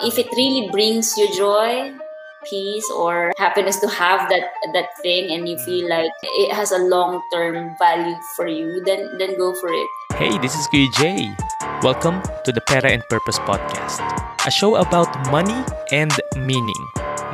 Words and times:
If 0.00 0.16
it 0.16 0.30
really 0.36 0.70
brings 0.70 1.16
you 1.18 1.26
joy, 1.34 1.90
peace 2.46 2.88
or 2.94 3.32
happiness 3.36 3.80
to 3.80 3.88
have 3.88 4.30
that 4.30 4.46
that 4.72 4.94
thing 5.02 5.34
and 5.34 5.48
you 5.48 5.58
feel 5.58 5.86
mm. 5.86 5.90
like 5.90 6.12
it 6.22 6.54
has 6.54 6.70
a 6.70 6.78
long-term 6.78 7.74
value 7.82 8.14
for 8.36 8.46
you, 8.46 8.78
then 8.86 9.18
then 9.18 9.36
go 9.36 9.50
for 9.58 9.66
it. 9.74 9.88
Hey, 10.14 10.38
this 10.38 10.54
is 10.54 10.70
Kuya 10.70 10.86
Jay. 10.94 11.34
Welcome 11.82 12.22
to 12.46 12.52
the 12.54 12.62
Pera 12.62 12.94
and 12.94 13.02
Purpose 13.10 13.42
podcast, 13.42 13.98
a 14.46 14.50
show 14.54 14.76
about 14.76 15.10
money 15.34 15.66
and 15.90 16.14
meaning. 16.38 16.82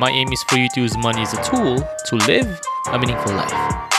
My 0.01 0.09
aim 0.09 0.33
is 0.33 0.41
for 0.49 0.57
you 0.57 0.65
to 0.73 0.81
use 0.81 0.97
money 0.97 1.21
as 1.21 1.37
a 1.37 1.41
tool 1.45 1.77
to 1.77 2.13
live 2.25 2.49
a 2.89 2.97
meaningful 2.97 3.37
life. 3.37 3.94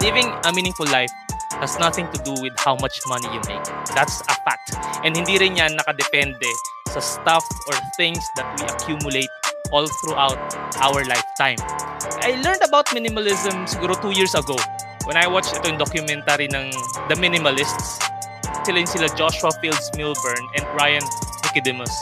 Living 0.00 0.32
a 0.48 0.52
meaningful 0.52 0.86
life 0.86 1.12
has 1.60 1.78
nothing 1.78 2.08
to 2.08 2.18
do 2.24 2.32
with 2.40 2.56
how 2.56 2.74
much 2.80 2.96
money 3.06 3.28
you 3.28 3.40
make. 3.46 3.64
That's 3.92 4.24
a 4.32 4.34
fact. 4.48 4.72
And 5.04 5.12
hindi 5.12 5.36
rin 5.36 5.60
yan 5.60 5.76
nakadepende 5.76 6.48
sa 6.88 7.04
stuff 7.04 7.44
or 7.68 7.76
things 8.00 8.24
that 8.40 8.48
we 8.56 8.64
accumulate 8.64 9.28
all 9.76 9.84
throughout 10.00 10.40
our 10.80 11.04
lifetime. 11.04 11.60
I 12.24 12.40
learned 12.40 12.64
about 12.64 12.88
minimalism 12.96 13.68
siguro 13.68 13.92
two 14.00 14.16
years 14.16 14.32
ago 14.32 14.56
when 15.04 15.20
I 15.20 15.28
watched 15.28 15.52
ito 15.52 15.68
yung 15.68 15.76
documentary 15.76 16.48
ng 16.48 16.72
The 17.12 17.20
Minimalists. 17.20 18.00
Sila 18.64 18.80
sila 18.88 19.08
Joshua 19.20 19.52
Fields 19.60 19.92
Milburn 20.00 20.40
and 20.56 20.64
Ryan 20.72 21.04
Nicodemus. 21.44 21.92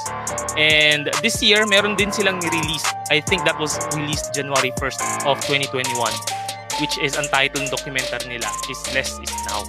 And 0.54 1.10
this 1.18 1.42
year, 1.42 1.66
meron 1.66 1.98
din 1.98 2.14
silang 2.14 2.38
ni-release. 2.38 2.86
I 3.10 3.18
think 3.18 3.42
that 3.42 3.58
was 3.58 3.74
released 3.98 4.38
January 4.38 4.70
1st 4.78 5.26
of 5.26 5.42
2021 5.42 6.46
which 6.80 6.98
is 6.98 7.16
untitled 7.16 7.70
documentary 7.70 8.28
nila 8.28 8.50
is 8.70 8.80
Less 8.94 9.18
is 9.18 9.32
Now. 9.46 9.66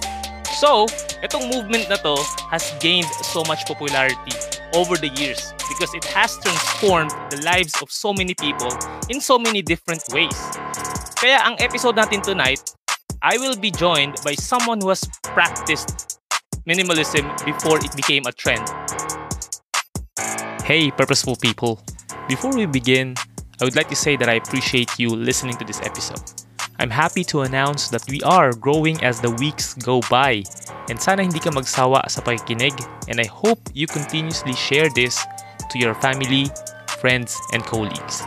So, 0.60 0.84
itong 1.22 1.48
movement 1.48 1.88
na 1.88 1.96
to 2.02 2.18
has 2.50 2.74
gained 2.82 3.08
so 3.22 3.40
much 3.46 3.64
popularity 3.64 4.34
over 4.74 4.98
the 4.98 5.08
years 5.16 5.54
because 5.70 5.94
it 5.94 6.04
has 6.10 6.36
transformed 6.42 7.14
the 7.30 7.40
lives 7.46 7.72
of 7.80 7.90
so 7.90 8.12
many 8.12 8.34
people 8.34 8.68
in 9.08 9.22
so 9.22 9.38
many 9.38 9.62
different 9.62 10.02
ways. 10.12 10.36
Kaya 11.16 11.40
ang 11.46 11.56
episode 11.62 11.96
natin 11.96 12.20
tonight, 12.20 12.60
I 13.22 13.38
will 13.38 13.56
be 13.56 13.70
joined 13.70 14.18
by 14.24 14.34
someone 14.34 14.80
who 14.80 14.90
has 14.90 15.06
practiced 15.22 16.20
minimalism 16.66 17.24
before 17.44 17.78
it 17.80 17.94
became 17.96 18.26
a 18.26 18.32
trend. 18.32 18.64
Hey, 20.66 20.90
purposeful 20.90 21.36
people. 21.36 21.80
Before 22.28 22.52
we 22.52 22.66
begin, 22.66 23.14
I 23.60 23.64
would 23.64 23.76
like 23.76 23.88
to 23.88 23.96
say 23.96 24.16
that 24.16 24.28
I 24.28 24.40
appreciate 24.40 24.98
you 24.98 25.10
listening 25.10 25.56
to 25.58 25.64
this 25.64 25.80
episode. 25.82 26.20
I'm 26.80 26.88
happy 26.88 27.24
to 27.24 27.42
announce 27.42 27.90
that 27.90 28.08
we 28.08 28.22
are 28.22 28.54
growing 28.54 29.04
as 29.04 29.20
the 29.20 29.30
weeks 29.32 29.74
go 29.74 30.00
by. 30.08 30.44
And 30.88 30.96
sana 30.96 31.20
hindi 31.20 31.36
ka 31.36 31.52
magsawa 31.52 32.08
sa 32.08 32.24
and 32.24 33.20
I 33.20 33.26
hope 33.28 33.60
you 33.74 33.86
continuously 33.86 34.54
share 34.54 34.88
this 34.88 35.20
to 35.68 35.78
your 35.78 35.92
family, 36.00 36.48
friends, 36.96 37.36
and 37.52 37.62
colleagues. 37.68 38.24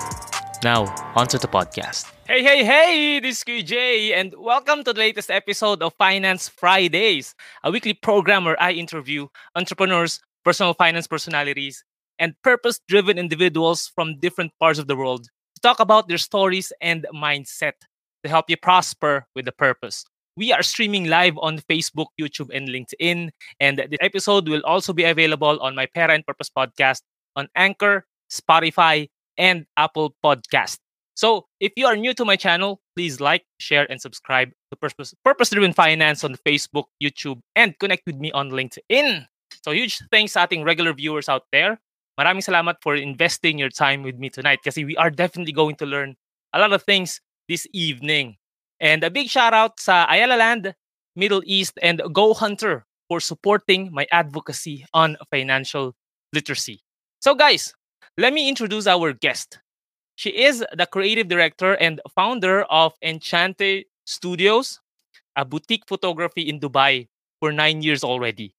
Now, 0.61 0.85
onto 1.17 1.39
the 1.39 1.47
podcast. 1.47 2.13
Hey, 2.29 2.43
hey, 2.43 2.63
hey! 2.63 3.19
This 3.19 3.39
is 3.39 3.43
QJ, 3.43 4.13
and 4.13 4.35
welcome 4.37 4.83
to 4.83 4.93
the 4.93 4.99
latest 4.99 5.31
episode 5.31 5.81
of 5.81 5.97
Finance 5.97 6.47
Fridays, 6.47 7.33
a 7.63 7.71
weekly 7.71 7.95
program 7.95 8.45
where 8.45 8.61
I 8.61 8.73
interview 8.73 9.29
entrepreneurs, 9.55 10.21
personal 10.45 10.75
finance 10.75 11.07
personalities, 11.07 11.83
and 12.19 12.37
purpose 12.43 12.79
driven 12.87 13.17
individuals 13.17 13.89
from 13.95 14.19
different 14.19 14.53
parts 14.59 14.77
of 14.77 14.85
the 14.85 14.95
world 14.95 15.25
to 15.55 15.61
talk 15.63 15.79
about 15.79 16.07
their 16.07 16.21
stories 16.21 16.71
and 16.81 17.07
mindset 17.09 17.81
to 18.23 18.29
help 18.29 18.49
you 18.49 18.57
prosper 18.57 19.27
with 19.35 19.47
a 19.47 19.51
purpose. 19.51 20.05
We 20.35 20.51
are 20.51 20.63
streaming 20.63 21.05
live 21.05 21.37
on 21.37 21.59
Facebook, 21.59 22.07
YouTube, 22.19 22.49
and 22.53 22.67
LinkedIn. 22.67 23.29
And 23.59 23.77
the 23.77 24.01
episode 24.01 24.49
will 24.49 24.63
also 24.65 24.91
be 24.91 25.03
available 25.03 25.59
on 25.59 25.75
my 25.75 25.85
Pera 25.85 26.13
and 26.13 26.25
Purpose 26.25 26.49
podcast 26.49 27.01
on 27.35 27.47
Anchor, 27.55 28.05
Spotify, 28.31 29.09
and 29.37 29.65
Apple 29.77 30.15
Podcast. 30.23 30.79
So 31.15 31.45
if 31.59 31.73
you 31.77 31.85
are 31.85 31.95
new 31.95 32.13
to 32.15 32.25
my 32.25 32.35
channel, 32.35 32.81
please 32.95 33.21
like, 33.21 33.45
share, 33.59 33.85
and 33.91 34.01
subscribe 34.01 34.49
to 34.71 34.77
Purpose, 35.23 35.49
Driven 35.51 35.73
Finance 35.73 36.23
on 36.23 36.35
Facebook, 36.45 36.85
YouTube, 37.01 37.39
and 37.55 37.77
connect 37.77 38.07
with 38.07 38.17
me 38.17 38.31
on 38.31 38.49
LinkedIn. 38.49 39.27
So 39.63 39.71
huge 39.71 40.01
thanks 40.09 40.33
sa 40.33 40.45
ating 40.45 40.63
regular 40.63 40.93
viewers 40.93 41.29
out 41.29 41.45
there. 41.51 41.79
Maraming 42.19 42.41
salamat 42.41 42.81
for 42.81 42.95
investing 42.95 43.57
your 43.57 43.69
time 43.69 44.01
with 44.01 44.17
me 44.17 44.29
tonight 44.29 44.61
kasi 44.65 44.85
we 44.85 44.97
are 44.97 45.09
definitely 45.09 45.53
going 45.53 45.77
to 45.77 45.85
learn 45.85 46.17
a 46.53 46.59
lot 46.59 46.73
of 46.73 46.81
things 46.81 47.21
this 47.53 47.67
evening. 47.71 48.37
And 48.81 49.03
a 49.03 49.13
big 49.13 49.29
shout 49.29 49.53
out 49.53 49.77
sa 49.77 50.09
Ayala 50.09 50.41
Land, 50.41 50.73
Middle 51.13 51.45
East, 51.45 51.77
and 51.85 52.01
Go 52.09 52.33
Hunter 52.33 52.89
for 53.05 53.21
supporting 53.21 53.93
my 53.93 54.09
advocacy 54.09 54.89
on 54.89 55.21
financial 55.29 55.93
literacy. 56.33 56.81
So, 57.21 57.37
guys, 57.37 57.77
let 58.17 58.33
me 58.33 58.49
introduce 58.49 58.89
our 58.89 59.13
guest. 59.13 59.61
She 60.17 60.33
is 60.33 60.65
the 60.73 60.89
creative 60.89 61.29
director 61.29 61.77
and 61.77 62.01
founder 62.17 62.65
of 62.73 62.97
Enchante 63.05 63.85
Studios, 64.05 64.81
a 65.37 65.45
boutique 65.45 65.85
photography 65.85 66.49
in 66.49 66.59
Dubai 66.59 67.07
for 67.39 67.53
nine 67.53 67.85
years 67.85 68.03
already. 68.03 68.55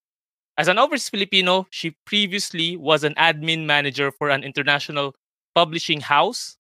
As 0.55 0.71
an 0.71 0.79
overseas 0.79 1.11
Filipino, 1.11 1.67
she 1.71 1.99
previously 2.07 2.77
was 2.79 3.03
an 3.03 3.15
admin 3.19 3.67
manager 3.67 4.15
for 4.15 4.31
an 4.31 4.45
international 4.47 5.19
publishing 5.55 6.01
house 6.01 6.57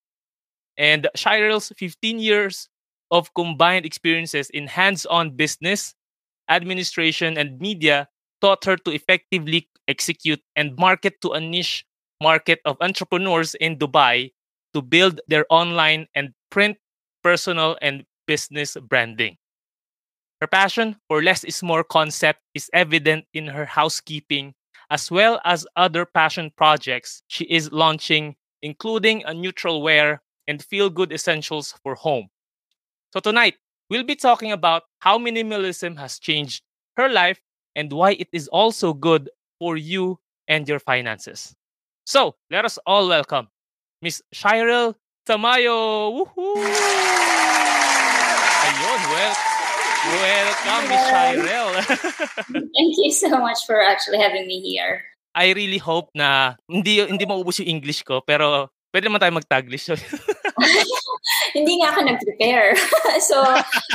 and 0.76 1.08
Shirel's 1.16 1.72
15 1.76 2.18
years 2.18 2.68
of 3.10 3.32
combined 3.34 3.86
experiences 3.86 4.50
in 4.50 4.66
hands 4.66 5.06
on 5.06 5.36
business, 5.36 5.94
administration, 6.48 7.38
and 7.38 7.60
media 7.60 8.08
taught 8.40 8.64
her 8.64 8.76
to 8.76 8.90
effectively 8.90 9.68
execute 9.88 10.40
and 10.56 10.76
market 10.76 11.20
to 11.22 11.30
a 11.30 11.40
niche 11.40 11.84
market 12.22 12.60
of 12.64 12.76
entrepreneurs 12.80 13.54
in 13.56 13.76
Dubai 13.78 14.32
to 14.72 14.82
build 14.82 15.20
their 15.28 15.46
online 15.50 16.06
and 16.14 16.34
print, 16.50 16.76
personal, 17.22 17.76
and 17.80 18.04
business 18.26 18.76
branding. 18.80 19.36
Her 20.40 20.46
passion 20.46 20.96
for 21.08 21.22
less 21.22 21.44
is 21.44 21.62
more 21.62 21.84
concept 21.84 22.40
is 22.54 22.70
evident 22.72 23.24
in 23.32 23.46
her 23.48 23.64
housekeeping 23.64 24.54
as 24.90 25.10
well 25.10 25.40
as 25.44 25.66
other 25.76 26.04
passion 26.04 26.52
projects 26.56 27.22
she 27.28 27.44
is 27.44 27.72
launching, 27.72 28.36
including 28.62 29.24
a 29.24 29.32
neutral 29.32 29.82
wear 29.82 30.20
and 30.48 30.62
feel 30.62 30.90
good 30.90 31.12
essentials 31.12 31.74
for 31.82 31.94
home. 31.94 32.28
So, 33.12 33.20
tonight, 33.20 33.54
we'll 33.90 34.04
be 34.04 34.16
talking 34.16 34.52
about 34.52 34.84
how 35.00 35.18
minimalism 35.18 35.98
has 35.98 36.18
changed 36.18 36.62
her 36.96 37.08
life 37.08 37.40
and 37.76 37.92
why 37.92 38.12
it 38.12 38.28
is 38.32 38.48
also 38.48 38.92
good 38.92 39.30
for 39.58 39.76
you 39.76 40.18
and 40.48 40.68
your 40.68 40.78
finances. 40.78 41.54
So, 42.06 42.36
let 42.50 42.64
us 42.64 42.78
all 42.86 43.08
welcome 43.08 43.48
Miss 44.02 44.20
Shirel 44.32 44.96
Tamayo. 45.24 46.12
Woohoo! 46.12 46.60
Ayun, 48.60 49.00
well, 49.08 49.34
welcome, 50.20 50.84
Miss 50.92 51.04
Shirel. 51.08 51.68
Thank 52.76 52.92
you 53.00 53.10
so 53.12 53.30
much 53.40 53.64
for 53.66 53.80
actually 53.80 54.18
having 54.18 54.46
me 54.46 54.60
here. 54.60 55.02
I 55.34 55.50
really 55.56 55.78
hope 55.78 56.14
na 56.14 56.54
hindi 56.70 57.02
hindi 57.02 57.26
maubos 57.26 57.58
yung 57.58 57.80
English 57.80 58.06
ko 58.06 58.22
pero 58.22 58.70
pwede 58.94 59.10
naman 59.10 59.18
tayo 59.18 59.34
mag-Taglish. 59.34 59.90
Hindi 61.58 61.82
nga 61.82 61.90
ako 61.90 62.00
nag-prepare. 62.06 62.78
so, 63.28 63.42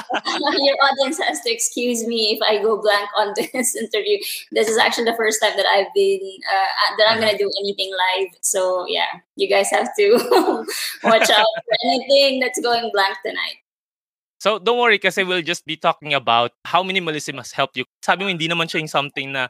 your 0.67 0.79
audience 0.83 1.15
has 1.23 1.39
to 1.39 1.47
excuse 1.47 2.03
me 2.03 2.35
if 2.35 2.39
I 2.43 2.59
go 2.59 2.83
blank 2.83 3.07
on 3.15 3.31
this 3.39 3.79
interview. 3.79 4.19
This 4.51 4.67
is 4.67 4.75
actually 4.75 5.07
the 5.07 5.15
first 5.15 5.39
time 5.39 5.55
that 5.55 5.63
I've 5.63 5.87
been, 5.95 6.19
uh, 6.43 6.99
that 6.99 7.07
I'm 7.15 7.23
to 7.23 7.31
do 7.39 7.47
anything 7.63 7.95
live. 7.95 8.35
So, 8.43 8.83
yeah, 8.91 9.23
you 9.39 9.47
guys 9.47 9.71
have 9.71 9.87
to 9.95 10.05
watch 11.07 11.31
out 11.31 11.53
for 11.63 11.75
anything 11.87 12.43
that's 12.43 12.59
going 12.59 12.91
blank 12.91 13.15
tonight. 13.23 13.63
So, 14.43 14.59
don't 14.59 14.79
worry 14.79 14.99
kasi 14.99 15.23
we'll 15.23 15.43
just 15.43 15.63
be 15.63 15.79
talking 15.79 16.11
about 16.11 16.51
how 16.67 16.83
minimalism 16.83 17.39
has 17.39 17.55
helped 17.55 17.79
you. 17.79 17.87
Sabi 18.03 18.27
mo, 18.27 18.31
hindi 18.31 18.47
naman 18.51 18.67
siya 18.67 18.83
yung 18.83 18.91
something 18.91 19.31
na 19.31 19.47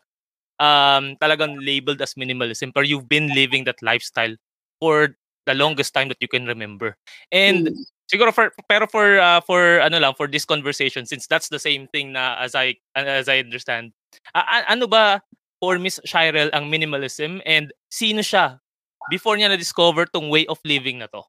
um, 0.62 1.18
talagang 1.22 1.58
labeled 1.62 2.02
as 2.02 2.14
minimalism, 2.14 2.70
but 2.74 2.86
you've 2.86 3.10
been 3.10 3.34
living 3.34 3.66
that 3.66 3.82
lifestyle 3.82 4.34
for 4.82 5.14
the 5.50 5.58
longest 5.58 5.98
time 5.98 6.14
that 6.14 6.22
you 6.22 6.30
can 6.30 6.46
remember. 6.46 6.94
And 7.34 7.74
mm. 7.74 7.82
siguro 8.06 8.30
for 8.30 8.54
pero 8.70 8.86
for 8.86 9.18
uh, 9.18 9.42
for 9.42 9.82
ano 9.82 9.98
lang 9.98 10.14
for 10.14 10.30
this 10.30 10.46
conversation 10.46 11.10
since 11.10 11.26
that's 11.26 11.50
the 11.50 11.58
same 11.58 11.90
thing 11.90 12.14
na 12.14 12.38
as 12.38 12.54
I 12.54 12.78
as 12.94 13.26
I 13.26 13.42
understand. 13.42 13.98
Uh, 14.38 14.46
ano 14.70 14.86
ba 14.86 15.26
for 15.58 15.82
Miss 15.82 15.98
Shirel 16.06 16.54
ang 16.54 16.70
minimalism 16.70 17.42
and 17.50 17.74
sino 17.90 18.22
siya 18.22 18.62
before 19.10 19.36
niya 19.36 19.50
na-discover 19.50 20.06
tong 20.06 20.30
way 20.30 20.46
of 20.46 20.62
living 20.62 21.02
na 21.02 21.10
to? 21.10 21.26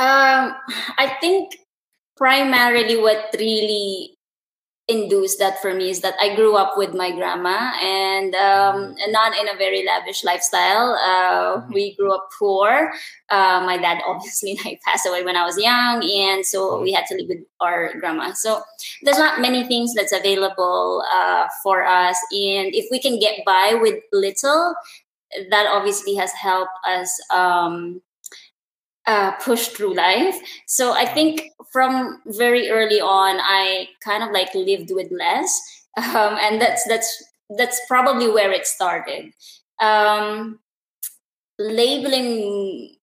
Um, 0.00 0.56
I 0.96 1.12
think 1.20 1.60
primarily 2.16 2.96
what 2.96 3.28
really 3.36 4.15
induced 4.88 5.40
that 5.40 5.60
for 5.60 5.74
me 5.74 5.90
is 5.90 6.00
that 6.00 6.14
I 6.20 6.36
grew 6.36 6.54
up 6.56 6.74
with 6.76 6.94
my 6.94 7.10
grandma 7.10 7.72
and 7.82 8.34
um, 8.36 8.94
mm. 8.94 8.96
not 9.08 9.36
in 9.36 9.48
a 9.48 9.58
very 9.58 9.84
lavish 9.84 10.22
lifestyle. 10.22 10.96
Uh, 11.04 11.60
mm-hmm. 11.60 11.72
we 11.72 11.96
grew 11.96 12.14
up 12.14 12.28
poor. 12.38 12.92
Uh, 13.28 13.62
my 13.66 13.78
dad 13.78 14.00
obviously 14.06 14.58
like 14.64 14.80
passed 14.82 15.06
away 15.06 15.24
when 15.24 15.36
I 15.36 15.44
was 15.44 15.58
young, 15.58 16.08
and 16.08 16.46
so 16.46 16.80
we 16.80 16.92
had 16.92 17.06
to 17.06 17.16
live 17.16 17.28
with 17.28 17.44
our 17.60 17.98
grandma. 17.98 18.32
So 18.32 18.62
there's 19.02 19.18
not 19.18 19.40
many 19.40 19.64
things 19.64 19.92
that's 19.94 20.12
available 20.12 21.02
uh, 21.12 21.48
for 21.62 21.84
us, 21.84 22.18
and 22.30 22.74
if 22.74 22.86
we 22.90 23.00
can 23.00 23.18
get 23.18 23.44
by 23.44 23.76
with 23.80 24.02
little, 24.12 24.74
that 25.50 25.66
obviously 25.68 26.14
has 26.14 26.32
helped 26.32 26.78
us 26.86 27.10
um, 27.32 28.00
uh, 29.06 29.32
push 29.32 29.68
through 29.68 29.94
life. 29.94 30.36
So 30.66 30.92
I 30.92 31.06
think 31.06 31.42
from 31.72 32.20
very 32.26 32.70
early 32.70 33.00
on, 33.00 33.36
I 33.40 33.88
kind 34.02 34.22
of 34.22 34.30
like 34.32 34.54
lived 34.54 34.90
with 34.92 35.10
less, 35.10 35.60
um, 35.96 36.36
and 36.40 36.60
that's 36.60 36.86
that's 36.88 37.24
that's 37.56 37.80
probably 37.88 38.28
where 38.30 38.52
it 38.52 38.66
started. 38.66 39.32
Um, 39.80 40.58
labeling, 41.58 42.96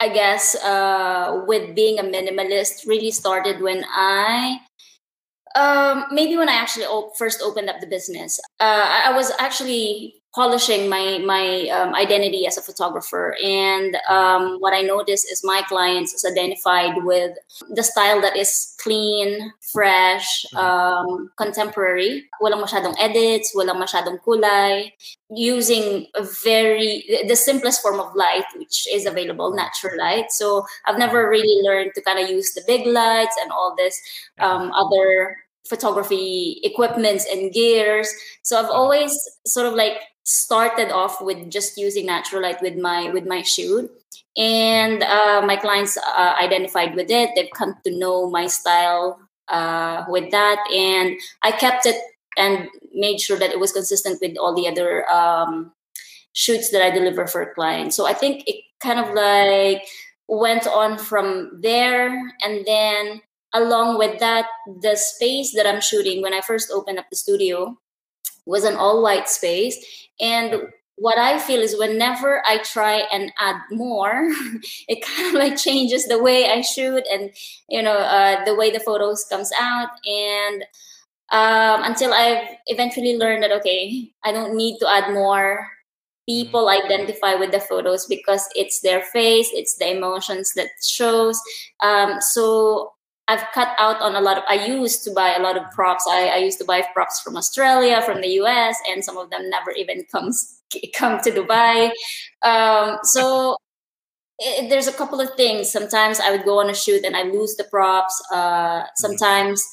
I 0.00 0.08
guess, 0.08 0.54
uh, 0.56 1.44
with 1.46 1.74
being 1.74 1.98
a 1.98 2.02
minimalist 2.02 2.86
really 2.86 3.10
started 3.10 3.60
when 3.60 3.84
I 3.88 4.60
um, 5.56 6.04
maybe 6.12 6.36
when 6.36 6.48
I 6.48 6.54
actually 6.54 6.84
op- 6.86 7.16
first 7.16 7.42
opened 7.42 7.68
up 7.70 7.80
the 7.80 7.86
business, 7.86 8.38
uh, 8.60 9.02
I 9.06 9.12
was 9.12 9.32
actually 9.38 10.17
polishing 10.34 10.88
my 10.88 11.18
my 11.24 11.68
um, 11.72 11.94
identity 11.94 12.46
as 12.46 12.58
a 12.58 12.62
photographer. 12.62 13.36
And 13.42 13.96
um, 14.08 14.58
what 14.60 14.74
i 14.74 14.82
noticed 14.82 15.30
is 15.30 15.42
my 15.42 15.62
clients 15.68 16.12
is 16.12 16.24
identified 16.24 17.02
with 17.04 17.32
the 17.70 17.82
style 17.82 18.20
that 18.20 18.36
is 18.36 18.74
clean 18.78 19.52
fresh 19.72 20.44
mm-hmm. 20.54 20.58
um, 20.58 21.30
contemporary. 21.36 22.28
Walang 22.42 22.62
masyadong 22.62 22.94
edits 23.00 23.56
walang 23.56 23.80
masyadong 23.80 24.20
kulay. 24.20 24.92
Using 25.30 26.06
a 26.14 26.22
very 26.22 27.04
the 27.26 27.36
simplest 27.36 27.82
form 27.82 28.00
of 28.00 28.14
light 28.14 28.44
which 28.56 28.86
is 28.92 29.06
available 29.06 29.54
natural 29.54 29.96
light. 29.96 30.30
So 30.30 30.64
i've 30.86 30.98
never 30.98 31.28
really 31.28 31.62
learned 31.64 31.92
to 31.94 32.02
kind 32.02 32.18
of 32.18 32.28
use 32.28 32.52
the 32.52 32.62
big 32.66 32.86
lights 32.86 33.36
and 33.40 33.50
all 33.50 33.74
this 33.76 33.96
um, 34.40 34.72
other 34.72 35.36
photography 35.68 36.60
equipments 36.64 37.26
and 37.30 37.52
gears. 37.52 38.08
So 38.42 38.58
i've 38.58 38.70
always 38.70 39.12
sort 39.44 39.66
of 39.66 39.74
like 39.74 40.00
started 40.28 40.92
off 40.92 41.22
with 41.22 41.50
just 41.50 41.78
using 41.78 42.04
natural 42.04 42.42
light 42.42 42.60
with 42.60 42.76
my 42.76 43.10
with 43.10 43.24
my 43.24 43.40
shoot 43.40 43.90
and 44.36 45.02
uh, 45.02 45.40
my 45.46 45.56
clients 45.56 45.96
uh, 45.96 46.34
identified 46.38 46.94
with 46.94 47.10
it. 47.10 47.30
They've 47.34 47.50
come 47.56 47.76
to 47.84 47.98
know 47.98 48.28
my 48.28 48.46
style 48.46 49.18
uh, 49.48 50.04
with 50.08 50.30
that. 50.30 50.62
And 50.70 51.18
i 51.42 51.50
kept 51.50 51.86
it 51.86 51.96
and 52.36 52.68
made 52.92 53.20
sure 53.20 53.38
that 53.38 53.50
it 53.50 53.58
was 53.58 53.72
consistent 53.72 54.20
with 54.20 54.36
all 54.36 54.54
the 54.54 54.68
other 54.68 55.10
um, 55.10 55.72
shoots 56.34 56.70
that 56.70 56.84
i 56.84 56.90
deliver 56.90 57.26
for 57.26 57.54
clients. 57.54 57.96
So 57.96 58.06
i 58.06 58.12
think 58.12 58.44
it 58.46 58.56
kind 58.80 59.00
of 59.00 59.14
like 59.14 59.82
went 60.28 60.66
on 60.66 60.98
from 60.98 61.58
there. 61.62 62.12
And 62.44 62.66
then 62.66 63.22
along 63.54 63.96
with 63.96 64.20
that 64.20 64.44
the 64.82 64.94
space 64.94 65.54
that 65.54 65.66
i'm 65.66 65.80
shooting 65.80 66.20
when 66.20 66.34
i 66.34 66.40
first 66.42 66.70
opened 66.70 66.98
up 66.98 67.06
the 67.08 67.16
studio 67.16 67.74
was 68.48 68.64
an 68.64 68.74
all 68.74 69.02
white 69.02 69.28
space 69.28 70.08
and 70.20 70.68
what 70.98 71.18
I 71.18 71.38
feel 71.38 71.60
is 71.60 71.78
whenever 71.78 72.42
I 72.46 72.58
try 72.58 73.04
and 73.12 73.32
add 73.38 73.56
more, 73.70 74.28
it 74.88 75.04
kind 75.04 75.28
of 75.28 75.34
like 75.34 75.56
changes 75.56 76.06
the 76.06 76.22
way 76.22 76.50
I 76.50 76.60
shoot 76.60 77.04
and 77.10 77.30
you 77.68 77.82
know 77.82 77.96
uh, 77.96 78.44
the 78.44 78.54
way 78.54 78.70
the 78.70 78.80
photos 78.80 79.24
comes 79.30 79.50
out. 79.60 79.90
And 80.06 80.62
um, 81.30 81.84
until 81.84 82.12
I've 82.12 82.46
eventually 82.66 83.16
learned 83.16 83.42
that 83.44 83.52
okay, 83.52 84.10
I 84.24 84.32
don't 84.32 84.56
need 84.56 84.78
to 84.80 84.90
add 84.90 85.12
more. 85.12 85.66
People 86.28 86.66
mm-hmm. 86.66 86.84
identify 86.84 87.34
with 87.34 87.52
the 87.52 87.60
photos 87.60 88.06
because 88.06 88.46
it's 88.54 88.80
their 88.80 89.02
face, 89.02 89.48
it's 89.52 89.76
the 89.76 89.96
emotions 89.96 90.52
that 90.56 90.68
shows. 90.84 91.40
Um, 91.80 92.20
so 92.20 92.92
I've 93.28 93.44
cut 93.52 93.68
out 93.78 94.00
on 94.00 94.14
a 94.14 94.20
lot 94.20 94.38
of. 94.38 94.44
I 94.48 94.54
used 94.66 95.04
to 95.04 95.10
buy 95.12 95.34
a 95.34 95.40
lot 95.40 95.56
of 95.56 95.70
props. 95.72 96.06
I, 96.08 96.28
I 96.28 96.36
used 96.36 96.58
to 96.58 96.64
buy 96.64 96.82
props 96.94 97.20
from 97.20 97.36
Australia, 97.36 98.00
from 98.02 98.22
the 98.22 98.28
US, 98.40 98.76
and 98.88 99.04
some 99.04 99.18
of 99.18 99.28
them 99.30 99.50
never 99.50 99.70
even 99.72 100.04
comes 100.10 100.60
come 100.96 101.20
to 101.20 101.30
Dubai. 101.30 101.90
Um, 102.42 102.98
so 103.02 103.56
it, 104.38 104.70
there's 104.70 104.86
a 104.86 104.92
couple 104.92 105.20
of 105.20 105.34
things. 105.36 105.70
Sometimes 105.70 106.20
I 106.20 106.30
would 106.30 106.44
go 106.44 106.60
on 106.60 106.70
a 106.70 106.74
shoot 106.74 107.04
and 107.04 107.16
I 107.16 107.22
lose 107.22 107.56
the 107.56 107.64
props. 107.64 108.14
Uh, 108.32 108.84
sometimes 108.96 109.64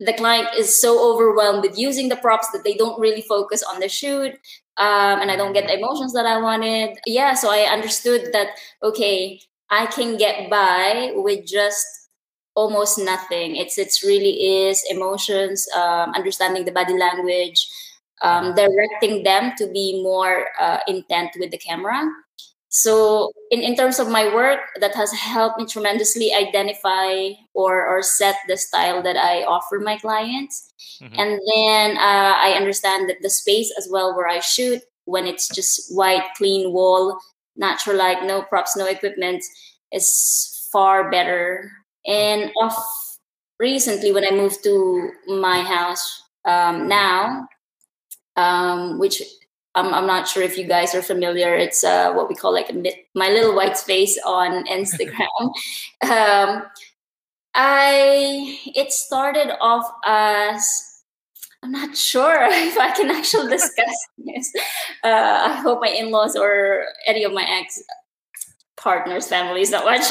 the 0.00 0.12
client 0.12 0.48
is 0.58 0.80
so 0.80 1.12
overwhelmed 1.12 1.62
with 1.62 1.78
using 1.78 2.08
the 2.08 2.16
props 2.16 2.50
that 2.52 2.64
they 2.64 2.74
don't 2.74 3.00
really 3.00 3.22
focus 3.22 3.62
on 3.62 3.80
the 3.80 3.88
shoot. 3.88 4.32
Um, 4.78 5.20
and 5.20 5.30
I 5.30 5.36
don't 5.36 5.52
get 5.52 5.66
the 5.66 5.78
emotions 5.78 6.12
that 6.14 6.26
I 6.26 6.40
wanted. 6.40 6.98
Yeah, 7.06 7.34
so 7.34 7.50
I 7.50 7.70
understood 7.72 8.32
that 8.32 8.48
okay, 8.82 9.40
I 9.70 9.86
can 9.86 10.16
get 10.16 10.50
by 10.50 11.12
with 11.14 11.46
just 11.46 11.86
almost 12.54 12.98
nothing. 12.98 13.56
It's 13.56 13.78
it's 13.78 14.04
really 14.04 14.66
is 14.66 14.82
emotions, 14.90 15.66
um, 15.74 16.12
understanding 16.14 16.64
the 16.64 16.72
body 16.72 16.96
language, 16.96 17.66
um, 18.22 18.54
directing 18.54 19.22
them 19.22 19.52
to 19.58 19.66
be 19.72 20.02
more 20.02 20.48
uh, 20.60 20.78
intent 20.86 21.30
with 21.38 21.50
the 21.50 21.58
camera. 21.58 22.04
So 22.68 23.32
in, 23.50 23.60
in 23.60 23.76
terms 23.76 23.98
of 23.98 24.08
my 24.08 24.34
work, 24.34 24.60
that 24.80 24.94
has 24.94 25.12
helped 25.12 25.58
me 25.58 25.66
tremendously 25.66 26.32
identify 26.32 27.36
or 27.52 27.86
or 27.86 28.02
set 28.02 28.36
the 28.48 28.56
style 28.56 29.02
that 29.02 29.16
I 29.16 29.44
offer 29.44 29.78
my 29.78 29.98
clients. 29.98 30.72
Mm-hmm. 31.02 31.20
And 31.20 31.40
then 31.52 31.96
uh, 31.98 32.34
I 32.36 32.54
understand 32.56 33.08
that 33.10 33.20
the 33.20 33.30
space 33.30 33.72
as 33.76 33.88
well 33.90 34.16
where 34.16 34.28
I 34.28 34.40
shoot 34.40 34.80
when 35.04 35.26
it's 35.26 35.48
just 35.48 35.94
white, 35.94 36.24
clean 36.36 36.72
wall, 36.72 37.18
natural 37.56 37.96
light, 37.96 38.24
no 38.24 38.42
props, 38.42 38.76
no 38.76 38.86
equipment, 38.86 39.42
is 39.92 40.68
far 40.72 41.10
better 41.10 41.70
and 42.06 42.50
off 42.60 43.18
recently, 43.58 44.12
when 44.12 44.24
I 44.24 44.30
moved 44.30 44.62
to 44.64 45.10
my 45.26 45.62
house 45.62 46.22
um, 46.44 46.88
now, 46.88 47.48
um, 48.36 48.98
which 48.98 49.22
I'm, 49.74 49.94
I'm 49.94 50.06
not 50.06 50.28
sure 50.28 50.42
if 50.42 50.58
you 50.58 50.66
guys 50.66 50.94
are 50.94 51.02
familiar, 51.02 51.54
it's 51.54 51.84
uh, 51.84 52.12
what 52.12 52.28
we 52.28 52.34
call 52.34 52.52
like 52.52 52.70
a 52.70 52.74
bit, 52.74 52.94
my 53.14 53.28
little 53.28 53.54
white 53.54 53.76
space 53.76 54.18
on 54.24 54.64
Instagram. 54.78 55.26
um, 56.04 56.64
I 57.54 58.58
it 58.74 58.92
started 58.92 59.54
off 59.60 59.90
as 60.06 61.02
I'm 61.62 61.70
not 61.70 61.96
sure 61.96 62.42
if 62.50 62.78
I 62.78 62.90
can 62.92 63.10
actually 63.10 63.48
discuss 63.56 63.96
this. 64.18 64.52
Uh, 65.04 65.42
I 65.46 65.54
hope 65.62 65.80
my 65.80 65.88
in-laws 65.88 66.36
or 66.36 66.86
any 67.06 67.24
of 67.24 67.32
my 67.32 67.44
ex 67.48 67.82
partners, 68.82 69.28
families 69.28 69.70
not 69.70 69.84
much. 69.84 70.00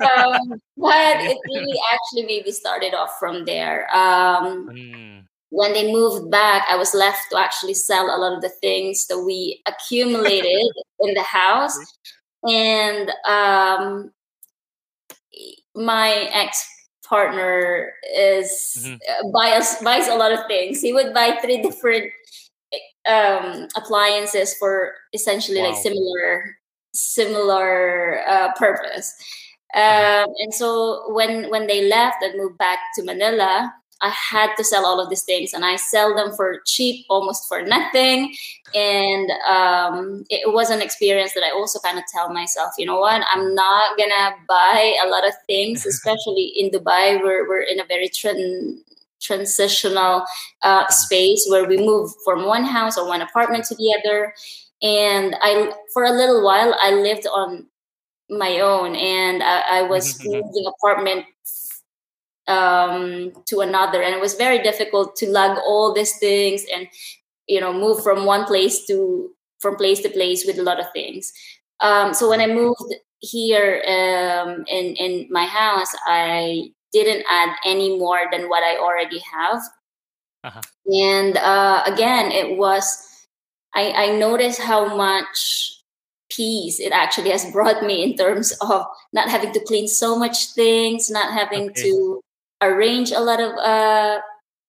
um, 0.00 0.60
but 0.76 1.16
it 1.20 1.38
really 1.46 1.78
actually 1.92 2.26
maybe 2.26 2.50
started 2.50 2.94
off 2.94 3.18
from 3.18 3.44
there. 3.44 3.88
Um, 3.94 4.68
mm. 4.68 5.24
When 5.50 5.72
they 5.72 5.92
moved 5.92 6.30
back, 6.30 6.66
I 6.68 6.76
was 6.76 6.94
left 6.94 7.20
to 7.30 7.38
actually 7.38 7.74
sell 7.74 8.06
a 8.06 8.18
lot 8.18 8.32
of 8.32 8.42
the 8.42 8.48
things 8.48 9.06
that 9.06 9.20
we 9.20 9.62
accumulated 9.66 10.72
in 11.00 11.14
the 11.14 11.22
house. 11.22 11.78
And 12.48 13.10
um, 13.26 14.10
my 15.74 16.28
ex 16.32 16.66
partner 17.06 17.92
is 18.16 18.78
mm-hmm. 18.80 18.94
uh, 18.94 19.30
buys 19.30 19.76
buys 19.82 20.08
a 20.08 20.16
lot 20.16 20.32
of 20.32 20.40
things. 20.48 20.80
He 20.80 20.92
would 20.92 21.14
buy 21.14 21.38
three 21.40 21.62
different 21.62 22.10
um, 23.08 23.68
appliances 23.76 24.54
for 24.54 24.94
essentially 25.12 25.60
wow. 25.60 25.70
like 25.70 25.76
similar 25.76 26.56
similar 26.94 28.20
uh, 28.26 28.52
purpose. 28.54 29.14
Um, 29.74 30.28
and 30.38 30.54
so 30.54 31.12
when 31.12 31.50
when 31.50 31.66
they 31.66 31.88
left 31.88 32.22
and 32.22 32.38
moved 32.38 32.58
back 32.58 32.78
to 32.96 33.02
Manila, 33.04 33.72
I 34.00 34.10
had 34.10 34.54
to 34.56 34.64
sell 34.64 34.86
all 34.86 35.00
of 35.00 35.08
these 35.10 35.22
things, 35.22 35.52
and 35.52 35.64
I 35.64 35.76
sell 35.76 36.14
them 36.14 36.32
for 36.36 36.60
cheap, 36.64 37.06
almost 37.10 37.48
for 37.48 37.62
nothing. 37.62 38.34
And 38.74 39.30
um, 39.48 40.24
it 40.30 40.52
was 40.52 40.70
an 40.70 40.80
experience 40.82 41.34
that 41.34 41.42
I 41.42 41.50
also 41.50 41.80
kind 41.80 41.98
of 41.98 42.04
tell 42.12 42.32
myself, 42.32 42.72
you 42.78 42.86
know 42.86 43.00
what, 43.00 43.22
I'm 43.32 43.54
not 43.54 43.98
gonna 43.98 44.36
buy 44.48 44.96
a 45.04 45.08
lot 45.08 45.26
of 45.26 45.34
things, 45.48 45.86
especially 45.92 46.52
in 46.56 46.70
Dubai. 46.70 47.20
We're 47.20 47.48
we're 47.48 47.62
in 47.62 47.80
a 47.80 47.84
very 47.86 48.08
tran- 48.08 48.78
transitional 49.20 50.24
uh, 50.62 50.86
space 50.88 51.46
where 51.48 51.66
we 51.66 51.78
move 51.78 52.10
from 52.24 52.44
one 52.46 52.64
house 52.64 52.96
or 52.96 53.08
one 53.08 53.22
apartment 53.22 53.64
to 53.64 53.74
the 53.74 53.98
other 53.98 54.34
and 54.84 55.34
i 55.42 55.72
for 55.92 56.04
a 56.04 56.12
little 56.12 56.44
while 56.44 56.76
i 56.80 56.92
lived 56.92 57.26
on 57.26 57.66
my 58.30 58.60
own 58.60 58.94
and 58.94 59.42
i, 59.42 59.78
I 59.78 59.82
was 59.82 60.18
mm-hmm. 60.18 60.32
moving 60.32 60.66
apartment 60.78 61.24
um, 62.46 63.32
to 63.46 63.60
another 63.60 64.02
and 64.02 64.14
it 64.14 64.20
was 64.20 64.34
very 64.34 64.62
difficult 64.62 65.16
to 65.16 65.26
lug 65.26 65.56
all 65.66 65.94
these 65.94 66.18
things 66.18 66.64
and 66.72 66.86
you 67.46 67.58
know 67.58 67.72
move 67.72 68.02
from 68.02 68.26
one 68.26 68.44
place 68.44 68.86
to 68.86 69.30
from 69.60 69.76
place 69.76 70.00
to 70.00 70.10
place 70.10 70.44
with 70.46 70.58
a 70.58 70.62
lot 70.62 70.78
of 70.78 70.92
things 70.92 71.32
um, 71.80 72.12
so 72.12 72.28
when 72.28 72.42
i 72.42 72.46
moved 72.46 72.94
here 73.20 73.82
um, 73.88 74.62
in 74.68 74.94
in 74.96 75.26
my 75.30 75.46
house 75.46 75.88
i 76.06 76.68
didn't 76.92 77.24
add 77.30 77.56
any 77.64 77.98
more 77.98 78.26
than 78.30 78.50
what 78.50 78.62
i 78.62 78.76
already 78.76 79.20
have 79.20 79.62
uh-huh. 80.44 80.60
and 80.92 81.38
uh, 81.38 81.82
again 81.86 82.30
it 82.30 82.58
was 82.58 83.13
I, 83.74 83.92
I 83.92 84.18
noticed 84.18 84.60
how 84.60 84.96
much 84.96 85.80
peace 86.30 86.80
it 86.80 86.92
actually 86.92 87.30
has 87.30 87.50
brought 87.52 87.82
me 87.82 88.02
in 88.02 88.16
terms 88.16 88.52
of 88.60 88.86
not 89.12 89.28
having 89.28 89.52
to 89.52 89.60
clean 89.60 89.88
so 89.88 90.18
much 90.18 90.52
things, 90.54 91.10
not 91.10 91.32
having 91.32 91.70
okay. 91.70 91.82
to 91.82 92.20
arrange 92.62 93.12
a 93.12 93.20
lot 93.20 93.40
of 93.40 93.52
uh, 93.58 94.18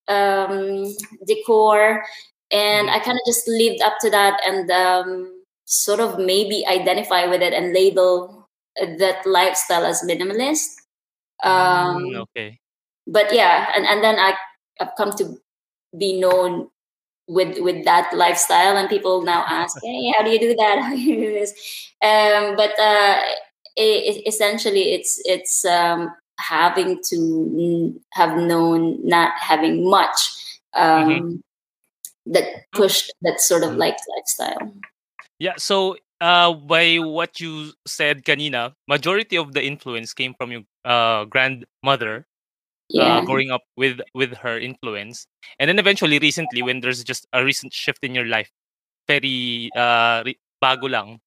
um, 0.08 0.94
decor. 1.26 2.04
and 2.52 2.90
I 2.90 3.00
kind 3.00 3.18
of 3.18 3.26
just 3.26 3.48
lived 3.48 3.82
up 3.82 3.98
to 4.02 4.10
that 4.12 4.40
and 4.46 4.70
um, 4.70 5.42
sort 5.66 6.00
of 6.00 6.20
maybe 6.20 6.66
identify 6.68 7.26
with 7.26 7.42
it 7.42 7.54
and 7.54 7.74
label 7.74 8.48
that 8.78 9.26
lifestyle 9.26 9.86
as 9.86 10.04
minimalist. 10.04 10.68
Um, 11.44 12.06
Mm, 12.06 12.16
okay. 12.30 12.60
but 13.08 13.34
yeah, 13.34 13.72
and, 13.76 13.86
and 13.86 14.04
then 14.04 14.20
I, 14.20 14.36
I've 14.80 14.96
come 14.98 15.12
to 15.18 15.38
be 15.98 16.20
known 16.20 16.70
with 17.28 17.58
with 17.60 17.86
that 17.86 18.12
lifestyle, 18.14 18.78
and 18.78 18.90
people 18.90 19.22
now 19.24 19.44
ask, 19.48 19.78
"Hey, 19.84 20.12
how 20.16 20.24
do 20.24 20.30
you 20.32 20.40
do 20.40 20.56
that? 20.56 20.80
How 20.84 20.90
do 20.92 21.00
you 21.02 21.16
do 21.18 21.34
this?" 21.34 21.52
Um, 22.02 22.56
but 22.56 22.78
uh, 22.80 23.22
it, 23.76 24.26
essentially, 24.28 24.94
it's 24.94 25.22
it's 25.26 25.66
um, 25.66 26.10
having 26.40 27.00
to 27.10 28.00
have 28.14 28.38
known 28.38 29.00
not 29.08 29.32
having 29.40 29.90
much 29.90 30.20
um, 30.74 31.08
Mhm. 31.10 31.42
that 32.28 32.46
pushed 32.74 33.12
that 33.22 33.40
sort 33.40 33.64
of 33.64 33.76
like 33.76 33.98
lifestyle. 34.16 34.72
Yeah, 35.40 35.56
so 35.58 35.98
uh 36.22 36.54
by 36.54 36.98
what 36.98 37.40
you 37.42 37.74
said 37.86 38.24
kanina, 38.24 38.74
majority 38.88 39.38
of 39.38 39.54
the 39.54 39.64
influence 39.64 40.14
came 40.14 40.34
from 40.34 40.52
your 40.52 40.64
uh 40.86 41.26
grandmother 41.26 42.26
uh 43.00 43.22
Yeah, 43.22 43.22
growing 43.22 43.52
up 43.52 43.64
with 43.78 44.00
with 44.14 44.34
her 44.46 44.60
influence. 44.60 45.28
And 45.60 45.70
then 45.70 45.80
eventually 45.80 46.20
recently 46.20 46.62
when 46.62 46.82
there's 46.82 47.04
just 47.04 47.28
a 47.34 47.44
recent 47.44 47.74
shift 47.74 48.04
in 48.04 48.16
your 48.16 48.26
life, 48.28 48.52
very 49.08 49.70
uh 49.76 50.24
re- 50.26 50.40
bago 50.64 50.90
lang 50.90 51.20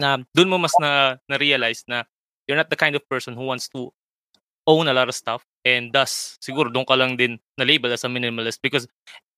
na 0.00 0.18
dun 0.34 0.48
mo 0.50 0.58
mas 0.58 0.78
na 0.80 1.16
na-realize 1.28 1.84
na 1.88 2.04
you're 2.48 2.58
not 2.58 2.70
the 2.70 2.78
kind 2.78 2.96
of 2.96 3.04
person 3.08 3.34
who 3.34 3.44
wants 3.46 3.68
to 3.68 3.92
own 4.66 4.86
a 4.88 4.94
lot 4.94 5.08
of 5.08 5.14
stuff 5.14 5.42
and 5.64 5.92
thus 5.92 6.38
siguro 6.38 6.70
doon 6.70 6.86
ka 6.86 6.94
lang 6.94 7.16
din 7.18 7.38
na 7.58 7.64
label 7.66 7.90
as 7.92 8.04
a 8.04 8.10
minimalist 8.10 8.62
because 8.62 8.86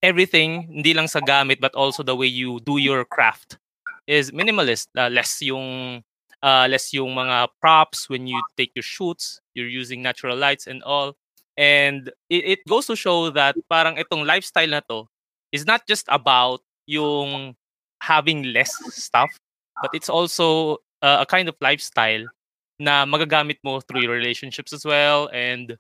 everything 0.04 0.68
hindi 0.68 0.92
lang 0.92 1.08
sa 1.08 1.20
gamit 1.20 1.60
but 1.60 1.72
also 1.74 2.02
the 2.04 2.14
way 2.16 2.28
you 2.28 2.60
do 2.64 2.76
your 2.76 3.04
craft 3.04 3.56
is 4.06 4.30
minimalist. 4.32 4.88
Uh, 4.96 5.08
less 5.08 5.40
yung 5.40 6.02
uh, 6.44 6.66
less 6.68 6.92
yung 6.92 7.14
mga 7.16 7.48
props 7.60 8.08
when 8.12 8.26
you 8.28 8.44
take 8.56 8.70
your 8.76 8.84
shoots 8.84 9.40
you're 9.56 9.70
using 9.70 10.02
natural 10.02 10.36
lights 10.36 10.66
and 10.68 10.82
all 10.84 11.16
and 11.56 12.10
it, 12.30 12.58
it 12.58 12.60
goes 12.68 12.86
to 12.86 12.96
show 12.96 13.30
that 13.30 13.54
parang 13.70 13.96
itong 13.96 14.26
lifestyle 14.26 14.68
na 14.68 14.80
to 14.90 15.06
is 15.52 15.66
not 15.66 15.86
just 15.86 16.06
about 16.10 16.60
yung 16.86 17.54
having 18.02 18.42
less 18.52 18.74
stuff 18.92 19.30
but 19.80 19.90
it's 19.94 20.08
also 20.08 20.78
uh, 21.02 21.22
a 21.22 21.26
kind 21.26 21.48
of 21.48 21.56
lifestyle 21.60 22.24
na 22.78 23.06
magagamit 23.06 23.56
mo 23.62 23.80
through 23.80 24.02
your 24.02 24.12
relationships 24.14 24.72
as 24.72 24.84
well 24.84 25.30
and 25.32 25.78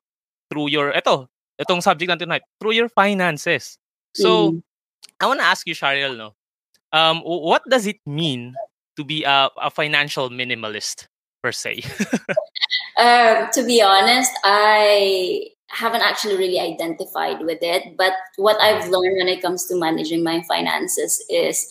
through 0.50 0.70
your 0.70 0.92
eto 0.94 1.26
itong 1.58 1.82
subject 1.82 2.10
natin 2.10 2.26
tonight 2.30 2.42
through 2.60 2.72
your 2.74 2.88
finances. 2.88 3.78
So 4.14 4.54
Mm. 4.54 4.62
I 5.20 5.26
want 5.26 5.40
to 5.40 5.46
ask 5.46 5.66
you 5.66 5.74
Shariel 5.74 6.16
no? 6.16 6.34
Um 6.94 7.22
what 7.26 7.62
does 7.66 7.86
it 7.86 7.98
mean 8.06 8.54
to 8.96 9.02
be 9.02 9.26
a, 9.26 9.50
a 9.58 9.70
financial 9.70 10.30
minimalist 10.30 11.10
per 11.42 11.50
se? 11.50 11.82
Um, 12.98 13.50
to 13.54 13.62
be 13.66 13.82
honest, 13.82 14.30
I 14.46 15.50
haven't 15.74 16.02
actually 16.02 16.36
really 16.36 16.60
identified 16.60 17.40
with 17.42 17.58
it. 17.62 17.96
But 17.96 18.12
what 18.36 18.60
I've 18.60 18.88
learned 18.88 19.16
when 19.18 19.28
it 19.28 19.42
comes 19.42 19.66
to 19.66 19.76
managing 19.76 20.22
my 20.22 20.42
finances 20.48 21.24
is 21.28 21.66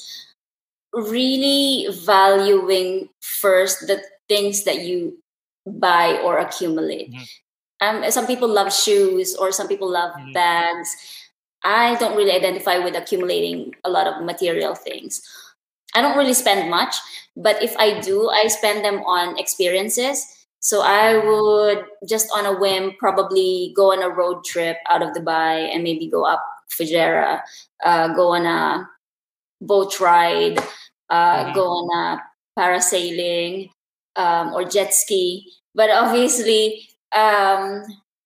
really 0.94 1.88
valuing 2.06 3.10
first 3.22 3.88
the 3.88 4.04
things 4.30 4.64
that 4.64 4.82
you 4.86 5.18
buy 5.66 6.20
or 6.24 6.38
accumulate. 6.38 7.12
Mhm. 7.12 7.28
Um, 7.82 8.12
some 8.12 8.28
people 8.28 8.48
love 8.48 8.74
shoes 8.74 9.36
or 9.36 9.52
some 9.52 9.68
people 9.68 9.90
love 9.90 10.14
Mhm. 10.16 10.34
bags. 10.34 10.96
I 11.64 11.96
don't 11.96 12.16
really 12.16 12.32
identify 12.32 12.78
with 12.80 12.96
accumulating 12.96 13.74
a 13.84 13.90
lot 13.90 14.08
of 14.08 14.24
material 14.24 14.76
things. 14.76 15.22
I 15.96 16.02
don't 16.02 16.18
really 16.18 16.34
spend 16.34 16.70
much, 16.70 16.96
but 17.36 17.62
if 17.64 17.76
I 17.78 18.00
do, 18.00 18.30
I 18.30 18.48
spend 18.48 18.84
them 18.84 19.04
on 19.06 19.38
experiences. 19.38 20.26
So 20.64 20.82
I 20.82 21.20
would 21.20 21.86
just 22.08 22.32
on 22.36 22.46
a 22.48 22.56
whim 22.58 22.96
probably 23.00 23.74
go 23.76 23.92
on 23.92 24.02
a 24.02 24.10
road 24.10 24.46
trip 24.46 24.78
out 24.90 25.04
of 25.04 25.12
Dubai 25.12 25.68
and 25.76 25.84
maybe 25.84 26.08
go 26.08 26.24
up 26.26 26.44
Fujairah, 26.72 27.42
uh, 27.86 28.08
go 28.16 28.32
on 28.34 28.46
a 28.48 28.88
boat 29.62 30.00
ride, 30.00 30.60
uh, 31.10 31.46
Mhm. 31.46 31.54
go 31.54 31.66
on 31.68 31.88
a 31.98 32.22
parasailing 32.60 33.70
um, 34.16 34.54
or 34.54 34.64
jet 34.64 34.94
ski. 34.94 35.52
But 35.76 35.90
obviously, 35.90 36.88
um, 37.16 37.84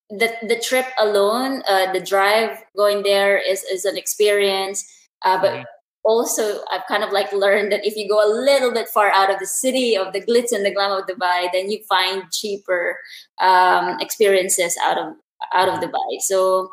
the 0.10 0.30
the 0.44 0.60
trip 0.60 0.88
alone, 1.00 1.64
uh, 1.68 1.92
the 1.94 2.02
drive 2.02 2.64
going 2.78 3.04
there 3.04 3.38
is 3.38 3.64
is 3.66 3.86
an 3.86 3.98
experience. 3.98 4.86
Uh, 5.26 5.38
but 5.42 5.54
Mhm. 5.54 5.66
Also, 6.08 6.64
I've 6.72 6.88
kind 6.88 7.04
of 7.04 7.12
like 7.12 7.32
learned 7.34 7.72
that 7.74 7.86
if 7.86 7.98
you 7.98 8.08
go 8.08 8.24
a 8.24 8.32
little 8.32 8.72
bit 8.72 8.88
far 8.88 9.12
out 9.12 9.30
of 9.30 9.40
the 9.40 9.46
city 9.46 9.98
of 9.98 10.14
the 10.14 10.22
glitz 10.22 10.54
and 10.54 10.66
the 10.66 10.74
glam 10.74 10.92
of 10.92 11.06
Dubai, 11.06 11.50
then 11.52 11.70
you 11.70 11.84
find 11.84 12.24
cheaper 12.32 12.98
um, 13.42 14.00
experiences 14.00 14.78
out 14.82 14.98
of 14.98 15.14
out 15.54 15.68
of 15.68 15.84
Dubai. 15.84 16.22
So 16.22 16.72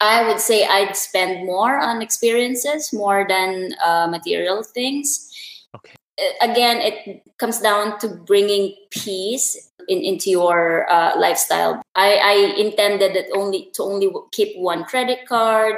I 0.00 0.26
would 0.26 0.40
say 0.40 0.66
I'd 0.66 0.96
spend 0.96 1.46
more 1.46 1.78
on 1.78 2.02
experiences 2.02 2.92
more 2.92 3.24
than 3.28 3.72
uh, 3.84 4.08
material 4.10 4.64
things. 4.64 5.30
Okay. 5.76 5.94
Again, 6.42 6.78
it 6.82 7.22
comes 7.38 7.60
down 7.60 7.98
to 8.00 8.08
bringing 8.08 8.74
peace 8.90 9.70
in, 9.88 10.02
into 10.02 10.30
your 10.30 10.90
uh, 10.90 11.14
lifestyle. 11.16 11.80
I, 11.94 12.16
I 12.16 12.34
intended 12.58 13.14
that 13.14 13.30
only 13.32 13.70
to 13.74 13.84
only 13.84 14.10
keep 14.32 14.58
one 14.58 14.84
credit 14.84 15.28
card, 15.28 15.76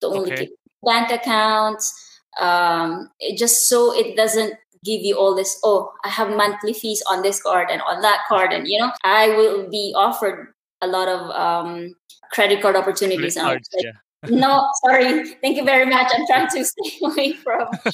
to 0.00 0.06
only 0.06 0.30
Okay. 0.32 0.46
keep 0.46 0.58
bank 0.84 1.10
accounts, 1.10 1.92
um, 2.40 3.10
it 3.20 3.38
just 3.38 3.68
so 3.68 3.94
it 3.94 4.16
doesn't 4.16 4.54
give 4.84 5.02
you 5.02 5.16
all 5.16 5.34
this. 5.34 5.58
Oh, 5.64 5.92
I 6.04 6.08
have 6.08 6.30
monthly 6.36 6.72
fees 6.72 7.02
on 7.10 7.22
this 7.22 7.42
card 7.42 7.68
and 7.70 7.82
on 7.82 8.02
that 8.02 8.22
card, 8.28 8.52
and 8.52 8.66
you 8.68 8.78
know 8.78 8.92
I 9.04 9.28
will 9.30 9.68
be 9.68 9.92
offered 9.96 10.54
a 10.80 10.86
lot 10.86 11.08
of 11.08 11.30
um, 11.30 11.94
credit 12.32 12.62
card 12.62 12.76
opportunities. 12.76 13.34
Credit 13.34 13.38
And 13.38 13.46
I 13.48 13.54
was 13.54 13.68
cards, 13.68 13.68
like, 13.74 13.84
yeah. 13.84 13.92
no, 14.30 14.68
sorry. 14.84 15.34
Thank 15.42 15.56
you 15.56 15.64
very 15.64 15.86
much. 15.86 16.10
I'm 16.14 16.26
trying 16.26 16.48
to 16.48 16.64
stay 16.72 16.98
away 17.04 17.32
from 17.32 17.68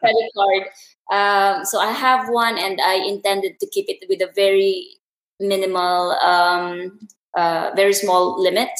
credit 0.00 0.30
card. 0.36 0.62
Um, 1.12 1.64
so 1.64 1.78
I 1.78 1.92
have 1.92 2.28
one, 2.28 2.58
and 2.58 2.80
I 2.80 2.94
intended 2.94 3.58
to 3.60 3.66
keep 3.70 3.86
it 3.88 4.04
with 4.08 4.20
a 4.20 4.32
very 4.34 4.88
minimal, 5.40 6.12
um, 6.12 6.98
uh, 7.36 7.70
very 7.74 7.92
small 7.92 8.40
limit. 8.40 8.70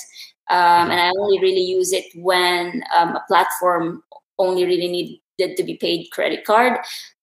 Um, 0.50 0.90
and 0.90 1.00
I 1.00 1.10
only 1.18 1.38
really 1.40 1.62
use 1.62 1.92
it 1.92 2.04
when 2.16 2.82
um, 2.94 3.16
a 3.16 3.24
platform 3.28 4.02
only 4.38 4.64
really 4.64 4.88
needed 4.88 5.56
to 5.56 5.62
be 5.64 5.76
paid 5.76 6.10
credit 6.12 6.44
card. 6.44 6.78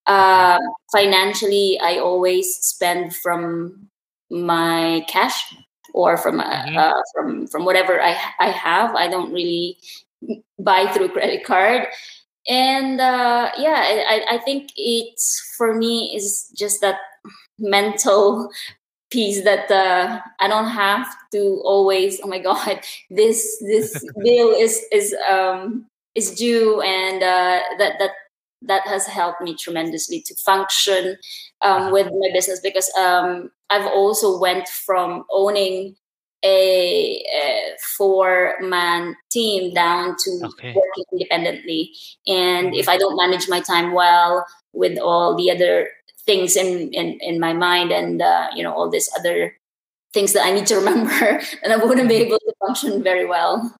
Um, 0.07 0.59
financially, 0.91 1.79
I 1.81 1.97
always 1.99 2.55
spend 2.57 3.15
from 3.15 3.87
my 4.29 5.05
cash 5.07 5.53
or 5.93 6.17
from 6.17 6.39
uh, 6.39 6.45
Mhm. 6.65 6.77
uh, 6.77 7.01
from 7.13 7.47
from 7.47 7.65
whatever 7.65 8.01
I 8.01 8.17
I 8.39 8.49
have. 8.49 8.95
I 8.95 9.07
don't 9.07 9.31
really 9.33 9.77
buy 10.59 10.87
through 10.93 11.09
credit 11.09 11.43
card. 11.45 11.87
And 12.49 12.99
uh, 12.99 13.51
yeah, 13.57 13.79
I- 14.09 14.25
I 14.31 14.37
think 14.39 14.71
it's 14.75 15.39
for 15.57 15.73
me 15.75 16.15
is 16.15 16.49
just 16.57 16.81
that 16.81 16.97
mental 17.59 18.49
peace 19.11 19.43
that 19.43 19.69
uh, 19.69 20.19
I 20.39 20.47
don't 20.47 20.69
have 20.69 21.07
to 21.33 21.61
always. 21.63 22.19
Oh 22.23 22.27
my 22.27 22.39
God, 22.49 22.79
this 23.09 23.61
this 23.61 24.03
bill 24.23 24.51
is 24.51 24.81
is 24.91 25.15
um, 25.29 25.85
is 26.15 26.31
due, 26.31 26.81
and 26.81 27.21
uh, 27.21 27.59
that 27.77 27.99
that 27.99 28.11
that 28.63 28.87
has 28.87 29.07
helped 29.07 29.41
me 29.41 29.55
tremendously 29.55 30.21
to 30.21 30.35
function 30.35 31.17
um, 31.61 31.91
with 31.91 32.07
my 32.07 32.29
business 32.33 32.59
because 32.61 32.91
um, 32.97 33.51
I've 33.69 33.87
also 33.87 34.39
went 34.39 34.67
from 34.67 35.23
owning 35.31 35.95
a, 36.43 37.23
a 37.33 37.75
four 37.97 38.55
man 38.61 39.15
team 39.31 39.73
down 39.73 40.15
to 40.23 40.39
Okay. 40.43 40.73
working 40.75 41.03
independently 41.13 41.91
and 42.27 42.73
if 42.75 42.89
i 42.89 42.97
don't 42.97 43.15
manage 43.15 43.47
my 43.47 43.59
time 43.59 43.93
well 43.93 44.43
with 44.73 44.97
all 44.97 45.35
the 45.35 45.51
other 45.51 45.87
things 46.25 46.55
in 46.55 46.93
in, 46.93 47.17
in 47.21 47.39
my 47.39 47.53
mind 47.53 47.91
and 47.91 48.21
uh, 48.21 48.47
you 48.55 48.63
know 48.63 48.73
all 48.73 48.89
these 48.89 49.09
other 49.17 49.55
things 50.13 50.33
that 50.33 50.45
i 50.45 50.51
need 50.51 50.67
to 50.67 50.75
remember 50.81 51.41
and 51.63 51.73
i 51.73 51.77
wouldn't 51.77 52.09
be 52.09 52.15
able 52.15 52.39
to 52.39 52.53
function 52.59 53.01
very 53.01 53.25
well 53.25 53.73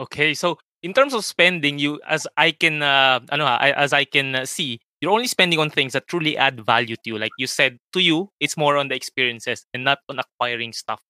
Okay, 0.00 0.32
so 0.32 0.56
in 0.82 0.94
terms 0.94 1.12
of 1.12 1.26
spending, 1.26 1.78
you 1.78 2.00
as 2.08 2.26
I 2.38 2.52
can 2.52 2.82
uh, 2.82 3.20
ano 3.30 3.44
ha, 3.44 3.58
I, 3.60 3.72
as 3.72 3.92
I 3.92 4.08
can 4.08 4.34
uh, 4.34 4.46
see, 4.46 4.80
you're 5.00 5.12
only 5.12 5.28
spending 5.28 5.58
on 5.60 5.68
things 5.68 5.92
that 5.92 6.08
truly 6.08 6.38
add 6.38 6.64
value 6.64 6.96
to 6.96 7.04
you. 7.04 7.18
Like 7.18 7.36
you 7.36 7.46
said, 7.46 7.76
to 7.92 8.00
you, 8.00 8.30
it's 8.40 8.56
more 8.56 8.78
on 8.78 8.88
the 8.88 8.96
experiences 8.96 9.66
and 9.74 9.84
not 9.84 9.98
on 10.08 10.18
acquiring 10.18 10.72
stuff. 10.72 11.04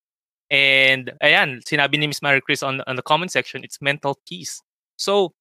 And 0.51 1.13
ayan, 1.23 1.63
sinabi 1.63 2.03
ni 2.03 2.09
Miss 2.09 2.21
Mary 2.21 2.41
Chris 2.43 2.65
on, 2.65 2.83
on 2.89 2.97
the 2.97 3.07
comment 3.07 3.31
section, 3.31 3.63
it's 3.63 3.79
mental 3.81 4.19
peace. 4.27 4.61
So, 4.99 5.35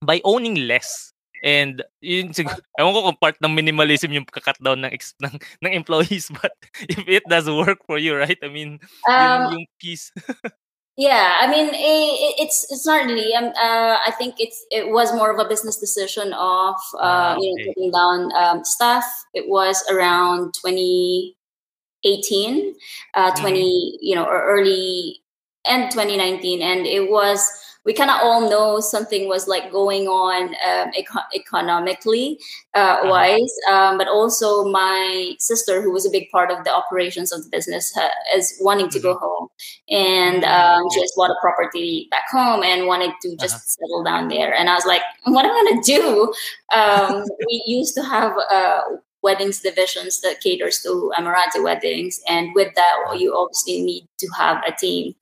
by 0.00 0.20
owning 0.22 0.54
less, 0.70 1.12
and 1.44 1.84
yun 2.00 2.32
siguro, 2.32 2.56
ewan 2.80 2.96
ko 2.96 3.00
kung 3.12 3.20
part 3.20 3.36
ng 3.36 3.52
minimalism 3.52 4.16
yung 4.16 4.24
kakat 4.24 4.56
down 4.64 4.80
ng, 4.80 4.90
ex, 4.90 5.12
ng, 5.20 5.36
ng 5.60 5.72
employees, 5.76 6.32
but 6.40 6.56
if 6.88 7.04
it 7.04 7.24
does 7.28 7.44
work 7.44 7.84
for 7.84 8.00
you, 8.00 8.16
right? 8.16 8.40
I 8.40 8.48
mean, 8.48 8.80
um, 9.04 9.52
yung, 9.52 9.60
yung 9.60 9.66
peace. 9.76 10.08
yeah 10.96 11.38
i 11.40 11.50
mean 11.50 11.70
it, 11.74 12.34
it's 12.38 12.64
it's 12.70 12.86
not 12.86 13.04
really 13.04 13.34
um, 13.34 13.46
uh, 13.46 13.98
i 14.06 14.12
think 14.16 14.36
it's 14.38 14.64
it 14.70 14.90
was 14.90 15.12
more 15.12 15.32
of 15.32 15.40
a 15.44 15.48
business 15.48 15.76
decision 15.76 16.32
of 16.34 16.76
uh, 16.94 17.02
ah, 17.02 17.34
okay. 17.34 17.42
you 17.42 17.50
know 17.50 17.56
putting 17.66 17.90
down 17.90 18.30
um, 18.36 18.64
stuff 18.64 19.04
it 19.34 19.48
was 19.48 19.82
around 19.90 20.54
2018 20.54 22.74
uh, 23.14 23.32
mm-hmm. 23.32 23.40
20 23.40 23.98
you 24.00 24.14
know 24.14 24.24
or 24.24 24.46
early 24.46 25.20
end 25.66 25.90
2019 25.90 26.62
and 26.62 26.86
it 26.86 27.10
was 27.10 27.50
we 27.84 27.92
kind 27.92 28.10
of 28.10 28.18
all 28.22 28.48
know 28.48 28.80
something 28.80 29.28
was 29.28 29.46
like 29.46 29.70
going 29.70 30.06
on 30.06 30.54
um, 30.66 30.92
eco- 30.96 31.28
economically 31.34 32.38
uh, 32.74 32.78
uh-huh. 32.78 33.10
wise 33.10 33.54
um, 33.70 33.98
but 33.98 34.08
also 34.08 34.64
my 34.70 35.34
sister 35.38 35.82
who 35.82 35.92
was 35.92 36.06
a 36.06 36.10
big 36.10 36.30
part 36.30 36.50
of 36.50 36.64
the 36.64 36.74
operations 36.74 37.32
of 37.32 37.44
the 37.44 37.50
business 37.50 37.96
uh, 37.96 38.08
is 38.34 38.56
wanting 38.60 38.88
to 38.88 38.98
mm-hmm. 38.98 39.08
go 39.08 39.18
home 39.18 39.48
and 39.88 40.42
mm-hmm. 40.42 40.82
um, 40.82 40.90
she 40.92 41.00
just 41.00 41.14
bought 41.16 41.30
a 41.30 41.36
property 41.40 42.08
back 42.10 42.28
home 42.30 42.62
and 42.62 42.86
wanted 42.86 43.12
to 43.22 43.36
just 43.36 43.54
uh-huh. 43.54 43.86
settle 43.86 44.04
down 44.04 44.28
there 44.28 44.54
and 44.54 44.68
i 44.68 44.74
was 44.74 44.86
like 44.86 45.02
what 45.24 45.44
am 45.44 45.52
i 45.52 45.62
going 45.62 45.82
to 45.82 45.92
do 45.92 46.32
um, 46.74 47.24
we 47.46 47.62
used 47.66 47.94
to 47.94 48.02
have 48.02 48.32
uh, 48.50 48.80
weddings 49.24 49.60
divisions 49.60 50.20
that 50.20 50.40
caters 50.40 50.80
to 50.82 51.10
Emirati 51.18 51.64
weddings. 51.64 52.20
And 52.28 52.54
with 52.54 52.74
that, 52.74 52.94
uh-huh. 53.06 53.14
you 53.14 53.34
obviously 53.34 53.82
need 53.82 54.06
to 54.18 54.28
have 54.36 54.62
a 54.68 54.72
team 54.72 55.14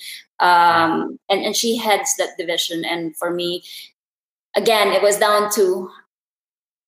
um, 0.42 1.18
and 1.30 1.44
and 1.44 1.56
she 1.56 1.76
heads 1.76 2.14
that 2.18 2.37
division. 2.37 2.84
And 2.84 3.16
for 3.16 3.30
me, 3.30 3.62
again, 4.56 4.88
it 4.88 5.00
was 5.00 5.16
down 5.16 5.50
to 5.54 5.88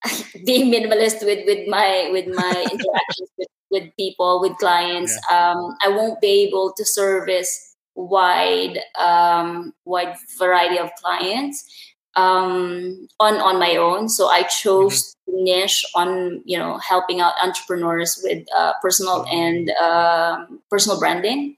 being 0.45 0.71
minimalist 0.71 1.25
with 1.25 1.47
with 1.47 1.67
my 1.69 2.11
with 2.13 2.27
my 2.27 2.51
interactions 2.73 3.31
with 3.39 3.49
with 3.71 3.97
people 3.97 4.41
with 4.41 4.57
clients. 4.59 5.17
Yeah. 5.31 5.53
Um, 5.53 5.77
I 5.83 5.89
won't 5.89 6.21
be 6.21 6.47
able 6.47 6.73
to 6.77 6.85
service 6.85 7.75
wide 7.95 8.81
um, 8.99 9.73
wide 9.85 10.17
variety 10.37 10.79
of 10.79 10.91
clients 11.01 11.65
um, 12.17 13.07
on 13.21 13.35
on 13.37 13.61
my 13.61 13.77
own. 13.77 14.09
So 14.09 14.27
I 14.27 14.43
chose 14.43 15.15
mm-hmm. 15.31 15.45
niche 15.45 15.87
on 15.95 16.43
you 16.45 16.59
know 16.59 16.79
helping 16.79 17.21
out 17.21 17.35
entrepreneurs 17.41 18.21
with 18.25 18.45
uh, 18.57 18.73
personal 18.83 19.25
mm-hmm. 19.25 19.37
and 19.37 19.71
uh, 19.81 20.47
personal 20.69 20.99
branding 20.99 21.57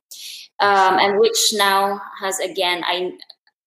um, 0.61 0.99
and 0.99 1.19
which 1.19 1.53
now 1.55 2.01
has 2.21 2.39
again 2.41 2.83
i 2.87 3.13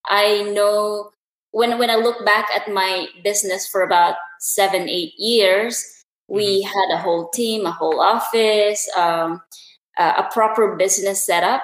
i 0.07 0.43
know 0.53 1.11
when 1.51 1.77
when 1.77 1.89
i 1.89 1.95
look 1.95 2.25
back 2.25 2.47
at 2.55 2.71
my 2.71 3.07
business 3.23 3.67
for 3.67 3.81
about 3.81 4.15
seven 4.39 4.87
eight 4.89 5.13
years 5.17 6.03
we 6.27 6.63
mm-hmm. 6.63 6.67
had 6.67 6.97
a 6.97 7.01
whole 7.01 7.29
team 7.29 7.65
a 7.65 7.71
whole 7.71 7.99
office 8.01 8.89
um, 8.97 9.41
a 9.99 10.23
proper 10.31 10.75
business 10.77 11.25
setup. 11.25 11.61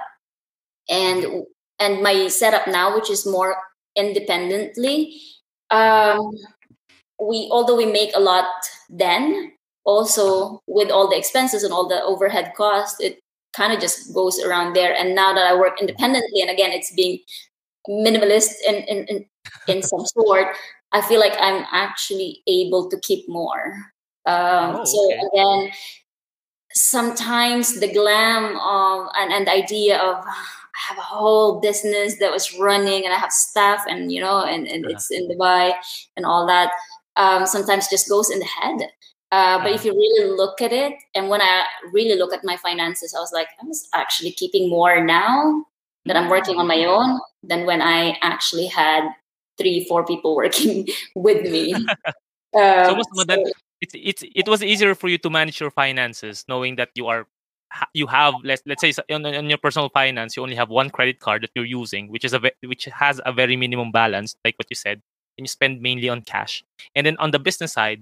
And 0.90 1.46
and 1.80 2.04
my 2.04 2.28
setup 2.28 2.68
now 2.68 2.94
which 2.94 3.10
is 3.10 3.26
more 3.26 3.58
independently 3.96 5.20
um, 5.72 6.32
we 7.20 7.50
although 7.52 7.76
we 7.76 7.86
make 7.86 8.12
a 8.16 8.20
lot 8.20 8.46
then 8.88 9.52
also 9.84 10.62
with 10.68 10.92
all 10.92 11.10
the 11.10 11.18
expenses 11.18 11.64
and 11.64 11.74
all 11.74 11.88
the 11.88 12.02
overhead 12.04 12.54
costs 12.56 13.00
it 13.00 13.20
kind 13.56 13.74
of 13.74 13.80
just 13.80 14.14
goes 14.14 14.40
around 14.40 14.74
there. 14.74 14.94
And 14.98 15.16
now 15.16 15.34
that 15.34 15.46
I 15.46 15.56
work 15.56 15.80
independently, 15.80 16.42
and 16.42 16.50
again, 16.50 16.72
it's 16.72 16.94
being 16.94 17.20
minimalist 17.90 18.54
in, 18.68 18.76
in, 18.76 19.06
in, 19.06 19.26
in 19.68 19.84
some 19.84 20.06
sort, 20.06 20.56
I 20.92 21.02
feel 21.02 21.20
like 21.20 21.36
I'm 21.40 21.66
actually 21.72 22.42
able 22.48 22.90
to 22.90 23.00
keep 23.02 23.28
more. 23.28 23.76
Um, 24.26 24.36
oh, 24.36 24.82
okay. 24.82 24.86
So 24.86 25.30
again, 25.34 25.72
sometimes 26.74 27.80
the 27.80 27.92
glam 27.92 28.58
of 28.60 29.08
and, 29.18 29.32
and 29.32 29.48
the 29.48 29.52
idea 29.52 29.98
of 29.98 30.24
I 30.26 30.80
have 30.90 30.98
a 30.98 31.02
whole 31.02 31.62
business 31.62 32.20
that 32.20 32.32
was 32.32 32.58
running 32.60 33.06
and 33.06 33.14
I 33.14 33.18
have 33.18 33.32
staff 33.32 33.84
and 33.88 34.12
you 34.12 34.20
know 34.20 34.44
and, 34.44 34.68
and 34.68 34.86
it's 34.90 35.10
in 35.10 35.30
Dubai 35.30 35.74
and 36.18 36.26
all 36.26 36.46
that 36.48 36.72
um, 37.16 37.46
sometimes 37.46 37.88
just 37.88 38.10
goes 38.10 38.30
in 38.30 38.40
the 38.40 38.46
head. 38.46 38.90
Uh, 39.36 39.62
but 39.62 39.74
if 39.74 39.84
you 39.84 39.92
really 39.92 40.32
look 40.32 40.62
at 40.62 40.72
it, 40.72 40.94
and 41.14 41.28
when 41.28 41.42
I 41.42 41.66
really 41.92 42.18
look 42.18 42.34
at 42.34 42.46
my 42.46 42.56
finances, 42.56 43.14
I 43.14 43.20
was 43.20 43.34
like, 43.34 43.50
I'm 43.60 43.70
actually 43.94 44.32
keeping 44.32 44.70
more 44.70 45.04
now 45.04 45.66
that 46.06 46.16
I'm 46.16 46.30
working 46.30 46.56
on 46.56 46.68
my 46.68 46.78
mm. 46.78 46.88
own 46.88 47.20
than 47.44 47.66
when 47.66 47.82
I 47.82 48.18
actually 48.22 48.68
had 48.68 49.10
three, 49.58 49.84
four 49.90 50.06
people 50.06 50.36
working 50.44 50.88
with 51.16 51.52
me. 51.52 51.74
um, 52.56 53.04
so, 53.12 53.24
that 53.28 53.52
it's, 53.82 53.94
it's 53.94 54.24
it 54.24 54.48
was 54.48 54.64
easier 54.64 54.96
for 54.96 55.10
you 55.10 55.18
to 55.18 55.30
manage 55.30 55.60
your 55.60 55.72
finances, 55.72 56.46
knowing 56.48 56.78
that 56.78 56.92
you 56.96 57.08
are 57.08 57.28
you 57.94 58.08
have 58.08 58.36
let's 58.46 58.62
let's 58.66 58.80
say 58.80 58.94
on, 59.12 59.26
on 59.26 59.50
your 59.50 59.58
personal 59.58 59.90
finance 59.90 60.38
you 60.38 60.44
only 60.44 60.56
have 60.56 60.70
one 60.70 60.90
credit 60.90 61.20
card 61.20 61.44
that 61.44 61.52
you're 61.56 61.66
using, 61.66 62.08
which 62.08 62.24
is 62.24 62.34
a 62.34 62.40
which 62.64 62.86
has 62.86 63.20
a 63.26 63.34
very 63.34 63.58
minimum 63.58 63.92
balance, 63.92 64.38
like 64.46 64.56
what 64.58 64.68
you 64.70 64.78
said, 64.78 65.02
and 65.38 65.44
you 65.44 65.50
spend 65.50 65.82
mainly 65.82 66.08
on 66.08 66.22
cash. 66.22 66.64
And 66.96 67.06
then 67.06 67.18
on 67.18 67.32
the 67.32 67.40
business 67.40 67.74
side, 67.74 68.02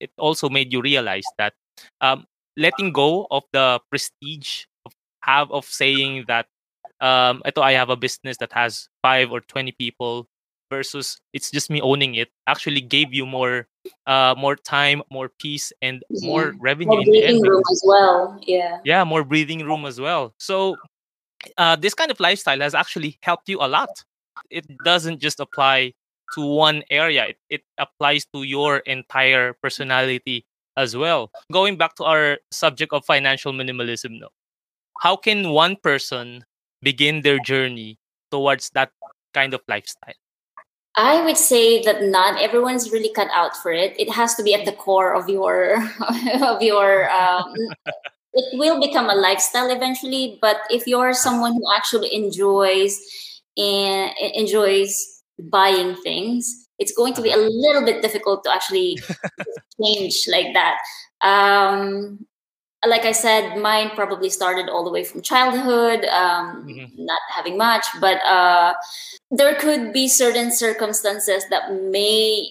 it 0.00 0.10
also 0.18 0.48
made 0.48 0.72
you 0.72 0.80
realize 0.80 1.26
that 1.38 1.54
um, 2.00 2.26
letting 2.56 2.92
go 2.92 3.26
of 3.30 3.44
the 3.52 3.80
prestige 3.90 4.64
of 4.86 4.92
have 5.22 5.50
of 5.52 5.64
saying 5.64 6.24
that 6.26 6.46
um, 7.00 7.42
ito 7.46 7.62
I 7.62 7.72
have 7.72 7.90
a 7.90 7.96
business 7.96 8.38
that 8.38 8.52
has 8.52 8.88
five 9.02 9.30
or 9.30 9.40
twenty 9.40 9.72
people 9.72 10.26
versus 10.70 11.18
it's 11.32 11.50
just 11.50 11.70
me 11.70 11.80
owning 11.80 12.14
it 12.14 12.28
actually 12.46 12.80
gave 12.80 13.12
you 13.12 13.24
more 13.24 13.66
uh 14.06 14.34
more 14.36 14.56
time 14.56 15.02
more 15.10 15.30
peace 15.40 15.72
and 15.80 16.04
yeah. 16.10 16.28
more 16.28 16.54
revenue 16.60 17.00
more 17.00 17.04
breathing 17.04 17.42
room 17.42 17.62
as 17.72 17.82
well 17.86 18.38
yeah. 18.46 18.78
Yeah 18.84 19.04
more 19.04 19.24
breathing 19.24 19.64
room 19.64 19.86
as 19.86 20.00
well. 20.00 20.34
So 20.38 20.76
uh 21.56 21.76
this 21.76 21.94
kind 21.94 22.10
of 22.10 22.20
lifestyle 22.20 22.60
has 22.60 22.74
actually 22.74 23.18
helped 23.22 23.48
you 23.48 23.58
a 23.60 23.68
lot. 23.68 23.88
It 24.50 24.66
doesn't 24.84 25.20
just 25.20 25.40
apply 25.40 25.94
to 26.34 26.44
one 26.44 26.82
area. 26.90 27.28
It, 27.28 27.38
it 27.50 27.62
applies 27.78 28.26
to 28.34 28.42
your 28.42 28.78
entire 28.78 29.54
personality 29.62 30.44
as 30.76 30.96
well. 30.96 31.30
Going 31.52 31.76
back 31.76 31.94
to 31.96 32.04
our 32.04 32.38
subject 32.50 32.92
of 32.92 33.04
financial 33.04 33.52
minimalism, 33.52 34.20
no, 34.20 34.28
how 35.00 35.16
can 35.16 35.50
one 35.50 35.76
person 35.82 36.44
begin 36.82 37.22
their 37.22 37.38
journey 37.38 37.98
towards 38.30 38.70
that 38.70 38.90
kind 39.34 39.54
of 39.54 39.60
lifestyle? 39.68 40.14
I 40.96 41.22
would 41.24 41.36
say 41.36 41.82
that 41.82 42.02
not 42.02 42.42
everyone's 42.42 42.90
really 42.90 43.12
cut 43.12 43.28
out 43.32 43.56
for 43.56 43.70
it. 43.70 43.94
It 43.98 44.10
has 44.10 44.34
to 44.34 44.42
be 44.42 44.52
at 44.52 44.64
the 44.64 44.72
core 44.72 45.14
of 45.14 45.28
your 45.28 45.76
of 46.42 46.60
your. 46.60 47.08
Um, 47.10 47.54
it 48.34 48.58
will 48.58 48.80
become 48.80 49.08
a 49.08 49.14
lifestyle 49.14 49.70
eventually, 49.70 50.38
but 50.42 50.58
if 50.70 50.86
you're 50.86 51.14
someone 51.14 51.54
who 51.54 51.62
actually 51.74 52.12
enjoys 52.14 53.00
and 53.56 54.12
enjoys 54.34 55.17
buying 55.38 55.94
things, 55.96 56.68
it's 56.78 56.92
going 56.92 57.14
to 57.14 57.22
be 57.22 57.30
a 57.30 57.36
little 57.36 57.84
bit 57.84 58.02
difficult 58.02 58.44
to 58.44 58.52
actually 58.52 58.98
change 59.82 60.26
like 60.28 60.54
that. 60.54 60.78
Um, 61.22 62.26
like 62.86 63.04
I 63.04 63.12
said, 63.12 63.56
mine 63.58 63.90
probably 63.96 64.30
started 64.30 64.68
all 64.68 64.84
the 64.84 64.90
way 64.90 65.02
from 65.02 65.20
childhood, 65.20 66.04
um, 66.04 66.66
mm-hmm. 66.66 67.04
not 67.04 67.18
having 67.34 67.56
much, 67.56 67.84
but 68.00 68.22
uh, 68.24 68.74
there 69.30 69.54
could 69.56 69.92
be 69.92 70.06
certain 70.06 70.52
circumstances 70.52 71.44
that 71.50 71.72
may 71.72 72.48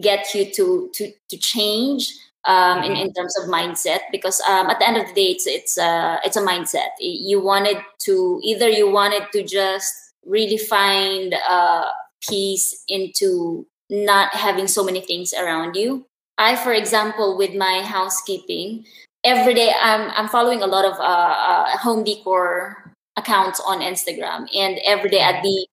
get 0.00 0.34
you 0.34 0.50
to 0.52 0.90
to 0.94 1.12
to 1.28 1.36
change 1.36 2.12
um, 2.44 2.82
in, 2.82 2.92
mm-hmm. 2.92 3.02
in 3.02 3.12
terms 3.12 3.34
of 3.38 3.48
mindset 3.48 4.00
because 4.10 4.40
um, 4.48 4.68
at 4.68 4.78
the 4.78 4.88
end 4.88 4.96
of 4.96 5.06
the 5.06 5.14
day 5.14 5.30
it's 5.30 5.46
it's 5.46 5.78
uh, 5.78 6.18
it's 6.24 6.36
a 6.36 6.42
mindset 6.42 6.90
you 6.98 7.40
wanted 7.40 7.78
to 8.00 8.40
either 8.42 8.68
you 8.68 8.90
wanted 8.90 9.22
to 9.32 9.42
just 9.44 9.94
really 10.26 10.58
find 10.58 11.34
uh, 11.48 11.84
peace 12.26 12.84
into 12.88 13.66
not 13.90 14.34
having 14.34 14.66
so 14.66 14.84
many 14.84 15.00
things 15.00 15.32
around 15.32 15.76
you. 15.76 16.06
I, 16.36 16.56
for 16.56 16.72
example, 16.72 17.36
with 17.36 17.54
my 17.54 17.82
housekeeping, 17.82 18.84
every 19.24 19.54
day 19.54 19.72
I'm, 19.80 20.10
I'm 20.16 20.28
following 20.28 20.62
a 20.62 20.66
lot 20.66 20.84
of 20.84 20.94
uh, 20.94 21.02
uh, 21.02 21.78
home 21.78 22.04
decor 22.04 22.94
accounts 23.16 23.60
on 23.66 23.80
Instagram, 23.80 24.46
and 24.54 24.78
every 24.84 25.10
day 25.10 25.22
I'd 25.22 25.42
be 25.42 25.66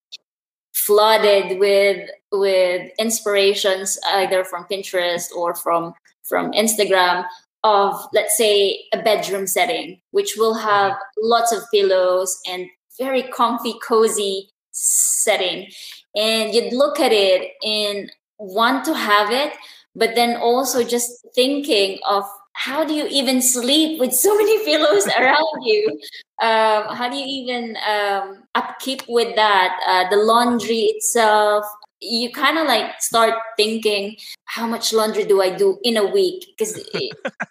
flooded 0.73 1.59
with 1.59 2.09
with 2.31 2.91
inspirations 2.99 3.97
either 4.09 4.43
from 4.43 4.65
Pinterest 4.65 5.31
or 5.31 5.55
from 5.55 5.93
from 6.23 6.51
Instagram 6.51 7.25
of 7.63 8.07
let's 8.13 8.37
say 8.37 8.83
a 8.93 9.01
bedroom 9.01 9.47
setting, 9.47 9.99
which 10.11 10.33
will 10.37 10.55
have 10.55 10.93
lots 11.21 11.51
of 11.51 11.63
pillows 11.71 12.37
and 12.47 12.67
very 12.97 13.23
comfy, 13.23 13.75
cozy 13.87 14.49
setting 14.71 15.67
and 16.15 16.53
you'd 16.53 16.73
look 16.73 16.99
at 16.99 17.11
it 17.11 17.53
and 17.63 18.11
want 18.37 18.85
to 18.85 18.93
have 18.93 19.31
it 19.31 19.53
but 19.95 20.15
then 20.15 20.37
also 20.37 20.83
just 20.83 21.25
thinking 21.33 21.99
of 22.07 22.25
how 22.53 22.85
do 22.85 22.93
you 22.93 23.05
even 23.07 23.41
sleep 23.41 23.99
with 23.99 24.13
so 24.13 24.35
many 24.35 24.63
pillows 24.65 25.07
around 25.19 25.61
you? 25.63 25.99
Um, 26.41 26.95
how 26.95 27.09
do 27.09 27.17
you 27.17 27.25
even 27.25 27.77
um, 27.87 28.43
upkeep 28.55 29.03
with 29.07 29.35
that? 29.35 29.79
Uh, 29.87 30.09
the 30.09 30.17
laundry 30.17 30.91
itself. 30.95 31.65
You 32.01 32.31
kind 32.31 32.57
of 32.57 32.67
like 32.67 33.01
start 33.01 33.33
thinking 33.57 34.17
how 34.45 34.67
much 34.67 34.93
laundry 34.93 35.23
do 35.23 35.41
i 35.41 35.49
do 35.49 35.79
in 35.83 35.97
a 35.97 36.05
week? 36.05 36.45
Because 36.57 36.77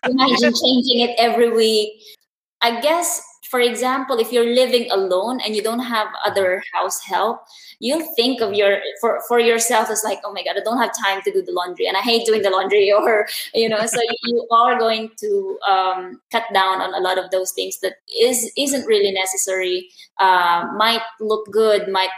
imagine 0.04 0.52
changing 0.54 1.00
it 1.00 1.14
every 1.18 1.50
week. 1.50 1.90
I 2.62 2.80
guess 2.80 3.22
for 3.54 3.60
example, 3.60 4.18
if 4.18 4.32
you're 4.32 4.52
living 4.52 4.90
alone 4.90 5.38
and 5.40 5.54
you 5.54 5.62
don't 5.62 5.78
have 5.78 6.08
other 6.26 6.60
house 6.72 7.00
help, 7.00 7.38
you'll 7.78 8.02
think 8.16 8.40
of 8.40 8.52
your 8.52 8.80
for 9.00 9.22
for 9.28 9.38
yourself 9.38 9.90
as 9.90 10.02
like, 10.02 10.18
oh 10.24 10.32
my 10.32 10.42
god, 10.42 10.56
I 10.58 10.64
don't 10.64 10.78
have 10.78 10.90
time 11.06 11.22
to 11.22 11.30
do 11.30 11.40
the 11.40 11.52
laundry, 11.52 11.86
and 11.86 11.96
I 11.96 12.00
hate 12.00 12.26
doing 12.26 12.42
the 12.42 12.50
laundry, 12.50 12.90
or 12.98 13.28
you 13.54 13.68
know, 13.68 13.86
so 13.86 14.00
you 14.24 14.44
are 14.50 14.76
going 14.76 15.10
to 15.18 15.58
um, 15.68 16.20
cut 16.32 16.42
down 16.52 16.80
on 16.80 16.94
a 16.94 16.98
lot 16.98 17.16
of 17.16 17.30
those 17.30 17.52
things 17.52 17.78
that 17.78 17.98
is 18.20 18.50
isn't 18.56 18.86
really 18.88 19.12
necessary. 19.12 19.88
Uh, 20.18 20.66
might 20.76 21.06
look 21.20 21.48
good, 21.52 21.86
might 21.86 22.10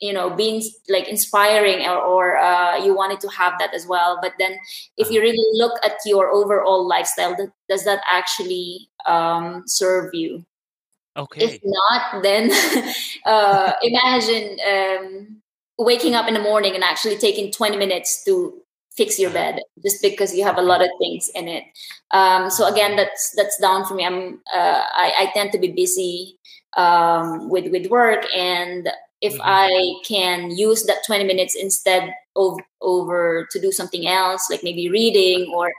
you 0.00 0.12
know 0.12 0.30
being 0.30 0.62
like 0.88 1.08
inspiring 1.08 1.86
or, 1.86 1.98
or 1.98 2.36
uh, 2.36 2.76
you 2.84 2.94
wanted 2.94 3.20
to 3.20 3.28
have 3.28 3.58
that 3.58 3.74
as 3.74 3.86
well. 3.86 4.18
But 4.20 4.32
then 4.38 4.58
if 4.96 5.10
you 5.10 5.20
really 5.20 5.46
look 5.54 5.78
at 5.84 5.96
your 6.04 6.30
overall 6.30 6.86
lifestyle 6.86 7.36
does 7.68 7.84
that 7.84 8.00
actually 8.10 8.88
um, 9.06 9.64
serve 9.66 10.14
you? 10.14 10.44
Okay. 11.16 11.44
if 11.44 11.60
not 11.62 12.24
then 12.24 12.50
uh, 13.24 13.72
imagine 13.82 14.58
um, 14.68 15.36
waking 15.78 16.14
up 16.14 16.26
in 16.26 16.34
the 16.34 16.40
morning 16.40 16.74
and 16.74 16.82
actually 16.82 17.16
taking 17.16 17.52
20 17.52 17.76
minutes 17.76 18.24
to 18.24 18.60
fix 18.96 19.18
your 19.18 19.30
bed 19.30 19.60
just 19.82 20.00
because 20.02 20.34
you 20.34 20.44
have 20.44 20.56
a 20.56 20.62
lot 20.62 20.82
of 20.82 20.88
things 21.00 21.30
in 21.34 21.48
it. 21.48 21.64
Um, 22.12 22.50
so 22.50 22.66
again 22.66 22.96
that's 22.96 23.32
that's 23.36 23.58
down 23.58 23.84
for 23.86 23.94
me. 23.94 24.06
I'm 24.06 24.40
uh, 24.54 24.82
I, 24.94 25.12
I, 25.18 25.30
tend 25.34 25.52
to 25.52 25.58
be 25.58 25.72
busy 25.72 26.38
um, 26.76 27.50
with 27.50 27.70
with 27.72 27.88
work 27.88 28.24
and 28.34 28.88
if 29.20 29.34
mm-hmm. 29.34 29.42
I 29.44 29.94
can 30.06 30.50
use 30.50 30.84
that 30.84 31.04
20 31.06 31.24
minutes 31.24 31.54
instead 31.54 32.12
of 32.36 32.58
over 32.80 33.46
to 33.50 33.60
do 33.60 33.72
something 33.72 34.06
else, 34.06 34.48
like 34.50 34.62
maybe 34.62 34.90
reading 34.90 35.52
or, 35.54 35.72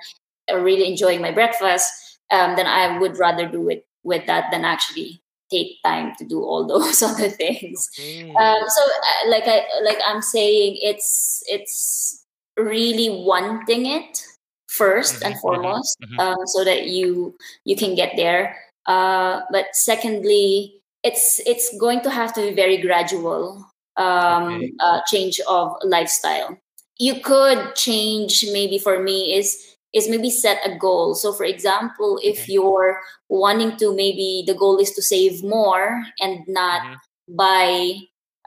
or 0.49 0.63
really 0.63 0.87
enjoying 0.87 1.21
my 1.21 1.31
breakfast, 1.31 1.91
um, 2.31 2.55
then 2.55 2.65
I 2.65 2.97
would 2.97 3.17
rather 3.17 3.47
do 3.47 3.69
it 3.69 3.85
with 4.03 4.25
that 4.27 4.51
than 4.51 4.65
actually 4.65 5.21
take 5.51 5.77
time 5.83 6.13
to 6.17 6.25
do 6.25 6.41
all 6.41 6.65
those 6.67 7.01
other 7.01 7.29
things. 7.29 7.89
Um, 7.99 8.63
so, 8.67 8.81
uh, 8.81 9.29
like 9.29 9.43
I 9.47 9.65
like 9.83 9.99
I'm 10.05 10.21
saying, 10.21 10.77
it's 10.81 11.43
it's 11.47 12.25
really 12.57 13.09
wanting 13.09 13.85
it 13.85 14.23
1st 14.69 14.79
mm-hmm. 14.79 15.25
and 15.25 15.33
mm-hmm. 15.33 15.41
foremost, 15.41 15.97
mm-hmm. 16.01 16.19
um, 16.19 16.37
so 16.45 16.63
that 16.63 16.87
you 16.87 17.35
you 17.65 17.75
can 17.75 17.95
get 17.95 18.13
there. 18.15 18.57
Uh, 18.85 19.41
but 19.51 19.65
secondly, 19.73 20.81
it's 21.05 21.39
it's 21.45 21.69
going 21.77 22.01
to 22.01 22.09
have 22.09 22.33
to 22.33 22.41
be 22.41 22.53
very 22.53 22.77
gradual 22.77 23.63
um, 23.95 24.55
okay. 24.57 24.73
uh, 24.81 24.99
change 25.07 25.39
of 25.47 25.71
lifestyle. 25.83 26.57
You 26.97 27.21
could 27.21 27.75
change 27.75 28.43
maybe 28.51 28.79
for 28.79 28.99
me 29.01 29.37
is 29.37 29.55
is 29.93 30.09
maybe 30.09 30.29
set 30.29 30.59
a 30.65 30.77
goal. 30.77 31.13
So 31.15 31.31
for 31.31 31.45
example, 31.45 32.19
if 32.21 32.49
you're 32.49 32.99
wanting 33.29 33.77
to 33.77 33.95
maybe 33.95 34.43
the 34.45 34.55
goal 34.55 34.77
is 34.79 34.91
to 34.93 35.01
save 35.01 35.43
more 35.43 36.03
and 36.19 36.43
not 36.47 36.81
mm-hmm. 36.81 37.35
buy 37.37 37.93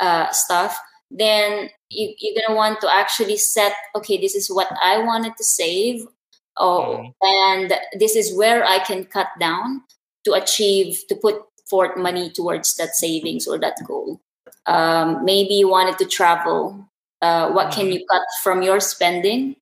uh, 0.01 0.31
stuff, 0.33 0.77
then 1.11 1.71
you, 1.88 2.12
you're 2.18 2.42
gonna 2.42 2.57
want 2.57 2.81
to 2.83 2.92
actually 2.92 3.37
set 3.37 3.73
okay, 3.94 4.18
this 4.21 4.35
is 4.35 4.51
what 4.51 4.68
I 4.83 4.99
wanted 4.99 5.37
to 5.38 5.44
save. 5.44 6.05
Oh, 6.59 6.99
mm-hmm. 6.99 7.23
and 7.23 7.73
this 8.01 8.16
is 8.16 8.37
where 8.37 8.64
I 8.64 8.81
can 8.81 9.05
cut 9.05 9.29
down 9.38 9.85
to 10.25 10.33
achieve 10.33 10.99
to 11.09 11.14
put 11.14 11.37
for 11.68 11.94
money 11.96 12.31
towards 12.31 12.74
that 12.76 12.94
savings 12.94 13.46
or 13.46 13.59
that 13.59 13.76
goal. 13.87 14.20
Um, 14.66 15.24
maybe 15.24 15.54
you 15.54 15.68
wanted 15.68 15.98
to 15.98 16.07
travel. 16.07 16.88
Uh, 17.20 17.50
what 17.50 17.72
can 17.72 17.87
mm-hmm. 17.87 17.98
you 17.98 18.07
cut 18.11 18.22
from 18.42 18.62
your 18.62 18.81
spending 18.81 19.57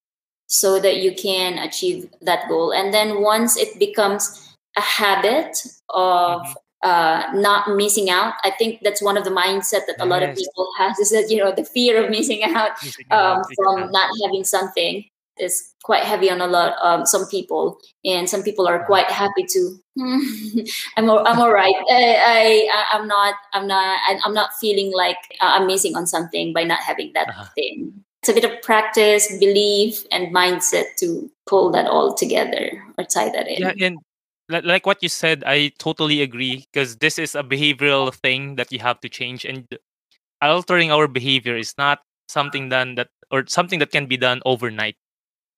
so 0.47 0.79
that 0.81 0.99
you 0.99 1.15
can 1.15 1.59
achieve 1.59 2.09
that 2.23 2.49
goal? 2.49 2.73
And 2.73 2.93
then 2.93 3.23
once 3.23 3.57
it 3.57 3.79
becomes 3.79 4.55
a 4.77 4.81
habit 4.81 5.57
of 5.91 6.43
mm-hmm. 6.43 6.89
uh, 6.89 7.41
not 7.41 7.77
missing 7.77 8.11
out, 8.11 8.35
I 8.45 8.51
think 8.51 8.81
that's 8.83 9.03
one 9.03 9.17
of 9.17 9.25
the 9.25 9.31
mindset 9.31 9.87
that 9.87 9.97
a 10.01 10.07
lot 10.07 10.23
of 10.23 10.37
people 10.37 10.69
has 10.79 10.99
is 10.99 11.11
that 11.11 11.31
you 11.31 11.39
know 11.39 11.53
the 11.53 11.65
fear 11.65 12.03
of 12.03 12.11
missing 12.11 12.43
out, 12.45 12.71
missing 12.83 13.07
out 13.11 13.39
um, 13.39 13.43
from 13.57 13.91
not 13.91 14.11
having 14.25 14.45
something 14.45 15.05
is 15.39 15.75
quite 15.83 16.03
heavy 16.03 16.31
on 16.31 16.41
a 16.41 16.47
lot 16.47 16.75
um, 16.83 17.07
some 17.07 17.27
people 17.27 17.79
and 18.05 18.29
some 18.29 18.43
people 18.43 18.67
are 18.67 18.85
quite 18.85 19.11
happy 19.11 19.45
to 19.45 19.79
i'm 20.97 21.09
all, 21.09 21.27
i'm 21.27 21.39
all 21.39 21.53
right 21.53 21.75
I, 21.91 22.69
I 22.71 22.85
i'm 22.93 23.07
not 23.07 23.35
i'm 23.53 23.67
not 23.67 23.99
i'm 24.25 24.35
not 24.35 24.51
feeling 24.61 24.93
like 24.93 25.19
i'm 25.41 25.67
missing 25.67 25.97
on 25.97 26.07
something 26.07 26.53
by 26.53 26.65
not 26.65 26.81
having 26.81 27.13
that 27.15 27.29
uh-huh. 27.29 27.47
thing. 27.55 27.93
It's 28.23 28.31
a 28.31 28.41
bit 28.41 28.51
of 28.51 28.61
practice 28.63 29.33
belief 29.39 30.05
and 30.11 30.35
mindset 30.35 30.97
to 30.99 31.31
pull 31.47 31.71
that 31.71 31.87
all 31.87 32.13
together 32.13 32.83
or 32.99 33.05
tie 33.05 33.31
that 33.31 33.47
in. 33.47 33.63
Yeah 33.63 33.87
and 33.87 33.99
like 34.49 34.87
what 34.87 35.03
you 35.03 35.09
said 35.09 35.43
i 35.47 35.73
totally 35.79 36.23
agree 36.23 36.65
because 36.73 36.97
this 36.97 37.19
is 37.19 37.35
a 37.35 37.43
behavioral 37.43 38.15
thing 38.15 38.57
that 38.57 38.71
you 38.71 38.79
have 38.79 39.01
to 39.01 39.09
change 39.09 39.45
and 39.45 39.67
altering 40.41 40.93
our 40.93 41.09
behavior 41.09 41.57
is 41.57 41.75
not 41.79 42.01
something 42.29 42.69
done 42.69 42.95
that 42.95 43.09
or 43.31 43.45
something 43.49 43.79
that 43.79 43.91
can 43.91 44.07
be 44.07 44.17
done 44.17 44.41
overnight 44.45 44.97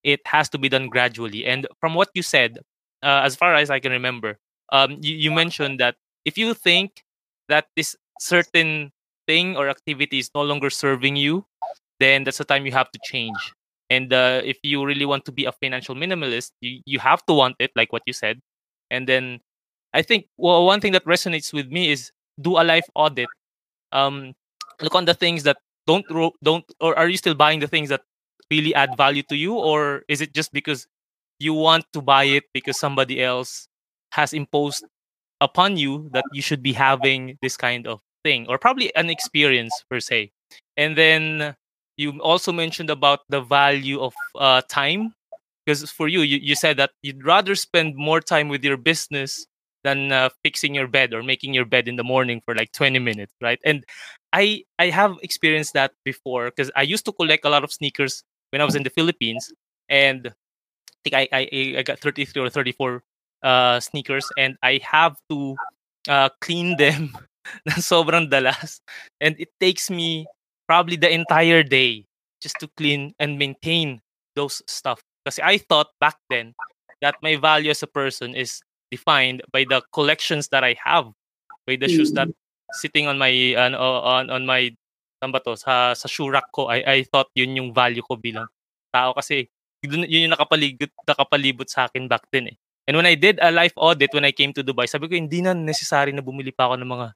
it 0.08 0.20
has 0.26 0.48
to 0.50 0.58
be 0.58 0.68
done 0.68 0.88
gradually. 0.88 1.44
And 1.46 1.66
from 1.80 1.94
what 1.94 2.08
you 2.14 2.22
said, 2.22 2.60
uh, 3.02 3.22
as 3.24 3.36
far 3.36 3.54
as 3.54 3.70
I 3.70 3.80
can 3.80 3.92
remember, 3.92 4.38
um, 4.72 4.96
you, 5.00 5.16
you 5.16 5.30
mentioned 5.32 5.80
that 5.80 5.96
if 6.24 6.38
you 6.38 6.54
think 6.54 7.04
that 7.48 7.66
this 7.76 7.96
certain 8.20 8.92
thing 9.26 9.56
or 9.56 9.68
activity 9.68 10.18
is 10.18 10.30
no 10.34 10.42
longer 10.42 10.70
serving 10.70 11.16
you, 11.16 11.46
then 12.00 12.24
that's 12.24 12.38
the 12.38 12.44
time 12.44 12.66
you 12.66 12.72
have 12.72 12.90
to 12.92 12.98
change. 13.04 13.38
And 13.90 14.12
uh, 14.12 14.42
if 14.44 14.58
you 14.62 14.84
really 14.84 15.06
want 15.06 15.24
to 15.26 15.32
be 15.32 15.44
a 15.46 15.52
financial 15.52 15.94
minimalist, 15.94 16.52
you, 16.60 16.80
you 16.86 16.98
have 16.98 17.24
to 17.26 17.34
want 17.34 17.56
it, 17.58 17.70
like 17.76 17.92
what 17.92 18.02
you 18.06 18.12
said. 18.12 18.40
And 18.90 19.08
then 19.08 19.40
I 19.94 20.02
think 20.02 20.26
well, 20.36 20.66
one 20.66 20.80
thing 20.80 20.92
that 20.92 21.04
resonates 21.04 21.52
with 21.52 21.68
me 21.70 21.90
is 21.90 22.12
do 22.40 22.58
a 22.58 22.64
life 22.64 22.86
audit. 22.94 23.28
Um, 23.92 24.34
look 24.82 24.94
on 24.94 25.06
the 25.06 25.14
things 25.14 25.44
that 25.44 25.58
don't 25.86 26.06
don't 26.42 26.64
or 26.80 26.98
are 26.98 27.08
you 27.08 27.16
still 27.16 27.34
buying 27.34 27.60
the 27.60 27.68
things 27.68 27.88
that 27.90 28.02
really 28.50 28.74
add 28.74 28.96
value 28.96 29.22
to 29.24 29.36
you 29.36 29.54
or 29.54 30.02
is 30.08 30.20
it 30.20 30.34
just 30.34 30.52
because 30.52 30.86
you 31.38 31.54
want 31.54 31.84
to 31.92 32.00
buy 32.02 32.24
it 32.24 32.44
because 32.52 32.78
somebody 32.78 33.22
else 33.22 33.68
has 34.12 34.32
imposed 34.32 34.84
upon 35.40 35.76
you 35.76 36.08
that 36.12 36.24
you 36.32 36.42
should 36.42 36.62
be 36.62 36.72
having 36.72 37.38
this 37.42 37.56
kind 37.56 37.86
of 37.86 38.00
thing 38.24 38.46
or 38.48 38.58
probably 38.58 38.94
an 38.96 39.10
experience 39.10 39.84
per 39.90 40.00
se? 40.00 40.32
And 40.76 40.96
then 40.96 41.54
you 41.96 42.20
also 42.20 42.52
mentioned 42.52 42.90
about 42.90 43.20
the 43.28 43.40
value 43.40 44.00
of 44.00 44.14
uh, 44.36 44.62
time 44.68 45.14
because 45.66 45.90
for 45.90 46.08
you, 46.08 46.22
you 46.22 46.38
you 46.42 46.54
said 46.54 46.76
that 46.78 46.90
you'd 47.02 47.24
rather 47.24 47.54
spend 47.54 47.96
more 47.96 48.20
time 48.20 48.48
with 48.48 48.64
your 48.64 48.76
business 48.76 49.46
than 49.84 50.12
uh, 50.12 50.28
fixing 50.42 50.74
your 50.74 50.88
bed 50.88 51.14
or 51.14 51.22
making 51.22 51.54
your 51.54 51.64
bed 51.64 51.88
in 51.88 51.96
the 51.96 52.04
morning 52.04 52.40
for 52.44 52.54
like 52.54 52.72
20 52.72 52.98
minutes 52.98 53.32
right? 53.40 53.60
And 53.64 53.84
i 54.32 54.62
i 54.78 54.86
have 54.90 55.16
experienced 55.22 55.72
that 55.74 55.92
before 56.04 56.46
because 56.50 56.70
i 56.76 56.82
used 56.82 57.04
to 57.04 57.12
collect 57.12 57.44
a 57.44 57.48
lot 57.50 57.64
of 57.64 57.72
sneakers 57.72 58.22
when 58.50 58.60
I 58.60 58.64
was 58.64 58.74
in 58.74 58.82
the 58.82 58.90
Philippines, 58.90 59.52
and 59.88 60.28
I 60.28 60.98
think 61.04 61.14
I 61.14 61.28
I, 61.32 61.42
I 61.78 61.82
got 61.82 62.00
33 62.00 62.42
or 62.42 62.50
34 62.50 63.02
uh, 63.42 63.80
sneakers, 63.80 64.26
and 64.38 64.56
I 64.62 64.80
have 64.82 65.16
to 65.30 65.56
uh, 66.08 66.28
clean 66.40 66.76
them 66.76 67.12
na 67.66 67.80
sobrang 67.80 68.30
dalas, 68.30 68.80
and 69.20 69.36
it 69.38 69.48
takes 69.60 69.90
me 69.90 70.26
probably 70.66 70.96
the 70.96 71.10
entire 71.10 71.62
day 71.62 72.04
just 72.40 72.56
to 72.60 72.68
clean 72.76 73.14
and 73.18 73.38
maintain 73.38 74.00
those 74.36 74.62
stuff. 74.66 75.02
Because 75.24 75.40
I 75.42 75.58
thought 75.58 75.88
back 76.00 76.16
then 76.30 76.54
that 77.00 77.16
my 77.22 77.36
value 77.36 77.70
as 77.70 77.82
a 77.82 77.90
person 77.90 78.34
is 78.34 78.60
defined 78.90 79.42
by 79.52 79.64
the 79.68 79.82
collections 79.92 80.48
that 80.48 80.64
I 80.64 80.76
have, 80.84 81.10
by 81.66 81.76
the 81.76 81.88
shoes 81.88 82.12
that 82.12 82.28
mm. 82.28 82.34
sitting 82.72 83.06
on 83.06 83.18
my 83.18 83.54
uh, 83.54 83.76
on 83.76 84.30
on 84.30 84.46
my 84.46 84.74
ba 85.20 85.42
'to, 85.42 85.58
sa 85.58 85.92
sa 85.98 86.06
shoe 86.06 86.30
rack 86.30 86.48
ko, 86.54 86.70
I 86.70 86.82
I 86.86 86.98
thought 87.10 87.30
yun 87.34 87.58
yung 87.58 87.70
value 87.74 88.06
ko 88.06 88.14
bilang 88.14 88.46
tao 88.94 89.12
kasi 89.12 89.50
yun, 89.82 90.06
yun 90.06 90.30
yung 90.30 90.34
nakapalibot 90.34 90.90
nakapalibot 91.06 91.68
sa 91.68 91.90
akin 91.90 92.06
back 92.06 92.24
then 92.30 92.54
eh. 92.54 92.56
And 92.88 92.96
when 92.96 93.04
I 93.04 93.18
did 93.20 93.36
a 93.42 93.52
life 93.52 93.76
audit 93.76 94.14
when 94.16 94.24
I 94.24 94.32
came 94.32 94.54
to 94.56 94.64
Dubai, 94.64 94.88
sabi 94.88 95.10
ko 95.10 95.14
hindi 95.18 95.44
na 95.44 95.52
necessary 95.52 96.14
na 96.14 96.24
bumili 96.24 96.54
pa 96.54 96.70
ako 96.70 96.80
ng 96.80 96.88
mga 96.88 97.06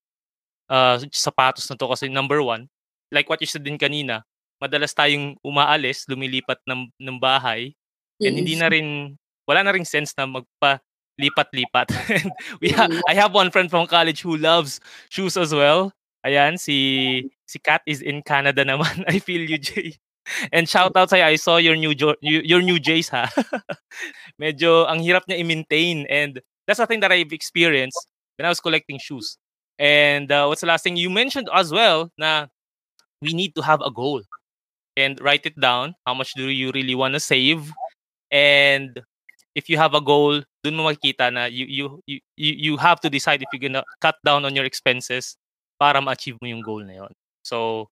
uh, 0.69 0.97
sapatos 1.15 1.65
na 1.71 1.79
to 1.79 1.89
kasi 1.89 2.13
number 2.13 2.45
one, 2.45 2.69
like 3.09 3.31
what 3.31 3.41
you 3.41 3.49
said 3.49 3.65
din 3.65 3.81
kanina, 3.81 4.21
madalas 4.61 4.93
tayong 4.93 5.39
umaalis, 5.41 6.05
lumilipat 6.11 6.61
ng 6.69 6.93
ng 7.01 7.17
bahay, 7.17 7.73
and 8.21 8.37
hindi 8.37 8.55
na 8.59 8.69
rin 8.69 9.17
wala 9.49 9.65
na 9.65 9.73
ring 9.75 9.89
sense 9.89 10.13
na 10.15 10.29
magpa 10.29 10.79
lipat-lipat. 11.21 11.93
we 12.63 12.73
ha- 12.73 12.89
I 13.09 13.15
have 13.15 13.37
one 13.37 13.53
friend 13.53 13.69
from 13.69 13.87
college 13.87 14.23
who 14.25 14.37
loves 14.37 14.81
shoes 15.13 15.37
as 15.37 15.53
well. 15.53 15.93
Ayan, 16.23 16.55
si 16.59 17.31
si 17.47 17.59
Kat 17.59 17.83
is 17.87 18.01
in 18.01 18.23
Canada 18.23 18.63
naman. 18.69 19.05
I 19.11 19.19
feel 19.19 19.43
you, 19.43 19.59
Jay. 19.59 19.99
And 20.55 20.71
shout 20.71 20.95
out 20.95 21.11
sa'yo, 21.11 21.27
I 21.27 21.35
saw 21.35 21.59
your 21.59 21.75
new 21.75 21.99
jo- 21.99 22.19
your 22.23 22.63
new 22.63 22.79
Jays 22.79 23.11
ha. 23.11 23.27
Medyo 24.43 24.87
ang 24.87 25.03
hirap 25.03 25.27
niya 25.27 25.43
i-maintain 25.43 26.07
and 26.07 26.39
that's 26.63 26.79
the 26.79 26.87
thing 26.87 27.03
that 27.03 27.11
I've 27.11 27.35
experienced 27.35 27.99
when 28.39 28.47
I 28.47 28.51
was 28.55 28.63
collecting 28.63 29.03
shoes. 29.03 29.35
And 29.83 30.31
uh, 30.31 30.47
what's 30.47 30.63
the 30.63 30.71
last 30.71 30.87
thing 30.87 30.95
you 30.95 31.11
mentioned 31.11 31.51
as 31.51 31.75
well 31.75 32.07
na 32.15 32.47
we 33.19 33.35
need 33.35 33.59
to 33.59 33.63
have 33.67 33.83
a 33.83 33.91
goal 33.91 34.23
and 34.97 35.19
write 35.19 35.43
it 35.47 35.59
down. 35.59 35.95
How 36.07 36.15
much 36.15 36.35
do 36.39 36.47
you 36.47 36.71
really 36.71 36.95
want 36.95 37.15
to 37.15 37.21
save? 37.21 37.67
And 38.31 39.03
if 39.59 39.69
you 39.69 39.77
have 39.77 39.95
a 39.95 40.01
goal, 40.01 40.43
dun 40.63 40.79
mo 40.79 40.87
makikita 40.87 41.35
na 41.35 41.51
you, 41.51 41.67
you, 41.67 41.85
you, 42.07 42.21
you 42.37 42.73
have 42.79 43.01
to 43.03 43.11
decide 43.11 43.43
if 43.43 43.51
you're 43.53 43.67
gonna 43.67 43.83
cut 44.01 44.17
down 44.25 44.45
on 44.47 44.55
your 44.55 44.65
expenses 44.65 45.37
para 45.83 45.99
ma-achieve 45.99 46.39
mo 46.39 46.47
yung 46.47 46.63
goal 46.63 46.87
na 46.87 47.03
yon. 47.03 47.13
So, 47.43 47.91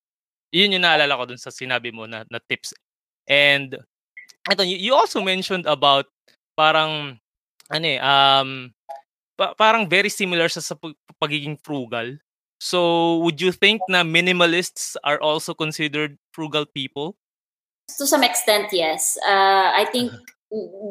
yun 0.55 0.71
yung 0.71 0.87
naalala 0.87 1.19
ko 1.19 1.35
dun 1.35 1.43
sa 1.43 1.51
sinabi 1.51 1.91
mo 1.91 2.07
na, 2.07 2.23
na 2.31 2.39
tips. 2.39 2.71
And, 3.27 3.75
ito, 4.47 4.63
you, 4.63 4.95
also 4.95 5.19
mentioned 5.19 5.67
about 5.67 6.07
parang, 6.55 7.19
ano 7.67 7.87
eh, 7.91 7.99
um, 7.99 8.71
pa- 9.35 9.59
parang 9.59 9.91
very 9.91 10.07
similar 10.07 10.47
sa, 10.47 10.63
sa 10.63 10.79
pagiging 11.19 11.59
frugal. 11.67 12.15
So, 12.63 13.19
would 13.27 13.43
you 13.43 13.51
think 13.51 13.83
na 13.91 14.07
minimalists 14.07 14.95
are 15.03 15.19
also 15.19 15.51
considered 15.51 16.15
frugal 16.31 16.71
people? 16.71 17.19
To 17.99 18.07
some 18.07 18.23
extent, 18.23 18.71
yes. 18.71 19.19
Uh, 19.27 19.75
I 19.75 19.91
think 19.91 20.15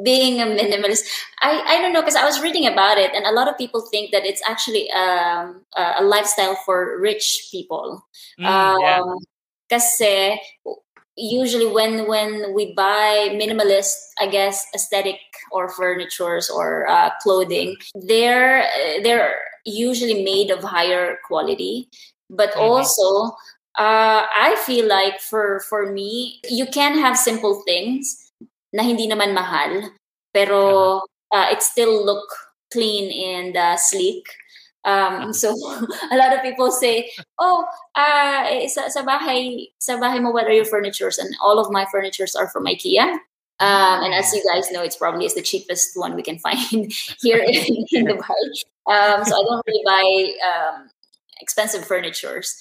being 0.04 0.42
a 0.42 0.46
minimalist 0.46 1.04
i 1.42 1.62
i 1.68 1.82
don't 1.82 1.92
know 1.92 2.02
because 2.02 2.16
i 2.16 2.24
was 2.24 2.42
reading 2.42 2.66
about 2.66 2.98
it 2.98 3.12
and 3.14 3.26
a 3.26 3.32
lot 3.32 3.48
of 3.48 3.58
people 3.58 3.82
think 3.92 4.12
that 4.12 4.26
it's 4.26 4.42
actually 4.48 4.90
um, 4.92 5.62
a 5.76 6.04
lifestyle 6.04 6.56
for 6.66 7.00
rich 7.00 7.50
people 7.52 8.02
mm, 8.40 8.46
um 8.46 8.80
yeah. 9.70 10.36
usually 11.18 11.68
when 11.68 12.08
when 12.08 12.54
we 12.54 12.74
buy 12.74 13.30
minimalist 13.34 13.94
i 14.20 14.28
guess 14.28 14.66
aesthetic 14.74 15.20
or 15.52 15.68
furnitures 15.68 16.50
or 16.50 16.88
uh, 16.88 17.10
clothing 17.22 17.76
they're 18.08 18.66
they're 19.04 19.36
usually 19.66 20.24
made 20.24 20.50
of 20.50 20.64
higher 20.64 21.18
quality 21.28 21.90
but 22.30 22.52
mm-hmm. 22.52 22.62
also 22.62 23.36
uh, 23.78 24.24
i 24.32 24.56
feel 24.66 24.88
like 24.88 25.20
for 25.20 25.60
for 25.70 25.92
me 25.92 26.40
you 26.50 26.66
can 26.66 26.98
have 26.98 27.18
simple 27.18 27.62
things 27.66 28.29
na 28.74 28.84
hindi 28.84 29.08
naman 29.08 29.34
mahal, 29.34 29.92
pero 30.34 31.02
uh, 31.32 31.48
it 31.52 31.62
still 31.62 32.06
look 32.06 32.26
clean 32.72 33.10
and 33.12 33.58
uh, 33.58 33.78
sleek. 33.78 34.26
Um, 34.86 35.34
so 35.34 35.50
a 36.12 36.18
lot 36.18 36.34
of 36.34 36.42
people 36.42 36.72
say, 36.72 37.12
"Oh, 37.38 37.66
uh, 37.96 38.68
sa, 38.68 38.88
sa 38.88 39.04
bahay, 39.04 39.70
sa 39.80 40.00
bahay 40.00 40.22
mo, 40.22 40.32
what 40.32 40.48
are 40.48 40.56
your 40.56 40.66
furnitures?" 40.70 41.18
And 41.18 41.30
all 41.42 41.60
of 41.60 41.72
my 41.72 41.86
furnitures 41.92 42.36
are 42.36 42.50
from 42.50 42.66
IKEA. 42.66 43.20
Um, 43.60 44.04
and 44.08 44.14
as 44.14 44.32
you 44.32 44.42
guys 44.48 44.72
know, 44.72 44.82
it's 44.82 44.96
probably 44.96 45.26
is 45.26 45.36
the 45.36 45.42
cheapest 45.42 45.98
one 45.98 46.16
we 46.16 46.24
can 46.24 46.40
find 46.46 46.94
here 47.20 47.44
in, 47.44 47.86
in 47.92 48.06
Dubai. 48.08 48.44
Um, 48.88 49.26
so 49.26 49.36
I 49.36 49.44
don't 49.44 49.64
really 49.68 49.84
buy 49.86 50.08
um, 50.48 50.90
expensive 51.42 51.86
furnitures. 51.86 52.56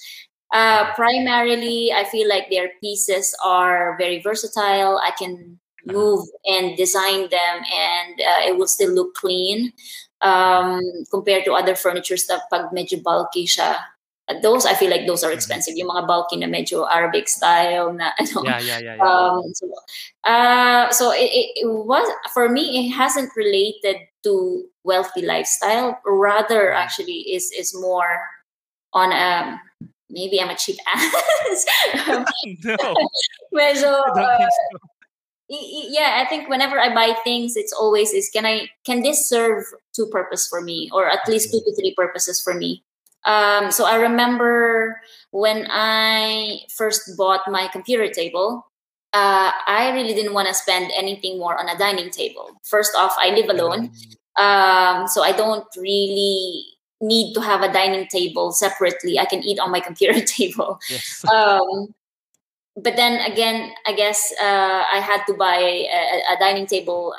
Uh, 0.51 0.91
primarily, 0.95 1.93
I 1.93 2.03
feel 2.03 2.27
like 2.27 2.49
their 2.49 2.71
pieces 2.81 3.35
are 3.45 3.95
very 3.97 4.19
versatile. 4.21 4.99
I 5.01 5.11
can 5.17 5.59
move 5.91 6.27
and 6.45 6.77
design 6.77 7.29
them 7.29 7.55
and 7.65 8.13
uh, 8.21 8.41
it 8.47 8.57
will 8.57 8.67
still 8.67 8.91
look 8.91 9.13
clean 9.15 9.73
um, 10.21 10.81
compared 11.11 11.45
to 11.45 11.53
other 11.53 11.75
furniture 11.75 12.17
stuff 12.17 12.41
pag 12.51 12.71
medyo 12.71 13.01
bulky 13.01 13.45
siya 13.45 13.75
those 14.41 14.65
I 14.65 14.73
feel 14.73 14.89
like 14.89 15.07
those 15.07 15.23
are 15.23 15.27
mm-hmm. 15.27 15.37
expensive. 15.37 15.75
Yung 15.75 15.89
mga 15.89 16.07
bulky 16.07 16.37
na 16.37 16.47
medyo 16.47 16.85
Arabic 16.89 17.27
style 17.27 17.93
na 17.93 18.11
ano. 18.19 18.43
Yeah, 18.43 18.59
yeah, 18.59 18.79
yeah. 18.79 18.95
yeah. 18.95 19.01
Um, 19.01 19.41
so, 19.53 19.65
uh, 20.23 20.91
so 20.91 21.11
it, 21.11 21.29
it, 21.55 21.65
was 21.65 22.05
for 22.33 22.49
me. 22.49 22.85
It 22.85 22.91
hasn't 22.91 23.31
related 23.35 23.97
to 24.23 24.65
wealthy 24.83 25.25
lifestyle. 25.25 25.99
Rather, 26.05 26.69
mm-hmm. 26.69 26.81
actually, 26.81 27.33
is 27.33 27.51
is 27.57 27.73
more 27.73 28.21
on 28.93 29.11
um 29.13 29.59
maybe 30.09 30.41
I'm 30.41 30.49
a 30.49 30.55
cheap 30.55 30.77
ass. 30.87 31.65
no. 32.63 32.77
medyo, 33.53 33.89
uh, 34.15 34.47
yeah 35.49 36.21
i 36.23 36.29
think 36.29 36.47
whenever 36.47 36.79
i 36.79 36.93
buy 36.93 37.15
things 37.23 37.57
it's 37.57 37.73
always 37.73 38.13
is 38.13 38.29
can 38.29 38.45
i 38.45 38.69
can 38.85 39.01
this 39.01 39.27
serve 39.27 39.65
two 39.99 40.07
purpose 40.07 40.47
for 40.47 40.61
me? 40.61 40.89
Or 40.93 41.09
at 41.09 41.27
least 41.27 41.51
two 41.51 41.59
to 41.59 41.75
three 41.75 41.93
purposes 41.95 42.39
for 42.39 42.53
me. 42.53 42.83
Um, 43.25 43.71
so 43.71 43.85
i 43.85 43.95
remember 43.95 45.01
when 45.31 45.67
i 45.69 46.59
first 46.75 47.17
bought 47.17 47.41
my 47.47 47.67
computer 47.67 48.07
table 48.07 48.65
uh, 49.11 49.51
i 49.67 49.91
really 49.93 50.13
didn't 50.13 50.33
want 50.33 50.47
to 50.47 50.53
spend 50.53 50.91
anything 50.95 51.37
more 51.37 51.59
on 51.59 51.67
a 51.67 51.77
dining 51.77 52.11
table. 52.11 52.49
First 52.63 52.95
off 52.95 53.13
i 53.17 53.31
live 53.31 53.49
alone. 53.49 53.91
Um, 54.37 55.07
so 55.07 55.23
i 55.23 55.33
don't 55.35 55.67
really 55.75 56.63
need 57.01 57.33
to 57.33 57.41
have 57.41 57.61
a 57.61 57.71
dining 57.71 58.07
table 58.07 58.51
separately. 58.51 59.19
I 59.19 59.25
can 59.25 59.43
eat 59.43 59.59
on 59.59 59.71
my 59.71 59.79
computer 59.79 60.21
table. 60.37 60.79
Yes. 60.89 61.25
um, 61.33 61.93
but 62.83 62.95
then 62.95 63.19
again, 63.31 63.71
I 63.85 63.93
guess 63.93 64.33
uh, 64.41 64.83
I 64.91 64.99
had 64.99 65.23
to 65.27 65.33
buy 65.33 65.57
a, 65.57 66.33
a, 66.33 66.39
dining 66.39 66.67
table 66.67 67.13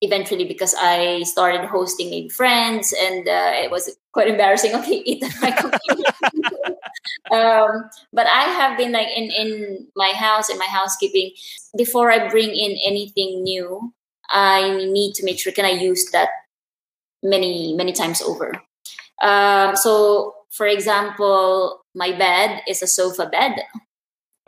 eventually 0.00 0.44
because 0.44 0.74
I 0.78 1.22
started 1.22 1.66
hosting 1.68 2.10
maybe 2.10 2.28
friends, 2.28 2.92
and 2.92 3.28
uh, 3.28 3.52
it 3.54 3.70
was 3.70 3.96
quite 4.12 4.28
embarrassing. 4.28 4.74
Okay, 4.82 5.02
eat 5.04 5.22
my 5.40 5.50
um, 7.36 7.90
but 8.12 8.26
I 8.26 8.44
have 8.58 8.76
been 8.76 8.92
like 8.92 9.08
in 9.16 9.30
in 9.30 9.86
my 9.96 10.12
house 10.14 10.50
in 10.50 10.58
my 10.58 10.66
housekeeping 10.66 11.32
before 11.76 12.10
I 12.10 12.28
bring 12.28 12.50
in 12.50 12.76
anything 12.84 13.42
new. 13.42 13.92
I 14.30 14.86
need 14.86 15.14
to 15.14 15.24
make 15.24 15.38
sure 15.38 15.52
can 15.52 15.66
I 15.66 15.76
use 15.76 16.10
that 16.12 16.28
many 17.22 17.74
many 17.76 17.92
times 17.92 18.22
over. 18.22 18.52
Um, 19.22 19.76
so, 19.76 20.34
for 20.50 20.66
example, 20.66 21.84
my 21.94 22.10
bed 22.10 22.62
is 22.66 22.82
a 22.82 22.86
sofa 22.86 23.26
bed. 23.26 23.62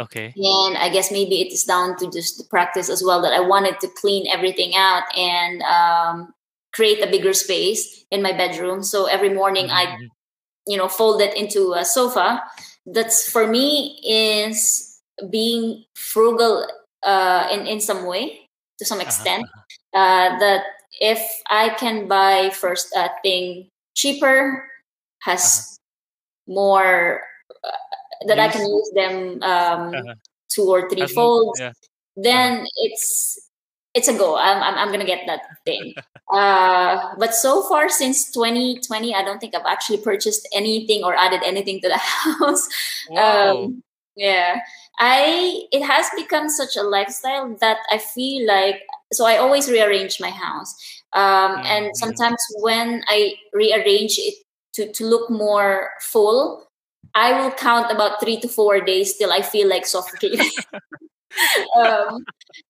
Okay. 0.00 0.34
And 0.36 0.76
I 0.76 0.88
guess 0.92 1.12
maybe 1.12 1.40
it 1.40 1.52
is 1.52 1.64
down 1.64 1.96
to 1.98 2.10
just 2.10 2.38
the 2.38 2.44
practice 2.44 2.90
as 2.90 3.02
well 3.04 3.22
that 3.22 3.32
I 3.32 3.40
wanted 3.40 3.78
to 3.80 3.88
clean 3.88 4.26
everything 4.26 4.72
out 4.74 5.04
and 5.16 5.62
um, 5.62 6.34
create 6.72 7.02
a 7.02 7.10
bigger 7.10 7.32
space 7.32 8.04
in 8.10 8.20
my 8.20 8.32
bedroom. 8.32 8.82
So 8.82 9.06
every 9.06 9.32
morning 9.32 9.66
mm-hmm. 9.66 9.92
I, 9.94 10.08
you 10.66 10.76
know, 10.76 10.88
fold 10.88 11.20
it 11.20 11.36
into 11.36 11.74
a 11.74 11.84
sofa. 11.84 12.42
That's 12.86 13.30
for 13.30 13.46
me 13.46 14.00
is 14.04 15.00
being 15.30 15.84
frugal 15.94 16.66
uh, 17.02 17.48
in 17.52 17.66
in 17.66 17.80
some 17.80 18.04
way 18.04 18.50
to 18.78 18.84
some 18.84 18.98
uh-huh, 18.98 19.06
extent. 19.06 19.44
Uh-huh. 19.44 20.00
Uh, 20.00 20.38
that 20.40 20.64
if 21.00 21.22
I 21.48 21.70
can 21.70 22.08
buy 22.08 22.50
first 22.50 22.92
a 22.96 23.10
thing 23.22 23.68
cheaper, 23.94 24.68
has 25.22 25.78
uh-huh. 26.48 26.54
more 26.54 27.22
that 28.26 28.38
I 28.38 28.48
can 28.48 28.66
use 28.66 28.90
them 28.94 29.42
um, 29.42 29.94
uh-huh. 29.94 30.14
two 30.48 30.64
or 30.64 30.88
three 30.88 31.06
folds, 31.06 31.60
yeah. 31.60 31.72
then 32.16 32.58
uh-huh. 32.58 32.66
it's 32.76 33.50
it's 33.94 34.08
a 34.08 34.18
go. 34.18 34.36
I'm, 34.36 34.60
I'm, 34.62 34.74
I'm 34.74 34.90
gonna 34.90 35.04
get 35.04 35.26
that 35.26 35.42
thing. 35.64 35.94
uh, 36.32 37.14
but 37.16 37.34
so 37.34 37.62
far 37.62 37.88
since 37.88 38.30
2020, 38.32 39.14
I 39.14 39.22
don't 39.22 39.38
think 39.38 39.54
I've 39.54 39.66
actually 39.66 39.98
purchased 39.98 40.48
anything 40.52 41.04
or 41.04 41.14
added 41.14 41.42
anything 41.44 41.80
to 41.82 41.88
the 41.88 41.98
house. 41.98 42.68
Um, 43.16 43.82
yeah, 44.16 44.60
I 44.98 45.62
it 45.72 45.82
has 45.84 46.06
become 46.16 46.48
such 46.48 46.76
a 46.76 46.82
lifestyle 46.82 47.56
that 47.60 47.78
I 47.90 47.98
feel 47.98 48.46
like 48.46 48.82
so 49.12 49.26
I 49.26 49.36
always 49.36 49.70
rearrange 49.70 50.20
my 50.20 50.30
house. 50.30 50.74
Um, 51.12 51.22
mm-hmm. 51.56 51.66
And 51.66 51.96
sometimes 51.96 52.38
when 52.58 53.04
I 53.08 53.34
rearrange 53.52 54.18
it 54.18 54.34
to, 54.74 54.92
to 54.92 55.06
look 55.06 55.30
more 55.30 55.90
full, 56.00 56.66
I 57.14 57.40
will 57.40 57.52
count 57.52 57.92
about 57.92 58.20
three 58.20 58.40
to 58.40 58.48
four 58.48 58.80
days 58.80 59.16
till 59.16 59.32
I 59.32 59.42
feel 59.42 59.68
like 59.68 59.86
suffocating. 59.86 60.50
um, 61.76 62.24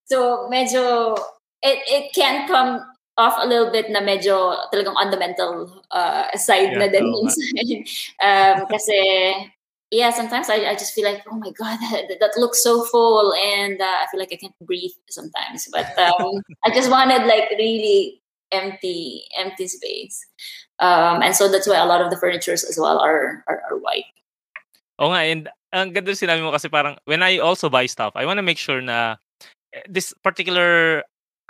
so 0.04 0.48
medyo 0.50 1.16
it 1.62 1.78
it 1.88 2.14
can 2.14 2.48
come 2.48 2.84
off 3.16 3.38
a 3.40 3.46
little 3.46 3.70
bit 3.70 3.90
na 3.90 4.00
medyo 4.00 4.58
talagang 4.74 4.98
on 4.98 5.10
the 5.10 5.18
mental 5.18 5.70
uh, 5.90 6.26
side 6.34 6.74
yeah, 6.74 6.78
na 6.78 6.86
din 6.90 7.06
minsan. 7.06 7.46
um, 8.26 8.66
kasi 8.66 8.98
yeah, 9.94 10.10
sometimes 10.10 10.50
I, 10.50 10.66
I 10.66 10.74
just 10.74 10.92
feel 10.94 11.04
like, 11.04 11.22
oh 11.30 11.36
my 11.36 11.50
god, 11.52 11.78
that, 11.90 12.18
that 12.20 12.34
looks 12.36 12.62
so 12.62 12.84
full, 12.84 13.32
and 13.34 13.80
uh, 13.80 14.02
I 14.02 14.06
feel 14.10 14.20
like 14.20 14.32
I 14.32 14.36
can't 14.36 14.58
breathe 14.60 14.96
sometimes. 15.08 15.68
But 15.70 15.96
um, 15.98 16.42
I 16.64 16.70
just 16.74 16.90
wanted 16.90 17.26
like 17.26 17.50
really 17.56 18.20
empty, 18.50 19.24
empty 19.38 19.68
space, 19.68 20.26
um, 20.80 21.22
and 21.22 21.34
so 21.34 21.50
that's 21.50 21.68
why 21.68 21.76
a 21.76 21.86
lot 21.86 22.02
of 22.02 22.10
the 22.10 22.16
furnitures 22.18 22.64
as 22.64 22.78
well 22.78 22.98
are 22.98 23.44
are, 23.46 23.62
are 23.70 23.78
white. 23.78 24.10
Oo 25.02 25.10
nga, 25.10 25.26
and 25.26 25.50
ang 25.74 25.90
ganda 25.90 26.14
sinabi 26.14 26.42
mo 26.42 26.54
kasi 26.54 26.70
parang 26.70 26.94
when 27.04 27.22
I 27.22 27.42
also 27.42 27.66
buy 27.66 27.86
stuff, 27.86 28.14
I 28.14 28.26
wanna 28.26 28.46
make 28.46 28.58
sure 28.58 28.78
na 28.78 29.16
eh, 29.74 29.82
this 29.90 30.14
particular 30.22 31.02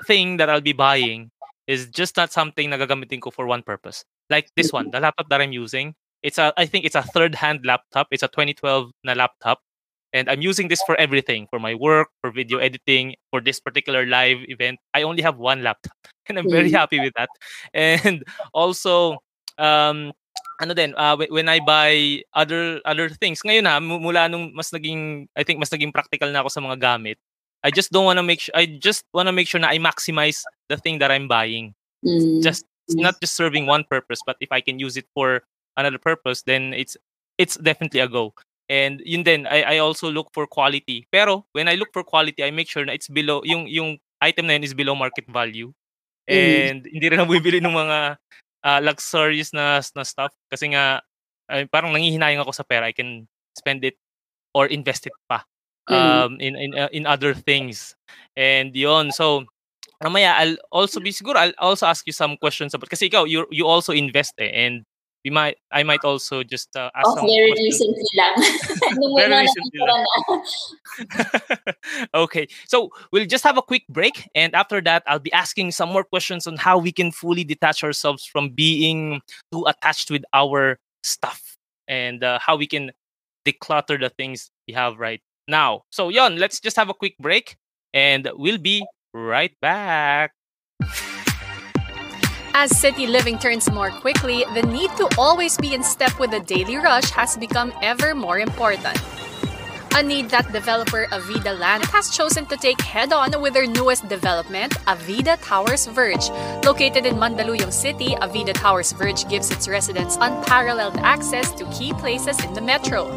thing 0.07 0.38
that 0.38 0.48
I'll 0.48 0.64
be 0.64 0.72
buying 0.72 1.30
is 1.66 1.88
just 1.88 2.16
not 2.16 2.33
something 2.33 2.70
na 2.70 2.76
gagamitin 2.76 3.20
ko 3.20 3.30
for 3.30 3.46
one 3.46 3.62
purpose. 3.62 4.04
Like 4.30 4.48
this 4.57 4.72
one, 4.72 4.90
the 4.90 5.00
laptop 5.00 5.28
that 5.28 5.40
I'm 5.40 5.52
using, 5.52 5.94
it's 6.24 6.38
a 6.38 6.52
I 6.57 6.66
think 6.66 6.85
it's 6.85 6.96
a 6.96 7.04
third-hand 7.04 7.64
laptop. 7.64 8.09
It's 8.11 8.22
a 8.24 8.28
2012 8.28 8.90
na 9.04 9.12
laptop. 9.12 9.61
And 10.14 10.30
I'm 10.30 10.40
using 10.40 10.68
this 10.68 10.80
for 10.87 10.94
everything, 10.94 11.48
for 11.50 11.59
my 11.59 11.74
work, 11.74 12.07
for 12.22 12.30
video 12.30 12.59
editing, 12.59 13.16
for 13.35 13.40
this 13.42 13.59
particular 13.59 14.07
live 14.07 14.38
event. 14.46 14.78
I 14.94 15.02
only 15.02 15.22
have 15.22 15.38
one 15.38 15.62
laptop 15.62 15.92
and 16.28 16.38
I'm 16.38 16.48
very 16.48 16.70
mm. 16.70 16.78
happy 16.78 17.00
with 17.00 17.12
that. 17.16 17.28
And 17.74 18.24
also 18.54 19.18
um 19.59 20.12
ano 20.61 20.72
din, 20.74 20.94
uh, 20.94 21.16
when 21.30 21.48
I 21.48 21.59
buy 21.59 22.22
other 22.35 22.80
other 22.85 23.11
things, 23.11 23.42
ngayon 23.42 23.66
ha, 23.66 23.80
mula 23.80 24.30
nung 24.30 24.54
mas 24.54 24.70
naging, 24.70 25.26
I 25.35 25.42
think 25.42 25.59
mas 25.59 25.70
naging 25.70 25.92
practical 25.92 26.30
na 26.30 26.40
ako 26.44 26.50
sa 26.52 26.62
mga 26.62 26.78
gamit, 26.78 27.18
I 27.64 27.72
just 27.72 27.90
don't 27.90 28.04
want 28.04 28.20
to 28.20 28.26
make 28.26 28.44
sure, 28.44 28.54
I 28.54 28.66
just 28.66 29.02
want 29.16 29.26
to 29.26 29.35
make 29.35 29.48
sure 29.48 29.59
na 29.59 29.72
I 29.72 29.80
maximize 29.80 30.44
the 30.68 30.76
thing 30.76 31.00
that 31.00 31.11
I'm 31.11 31.26
buying. 31.26 31.74
mm. 32.04 32.42
just 32.42 32.66
not 32.88 33.16
just 33.20 33.35
serving 33.35 33.66
one 33.66 33.85
purpose, 33.88 34.20
but 34.26 34.37
if 34.40 34.52
I 34.52 34.61
can 34.61 34.78
use 34.78 34.96
it 34.96 35.09
for 35.14 35.42
another 35.76 35.98
purpose, 35.98 36.42
then 36.42 36.74
it's 36.74 36.96
it's 37.38 37.57
definitely 37.57 38.00
a 38.00 38.09
go. 38.09 38.35
And 38.68 39.00
yun 39.04 39.24
din, 39.24 39.46
I, 39.46 39.76
I 39.76 39.78
also 39.78 40.11
look 40.11 40.28
for 40.33 40.46
quality. 40.46 41.09
Pero 41.12 41.44
when 41.52 41.68
I 41.68 41.74
look 41.74 41.92
for 41.92 42.04
quality, 42.04 42.44
I 42.44 42.50
make 42.50 42.68
sure 42.68 42.85
na 42.85 42.92
it's 42.92 43.09
below, 43.09 43.42
yung, 43.44 43.68
yung 43.68 43.98
item 44.22 44.46
na 44.46 44.57
yun 44.57 44.64
is 44.64 44.72
below 44.72 44.94
market 44.94 45.28
value. 45.28 45.72
Mm. 46.24 46.33
And 46.33 46.78
mm. 46.85 46.92
hindi 46.92 47.07
rin 47.12 47.20
ako 47.24 47.28
bibili 47.37 47.61
ng 47.61 47.72
mga 47.72 48.16
uh, 48.64 48.81
luxurious 48.83 49.53
na, 49.53 49.79
na 49.94 50.03
stuff. 50.03 50.33
Kasi 50.50 50.72
nga, 50.72 51.05
ay, 51.53 51.68
parang 51.68 51.92
nangihinayang 51.92 52.40
ako 52.40 52.57
sa 52.57 52.64
pera. 52.64 52.88
I 52.88 52.96
can 52.96 53.29
spend 53.53 53.85
it 53.85 54.00
or 54.57 54.66
invest 54.66 55.07
it 55.07 55.14
pa 55.29 55.44
mm. 55.90 55.94
um, 55.94 56.31
mm. 56.35 56.40
in, 56.40 56.53
in, 56.57 56.70
uh, 56.72 56.90
in 56.90 57.05
other 57.07 57.35
things. 57.35 57.94
And 58.37 58.74
yon 58.74 59.12
So, 59.12 59.44
mamaya, 60.03 60.35
I'll 60.40 60.57
also 60.72 61.00
be, 61.00 61.12
siguro, 61.12 61.37
I'll 61.37 61.55
also 61.61 61.87
ask 61.87 62.07
you 62.07 62.12
some 62.12 62.37
questions 62.40 62.74
about, 62.74 62.88
kasi 62.88 63.11
ikaw, 63.11 63.29
you, 63.29 63.46
you 63.50 63.66
also 63.66 63.92
invest 63.92 64.35
eh. 64.38 64.50
And 64.50 64.83
we 65.24 65.30
might 65.30 65.56
I 65.72 65.82
might 65.82 66.04
also 66.04 66.42
just 66.44 66.76
uh, 66.76 66.90
ask 66.94 67.06
oh, 67.08 67.16
some 67.16 67.26
very 67.26 67.50
questions. 67.50 67.80
recently 67.80 68.04
lang. 68.14 68.34
very 69.16 69.40
recently 69.40 69.80
lang. 69.80 70.04
okay, 72.14 72.46
so 72.68 72.90
we'll 73.10 73.26
just 73.26 73.42
have 73.42 73.56
a 73.56 73.62
quick 73.62 73.84
break, 73.88 74.28
and 74.34 74.54
after 74.54 74.80
that, 74.82 75.02
I'll 75.06 75.18
be 75.18 75.32
asking 75.32 75.72
some 75.72 75.88
more 75.88 76.04
questions 76.04 76.46
on 76.46 76.56
how 76.56 76.78
we 76.78 76.92
can 76.92 77.10
fully 77.10 77.42
detach 77.42 77.82
ourselves 77.82 78.26
from 78.26 78.50
being 78.50 79.22
too 79.50 79.64
attached 79.66 80.10
with 80.10 80.24
our 80.34 80.78
stuff, 81.02 81.56
and 81.88 82.22
uh, 82.22 82.38
how 82.38 82.56
we 82.56 82.66
can 82.66 82.92
declutter 83.46 83.98
the 83.98 84.10
things 84.10 84.50
we 84.68 84.74
have 84.74 84.98
right 84.98 85.20
now. 85.48 85.82
So, 85.90 86.10
yon, 86.10 86.37
let's 86.37 86.60
just 86.60 86.76
have 86.76 86.90
a 86.90 86.94
quick 86.94 87.16
break, 87.18 87.56
and 87.94 88.30
we'll 88.37 88.58
be 88.58 88.84
right 89.14 89.56
back. 89.62 90.32
As 92.56 92.70
city 92.70 93.08
living 93.08 93.36
turns 93.36 93.68
more 93.68 93.90
quickly, 93.90 94.44
the 94.54 94.62
need 94.62 94.88
to 94.96 95.08
always 95.18 95.56
be 95.56 95.74
in 95.74 95.82
step 95.82 96.20
with 96.20 96.30
the 96.30 96.38
daily 96.38 96.76
rush 96.76 97.10
has 97.10 97.36
become 97.36 97.72
ever 97.82 98.14
more 98.14 98.38
important. 98.38 98.96
A 99.96 100.02
need 100.04 100.30
that 100.30 100.52
developer 100.52 101.06
Avida 101.10 101.58
Land 101.58 101.84
has 101.86 102.10
chosen 102.10 102.46
to 102.46 102.56
take 102.56 102.80
head 102.80 103.12
on 103.12 103.42
with 103.42 103.54
their 103.54 103.66
newest 103.66 104.08
development, 104.08 104.72
Avida 104.86 105.36
Towers 105.42 105.86
Verge. 105.86 106.30
Located 106.64 107.06
in 107.06 107.16
Mandaluyong 107.16 107.72
City, 107.72 108.14
Avida 108.22 108.54
Towers 108.54 108.92
Verge 108.92 109.28
gives 109.28 109.50
its 109.50 109.66
residents 109.66 110.16
unparalleled 110.20 110.98
access 110.98 111.50
to 111.54 111.64
key 111.72 111.92
places 111.94 112.38
in 112.44 112.54
the 112.54 112.62
metro. 112.62 113.10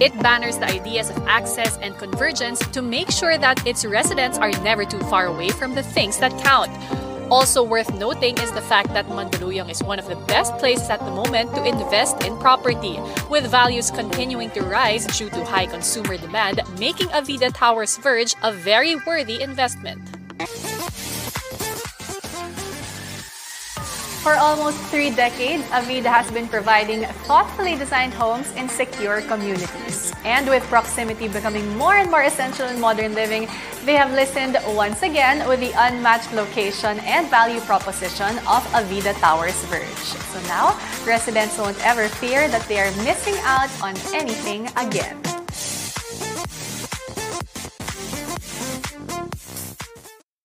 It 0.00 0.12
banners 0.20 0.58
the 0.58 0.68
ideas 0.68 1.08
of 1.08 1.16
access 1.26 1.78
and 1.78 1.96
convergence 1.96 2.58
to 2.68 2.82
make 2.82 3.10
sure 3.10 3.38
that 3.38 3.66
its 3.66 3.86
residents 3.86 4.36
are 4.36 4.52
never 4.60 4.84
too 4.84 5.00
far 5.08 5.28
away 5.28 5.48
from 5.48 5.74
the 5.74 5.82
things 5.82 6.18
that 6.18 6.36
count. 6.44 6.70
Also 7.32 7.62
worth 7.62 7.94
noting 7.94 8.36
is 8.44 8.52
the 8.52 8.60
fact 8.60 8.92
that 8.92 9.06
Mandaluyong 9.06 9.70
is 9.70 9.82
one 9.82 9.98
of 9.98 10.06
the 10.06 10.16
best 10.28 10.52
places 10.58 10.90
at 10.90 11.00
the 11.00 11.10
moment 11.10 11.48
to 11.54 11.64
invest 11.64 12.22
in 12.24 12.36
property, 12.36 13.00
with 13.30 13.50
values 13.50 13.90
continuing 13.90 14.50
to 14.50 14.60
rise 14.60 15.06
due 15.16 15.30
to 15.30 15.42
high 15.42 15.64
consumer 15.64 16.18
demand, 16.18 16.60
making 16.78 17.08
Avida 17.08 17.50
Towers 17.50 17.96
Verge 17.96 18.34
a 18.42 18.52
very 18.52 18.96
worthy 19.06 19.40
investment. 19.40 20.02
For 24.22 24.34
almost 24.34 24.78
three 24.86 25.10
decades, 25.10 25.64
Avida 25.74 26.06
has 26.06 26.30
been 26.30 26.46
providing 26.46 27.02
thoughtfully 27.26 27.74
designed 27.74 28.14
homes 28.14 28.52
in 28.52 28.68
secure 28.68 29.20
communities. 29.22 30.14
And 30.24 30.48
with 30.48 30.62
proximity 30.70 31.26
becoming 31.26 31.66
more 31.76 31.96
and 31.96 32.08
more 32.08 32.22
essential 32.22 32.68
in 32.68 32.80
modern 32.80 33.14
living, 33.14 33.48
they 33.84 33.96
have 33.96 34.12
listened 34.12 34.58
once 34.78 35.02
again 35.02 35.48
with 35.48 35.58
the 35.58 35.72
unmatched 35.74 36.32
location 36.34 37.00
and 37.00 37.28
value 37.30 37.58
proposition 37.62 38.38
of 38.46 38.62
Avida 38.78 39.12
Towers 39.18 39.60
Verge. 39.64 40.06
So 40.30 40.40
now, 40.46 40.78
residents 41.04 41.58
won't 41.58 41.84
ever 41.84 42.06
fear 42.06 42.46
that 42.46 42.62
they 42.68 42.78
are 42.78 42.92
missing 43.02 43.34
out 43.42 43.70
on 43.82 43.96
anything 44.14 44.68
again. 44.76 45.41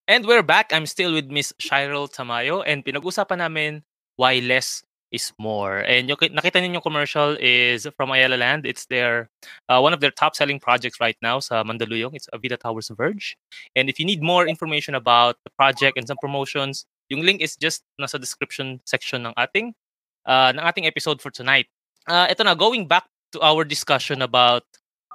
And 0.08 0.26
we're 0.26 0.41
back. 0.41 0.72
I'm 0.72 0.86
still 0.86 1.12
with 1.12 1.28
Miss 1.28 1.52
Cheryl 1.60 2.08
Tamayo 2.08 2.63
and 2.65 2.80
pinag-usapan 2.80 3.43
namin 3.43 3.84
why 4.15 4.39
less 4.39 4.80
is 5.12 5.36
more. 5.36 5.84
And 5.84 6.08
yung 6.08 6.15
nakita 6.32 6.63
niyo 6.63 6.80
yung 6.80 6.88
commercial 6.88 7.36
is 7.43 7.84
from 8.00 8.15
Ayala 8.15 8.39
Land. 8.39 8.63
It's 8.63 8.88
their 8.88 9.28
uh, 9.67 9.84
one 9.84 9.91
of 9.91 10.00
their 10.00 10.15
top 10.15 10.32
selling 10.39 10.63
projects 10.63 11.04
right 11.04 11.20
now 11.20 11.43
sa 11.43 11.60
Mandaluyong. 11.67 12.15
It's 12.15 12.32
Avida 12.32 12.56
Towers 12.56 12.88
Verge. 12.96 13.36
And 13.76 13.91
if 13.91 14.00
you 14.00 14.08
need 14.08 14.24
more 14.24 14.48
information 14.48 14.96
about 14.96 15.43
the 15.43 15.52
project 15.60 16.00
and 16.00 16.08
some 16.08 16.17
promotions, 16.24 16.88
yung 17.12 17.28
link 17.28 17.43
is 17.43 17.60
just 17.60 17.84
nasa 18.00 18.15
description 18.15 18.80
section 18.88 19.28
ng 19.28 19.36
ating 19.36 19.76
uh, 20.24 20.56
ng 20.56 20.63
ating 20.63 20.88
episode 20.88 21.20
for 21.20 21.36
tonight. 21.36 21.67
Uh, 22.08 22.32
ito 22.32 22.48
na 22.48 22.56
going 22.56 22.88
back 22.88 23.12
to 23.36 23.43
our 23.43 23.67
discussion 23.67 24.24
about 24.24 24.63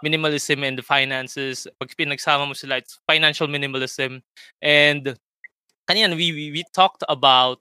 minimalism 0.04 0.66
and 0.66 0.84
finances. 0.84 1.66
Pag 1.80 1.94
pinagsama 1.96 2.46
mo 2.46 2.52
sila, 2.52 2.76
it's 2.76 2.98
financial 3.06 3.46
minimalism. 3.46 4.20
And 4.60 5.16
kanina, 5.88 6.16
we, 6.16 6.32
we, 6.32 6.50
we 6.52 6.64
talked 6.74 7.02
about 7.08 7.58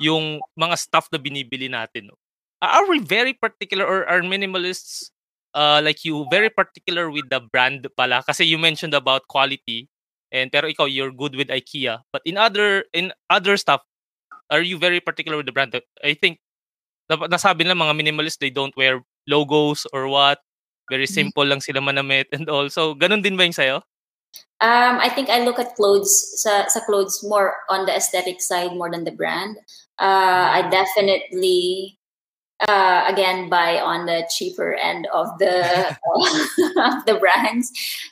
yung 0.00 0.40
mga 0.58 0.78
stuff 0.78 1.08
na 1.12 1.18
binibili 1.18 1.68
natin. 1.70 2.08
No? 2.08 2.16
Are 2.62 2.88
we 2.88 2.98
very 2.98 3.34
particular 3.34 3.84
or 3.84 4.08
are 4.08 4.22
minimalists 4.22 5.10
uh, 5.54 5.80
like 5.84 6.04
you 6.04 6.26
very 6.30 6.48
particular 6.48 7.10
with 7.10 7.28
the 7.28 7.40
brand 7.40 7.86
pala? 7.96 8.22
Kasi 8.26 8.44
you 8.44 8.58
mentioned 8.58 8.94
about 8.94 9.28
quality. 9.28 9.88
And 10.32 10.50
pero 10.50 10.68
ikaw, 10.68 10.88
you're 10.88 11.12
good 11.12 11.36
with 11.36 11.48
IKEA. 11.48 12.00
But 12.12 12.22
in 12.24 12.40
other 12.40 12.88
in 12.96 13.12
other 13.28 13.56
stuff, 13.60 13.84
are 14.48 14.64
you 14.64 14.78
very 14.78 15.00
particular 15.00 15.36
with 15.36 15.46
the 15.46 15.52
brand? 15.52 15.76
I 16.00 16.14
think 16.14 16.40
nasabi 17.10 17.68
na 17.68 17.76
mga 17.76 17.92
minimalists, 17.92 18.40
they 18.40 18.48
don't 18.48 18.72
wear 18.76 19.04
logos 19.28 19.86
or 19.92 20.08
what. 20.08 20.40
Very 20.90 21.04
mm-hmm. 21.04 21.30
simple 21.30 21.46
lang 21.46 21.60
sila 21.60 21.80
manamit 21.80 22.26
and 22.32 22.48
all. 22.48 22.70
So, 22.70 22.94
ganun 22.94 23.22
din 23.22 23.36
ba 23.36 23.44
yung 23.44 23.56
sa'yo? 23.56 23.82
Um, 24.62 25.02
I 25.02 25.10
think 25.10 25.28
I 25.28 25.44
look 25.44 25.58
at 25.58 25.74
clothes 25.74 26.40
sa, 26.40 26.66
sa 26.68 26.80
clothes 26.86 27.22
more 27.26 27.56
on 27.68 27.84
the 27.84 27.94
aesthetic 27.94 28.40
side 28.40 28.72
more 28.72 28.90
than 28.90 29.04
the 29.04 29.10
brand. 29.10 29.58
Uh, 29.98 30.48
I 30.54 30.62
mm-hmm. 30.62 30.70
definitely 30.70 31.98
uh, 32.68 33.04
again 33.08 33.48
buy 33.48 33.80
on 33.80 34.06
the 34.06 34.22
cheaper 34.30 34.74
end 34.74 35.08
of 35.12 35.26
the 35.38 35.96
of 36.78 37.04
the 37.06 37.18
brands. 37.20 37.70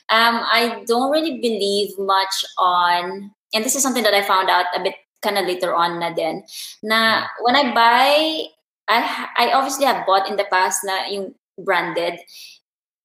Um, 0.09 0.43
I 0.43 0.83
don't 0.85 1.11
really 1.11 1.39
believe 1.39 1.97
much 1.97 2.45
on, 2.57 3.31
and 3.53 3.63
this 3.63 3.75
is 3.75 3.83
something 3.83 4.03
that 4.03 4.13
I 4.13 4.21
found 4.21 4.49
out 4.49 4.65
a 4.75 4.83
bit 4.83 4.95
kind 5.21 5.37
of 5.37 5.45
later 5.45 5.73
on 5.73 5.99
na 5.99 6.11
din. 6.11 6.43
Na 6.83 7.23
mm-hmm. 7.23 7.43
when 7.43 7.55
I 7.55 7.73
buy, 7.73 8.11
I 8.91 9.27
I 9.37 9.51
obviously 9.53 9.85
have 9.85 10.05
bought 10.05 10.29
in 10.29 10.35
the 10.35 10.47
past 10.51 10.83
na 10.83 11.07
yung 11.07 11.33
branded, 11.57 12.19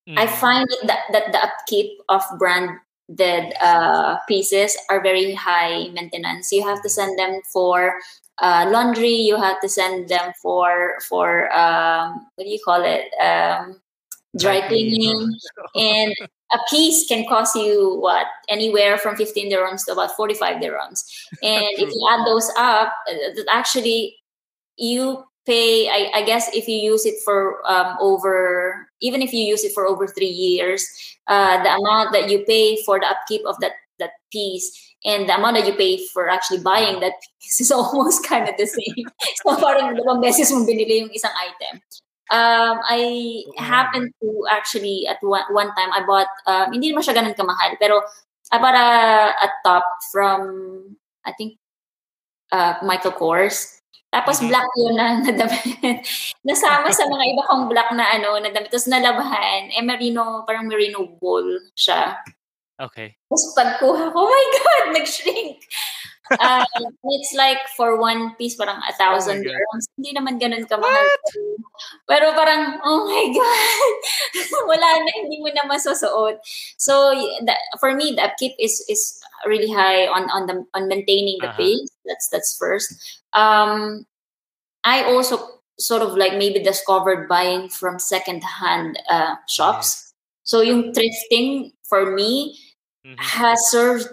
Mm. 0.09 0.19
I 0.19 0.27
find 0.27 0.69
that, 0.85 1.01
that 1.12 1.33
the 1.33 1.45
upkeep 1.45 2.01
of 2.09 2.23
branded 2.38 3.55
uh, 3.61 4.19
pieces 4.29 4.77
are 4.90 5.03
very 5.03 5.35
high 5.35 5.88
maintenance. 5.88 6.53
You 6.53 6.66
have 6.66 6.83
to 6.83 6.88
send 6.88 7.19
them 7.19 7.40
for 7.53 7.95
uh, 8.38 8.69
laundry. 8.71 9.14
You 9.14 9.37
have 9.37 9.61
to 9.61 9.69
send 9.69 10.09
them 10.09 10.33
for 10.40 10.99
for 11.09 11.53
um, 11.53 12.27
what 12.35 12.45
do 12.45 12.51
you 12.51 12.61
call 12.64 12.85
it? 12.85 13.09
Um, 13.21 13.81
dry 14.37 14.66
cleaning, 14.69 15.35
and 15.75 16.14
a 16.53 16.59
piece 16.71 17.09
can 17.09 17.27
cost 17.27 17.57
you 17.57 17.97
what 17.99 18.27
anywhere 18.49 18.99
from 18.99 19.16
15 19.16 19.51
dirhams 19.51 19.85
to 19.87 19.92
about 19.92 20.14
45 20.14 20.62
dirhams. 20.62 21.03
And 21.42 21.66
if 21.73 21.88
you 21.88 22.09
add 22.12 22.27
those 22.27 22.51
up, 22.57 22.92
actually 23.51 24.16
you 24.77 25.25
pay 25.47 25.88
I, 25.88 26.19
I 26.19 26.23
guess 26.23 26.55
if 26.55 26.69
you 26.69 26.77
use 26.77 27.07
it 27.07 27.14
for 27.25 27.62
um, 27.71 27.97
over 28.01 28.86
even 29.01 29.23
if 29.23 29.33
you 29.33 29.41
use 29.41 29.65
it 29.65 29.73
for 29.73 29.87
over 29.87 30.07
three 30.07 30.31
years 30.31 30.87
uh, 31.29 31.63
the 31.63 31.71
amount 31.71 32.13
that 32.13 32.31
you 32.31 32.45
pay 32.47 32.77
for 32.85 33.01
the 33.01 33.07
upkeep 33.07 33.43
of 33.47 33.59
that 33.61 33.73
that 33.99 34.13
piece 34.33 34.87
and 35.05 35.29
the 35.29 35.35
amount 35.35 35.57
that 35.57 35.67
you 35.67 35.75
pay 35.75 36.05
for 36.13 36.29
actually 36.29 36.59
buying 36.59 37.01
that 37.01 37.15
piece 37.41 37.61
is 37.65 37.71
almost 37.71 38.27
kind 38.27 38.49
of 38.49 38.57
the 38.59 38.67
same. 38.67 39.07
So 39.47 39.57
parang 39.57 39.95
dalawang 39.95 40.21
beses 40.21 40.51
mong 40.51 40.67
binili 40.67 41.07
yung 41.07 41.15
isang 41.15 41.33
item. 41.39 41.81
Um, 42.27 42.83
I 42.83 43.47
happened 43.55 44.11
to 44.19 44.29
actually 44.51 45.07
at 45.07 45.23
one, 45.23 45.47
one 45.55 45.71
time 45.79 45.95
I 45.95 46.03
bought 46.03 46.27
um, 46.51 46.75
hindi 46.75 46.91
naman 46.91 47.07
siya 47.07 47.14
ganun 47.14 47.39
kamahal 47.39 47.79
pero 47.79 48.03
I 48.51 48.59
bought 48.59 48.75
a, 48.75 48.91
a 49.47 49.49
top 49.62 49.87
from 50.11 50.99
I 51.23 51.31
think 51.39 51.62
uh, 52.51 52.83
Michael 52.83 53.14
Kors 53.14 53.76
Tapos 54.17 54.41
mm-hmm. 54.41 54.49
black 54.49 54.69
yun 54.81 54.95
na, 54.97 55.07
na 55.29 55.33
damit. 55.37 56.01
Nasama 56.41 56.89
sa 56.89 57.05
mga 57.05 57.25
iba 57.37 57.43
kong 57.45 57.69
black 57.69 57.93
na 57.93 58.17
ano, 58.17 58.41
na 58.41 58.49
damit. 58.49 58.73
Tapos 58.73 58.89
nalabahan, 58.89 59.69
eh 59.77 59.85
merino, 59.85 60.41
parang 60.49 60.64
merino 60.64 61.05
wool 61.21 61.61
siya. 61.77 62.17
Okay. 62.81 63.12
Tapos 63.29 63.45
pagkuha 63.53 64.12
ko, 64.12 64.17
oh 64.17 64.29
my 64.33 64.47
God, 64.57 64.85
nag-shrink. 64.97 65.61
Um, 66.41 66.66
it's 67.05 67.35
like 67.37 67.59
for 67.77 67.99
one 68.01 68.35
piece, 68.37 68.57
parang 68.57 68.81
a 68.89 68.93
thousand 68.95 69.41
Oh 69.41 69.45
my 69.45 69.51
God. 69.51 69.55
dirhams. 69.55 69.87
Hindi 69.97 70.11
naman 70.18 70.35
ganun 70.43 70.64
kamahal. 70.66 71.07
Pero 72.09 72.33
parang, 72.35 72.81
oh 72.83 73.07
my 73.07 73.27
God, 73.37 73.95
wala 74.66 74.89
na, 75.03 75.11
hindi 75.22 75.39
mo 75.43 75.49
na 75.55 75.66
masusuot. 75.68 76.39
So, 76.79 77.14
the, 77.43 77.55
for 77.79 77.95
me, 77.95 78.14
the 78.16 78.24
upkeep 78.27 78.55
is 78.59 78.83
is 78.89 79.18
really 79.47 79.70
high 79.70 80.07
on 80.11 80.27
on 80.31 80.47
the 80.47 80.64
on 80.74 80.89
maintaining 80.89 81.39
the 81.43 81.51
Uh-huh. 81.51 81.59
pace. 81.62 81.91
That's 82.07 82.27
that's 82.31 82.57
first. 82.59 82.95
Um, 83.35 84.07
I 84.85 85.05
also 85.05 85.61
sort 85.79 86.03
of 86.03 86.16
like 86.16 86.35
maybe 86.39 86.62
discovered 86.62 87.29
buying 87.29 87.68
from 87.68 87.99
second-hand 87.99 88.99
uh, 89.11 89.37
shops. 89.49 90.14
So 90.47 90.61
yung 90.62 90.95
thrifting 90.95 91.72
for 91.85 92.07
me 92.14 92.57
Mhm. 93.07 93.18
has 93.20 93.61
served 93.70 94.09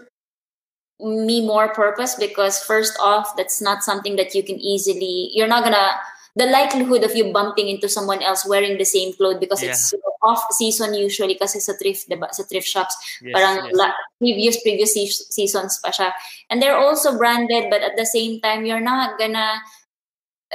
me 1.03 1.45
more 1.45 1.69
purpose 1.73 2.15
because 2.15 2.63
first 2.63 2.97
off 2.99 3.35
that's 3.35 3.61
not 3.61 3.83
something 3.83 4.15
that 4.15 4.33
you 4.33 4.43
can 4.43 4.57
easily 4.59 5.29
you're 5.33 5.47
not 5.47 5.63
gonna 5.63 5.91
the 6.35 6.45
likelihood 6.45 7.03
of 7.03 7.15
you 7.15 7.31
bumping 7.31 7.67
into 7.69 7.87
someone 7.87 8.21
else 8.23 8.47
wearing 8.47 8.77
the 8.77 8.85
same 8.85 9.13
clothes 9.13 9.37
because 9.39 9.61
it's 9.61 9.93
off 10.23 10.41
season 10.51 10.93
usually 10.93 11.35
kasi 11.35 11.59
sa 11.59 11.73
thrift 11.75 12.07
diba? 12.09 12.31
sa 12.31 12.43
thrift 12.47 12.65
shops 12.65 12.95
Yes, 13.21 13.35
parang 13.35 13.67
yes. 13.67 13.75
la- 13.75 13.97
previous 14.17 14.55
previous 14.63 14.95
se- 14.95 15.27
seasons 15.29 15.77
pa 15.83 15.91
siya. 15.91 16.15
And 16.49 16.63
they're 16.63 16.79
also 16.79 17.17
branded 17.19 17.67
but 17.69 17.83
at 17.83 17.99
the 17.99 18.07
same 18.07 18.39
time 18.39 18.65
you're 18.65 18.83
not 18.83 19.19
gonna 19.19 19.59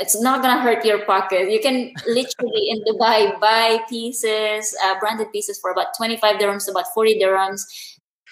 it's 0.00 0.16
not 0.20 0.42
gonna 0.42 0.62
hurt 0.62 0.84
your 0.84 1.04
pocket. 1.04 1.50
You 1.50 1.60
can 1.60 1.92
literally 2.08 2.64
in 2.72 2.80
dubai 2.88 3.36
buy 3.38 3.84
pieces 3.88 4.74
uh, 4.82 4.98
branded 4.98 5.30
pieces 5.30 5.60
for 5.60 5.70
about 5.70 5.92
25 5.96 6.40
dirhams 6.40 6.70
about 6.70 6.88
40 6.94 7.20
dirhams. 7.20 7.62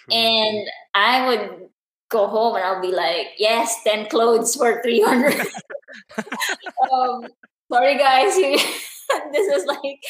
And 0.09 0.63
I 0.95 1.27
would 1.27 1.69
go 2.09 2.27
home 2.27 2.57
and 2.57 2.65
I'll 2.65 2.81
be 2.83 2.93
like, 2.93 3.29
yes, 3.39 3.83
10 3.85 4.07
clothes 4.09 4.55
for 4.57 4.83
300. 4.83 5.35
um, 6.93 7.29
sorry, 7.73 7.99
guys. 7.99 8.35
this 9.33 9.47
is 9.49 9.67
like, 9.67 10.01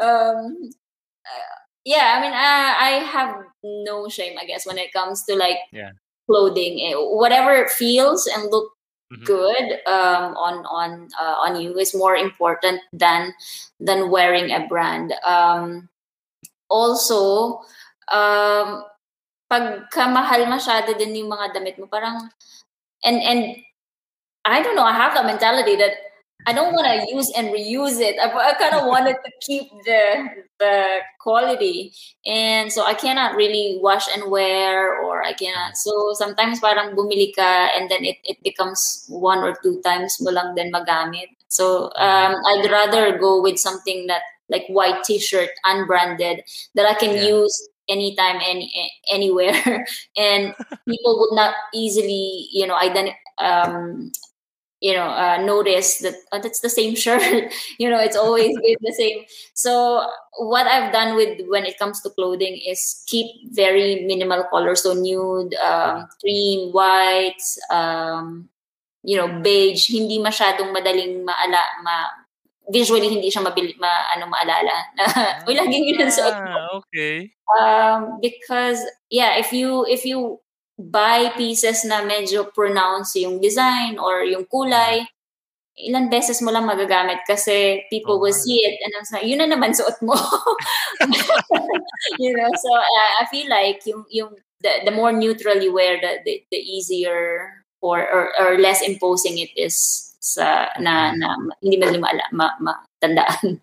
um, 0.00 0.70
uh, 1.26 1.56
yeah, 1.84 2.14
I 2.16 2.20
mean, 2.20 2.32
I, 2.32 2.76
I 2.78 2.90
have 3.10 3.36
no 3.62 4.08
shame, 4.08 4.38
I 4.40 4.46
guess, 4.46 4.66
when 4.66 4.78
it 4.78 4.92
comes 4.92 5.24
to 5.24 5.36
like 5.36 5.58
Yeah. 5.72 5.90
clothing. 6.26 6.80
Eh, 6.80 6.94
Whatever 6.96 7.68
feels 7.68 8.26
and 8.26 8.50
look 8.50 8.72
Mhm. 9.12 9.24
good 9.24 9.80
um, 9.86 10.34
on 10.36 10.64
on 10.66 11.08
uh, 11.20 11.36
on 11.46 11.60
you 11.60 11.78
is 11.78 11.94
more 11.94 12.16
important 12.16 12.80
than 12.92 13.34
than 13.80 14.10
wearing 14.10 14.50
a 14.52 14.66
brand. 14.66 15.12
Um, 15.26 15.88
also, 16.70 17.60
um, 18.12 18.84
pagka 19.48 20.10
mahal 20.10 20.46
masyado 20.50 20.94
din 20.98 21.22
yung 21.24 21.30
mga 21.30 21.54
damit 21.54 21.78
mo, 21.78 21.86
parang, 21.86 22.30
and, 23.06 23.18
and, 23.22 23.42
I 24.46 24.62
don't 24.62 24.76
know, 24.76 24.86
I 24.86 24.94
have 24.94 25.14
that 25.14 25.26
mentality 25.26 25.74
that 25.74 25.98
I 26.46 26.52
don't 26.52 26.72
want 26.72 26.86
to 26.86 27.12
use 27.12 27.32
and 27.36 27.48
reuse 27.48 27.98
it. 27.98 28.14
I, 28.22 28.30
I 28.30 28.54
kind 28.54 28.74
of 28.78 28.86
wanted 28.86 29.16
to 29.18 29.30
keep 29.42 29.66
the 29.82 30.30
the 30.60 30.98
quality, 31.18 31.90
and 32.24 32.70
so 32.70 32.86
I 32.86 32.94
cannot 32.94 33.34
really 33.34 33.80
wash 33.82 34.06
and 34.14 34.30
wear, 34.30 35.02
or 35.02 35.24
I 35.26 35.32
cannot. 35.32 35.76
So 35.76 36.14
sometimes 36.14 36.60
parang 36.60 36.94
bumili 36.94 37.34
ka, 37.34 37.74
and 37.74 37.90
then 37.90 38.06
it, 38.06 38.22
it 38.22 38.38
becomes 38.46 39.04
one 39.10 39.42
or 39.42 39.58
two 39.58 39.82
times 39.82 40.14
mo 40.22 40.30
lang 40.30 40.54
din 40.54 40.70
magamit. 40.70 41.34
So 41.50 41.90
um, 41.98 42.38
I'd 42.46 42.70
rather 42.70 43.18
go 43.18 43.42
with 43.42 43.58
something 43.58 44.06
that 44.06 44.22
like 44.48 44.70
white 44.70 45.02
T-shirt, 45.02 45.50
unbranded, 45.66 46.46
that 46.78 46.86
I 46.86 46.94
can 46.94 47.18
Yeah. 47.18 47.42
use 47.42 47.68
anytime, 47.88 48.40
any 48.44 48.72
anywhere, 49.10 49.86
and 50.16 50.54
people 50.88 51.18
would 51.20 51.36
not 51.36 51.54
easily, 51.74 52.48
you 52.52 52.66
know, 52.66 52.76
ident- 52.76 53.14
um, 53.38 54.12
you 54.80 54.92
know, 54.92 55.08
uh, 55.08 55.38
notice 55.40 55.98
that 55.98 56.14
oh, 56.32 56.40
that's 56.40 56.60
the 56.60 56.68
same 56.68 56.94
shirt. 56.94 57.52
you 57.78 57.88
know, 57.88 57.98
it's 57.98 58.16
always 58.16 58.54
been 58.62 58.76
the 58.80 58.92
same. 58.92 59.24
So 59.54 60.06
what 60.38 60.66
I've 60.66 60.92
done 60.92 61.16
with 61.16 61.40
when 61.48 61.64
it 61.64 61.78
comes 61.78 62.00
to 62.02 62.10
clothing 62.10 62.60
is 62.66 63.02
keep 63.06 63.26
very 63.52 64.04
minimal 64.04 64.44
colors, 64.50 64.82
so 64.82 64.92
nude, 64.92 65.54
um, 65.54 66.06
cream, 66.20 66.72
whites, 66.72 67.58
um, 67.70 68.48
you 69.02 69.16
know, 69.16 69.40
beige. 69.40 69.88
Hindi 69.88 70.18
masyadong 70.18 70.74
madaling 70.76 71.24
maala, 71.24 71.62
ma, 71.82 72.25
visually 72.70 73.08
hindi 73.08 73.30
siya 73.30 73.46
mabili, 73.46 73.74
ma, 73.78 74.10
ano, 74.14 74.26
maalala. 74.26 74.74
Uy, 75.46 75.54
laging 75.54 75.86
yun 75.86 76.02
ang 76.02 76.14
suot 76.14 76.36
mo 76.42 76.54
Ah, 76.56 76.68
okay. 76.82 77.30
um, 77.58 78.18
because 78.18 78.82
yeah 79.06 79.38
if 79.38 79.54
you 79.54 79.86
if 79.86 80.02
you 80.02 80.42
buy 80.76 81.30
pieces 81.38 81.86
na 81.86 82.04
medyo 82.04 82.52
pronounced 82.52 83.16
yung 83.16 83.40
design 83.40 83.96
or 83.96 84.26
yung 84.26 84.44
kulay 84.50 85.06
ilan 85.76 86.08
beses 86.08 86.40
mo 86.40 86.48
lang 86.48 86.64
magagamit 86.64 87.20
kasi 87.28 87.84
people 87.92 88.16
Oo 88.16 88.24
will 88.24 88.36
see 88.36 88.64
it 88.64 88.80
and 88.80 88.92
I'm 88.96 89.04
like, 89.12 89.28
yun 89.28 89.44
na 89.44 89.48
naman 89.48 89.76
suot 89.76 90.00
mo. 90.00 90.16
you 92.22 92.32
know, 92.32 92.48
so 92.56 92.70
uh, 92.72 93.10
I 93.20 93.28
feel 93.28 93.44
like 93.52 93.84
yung, 93.84 94.08
yung 94.08 94.32
the, 94.64 94.88
the 94.88 94.90
more 94.90 95.12
neutral 95.12 95.60
you 95.60 95.76
wear, 95.76 96.00
the, 96.00 96.24
the, 96.24 96.40
the 96.50 96.56
easier 96.56 97.52
or, 97.84 98.00
or, 98.00 98.32
or 98.40 98.58
less 98.58 98.80
imposing 98.80 99.36
it 99.36 99.52
is 99.52 100.05
sa 100.26 100.74
na, 100.82 101.14
na 101.14 101.38
hindi 101.62 101.78
mo 101.78 101.86
ma, 102.02 102.10
ma, 102.34 102.46
matandaan. 102.58 103.62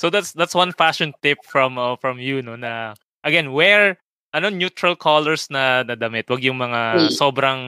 So 0.00 0.08
that's 0.08 0.32
that's 0.32 0.56
one 0.56 0.72
fashion 0.72 1.12
tip 1.20 1.44
from 1.44 1.76
uh, 1.76 1.92
from 2.00 2.16
you 2.16 2.40
no 2.40 2.56
na 2.56 2.96
again 3.20 3.52
wear 3.52 4.00
ano 4.32 4.48
neutral 4.48 4.96
colors 4.96 5.44
na, 5.52 5.84
na 5.84 5.92
damit. 5.92 6.24
Wag 6.24 6.40
yung 6.40 6.56
mga 6.56 6.80
Mm. 6.96 7.12
sobrang 7.12 7.60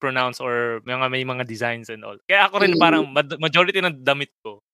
pronounced 0.00 0.40
or 0.40 0.80
mga 0.88 1.12
may 1.12 1.20
mga 1.20 1.44
designs 1.44 1.92
and 1.92 2.00
all. 2.00 2.16
Kaya 2.24 2.48
ako 2.48 2.64
rin 2.64 2.72
Mm. 2.76 2.80
parang 2.80 3.04
majority 3.36 3.76
ng 3.84 4.00
damit 4.00 4.32
ko 4.40 4.64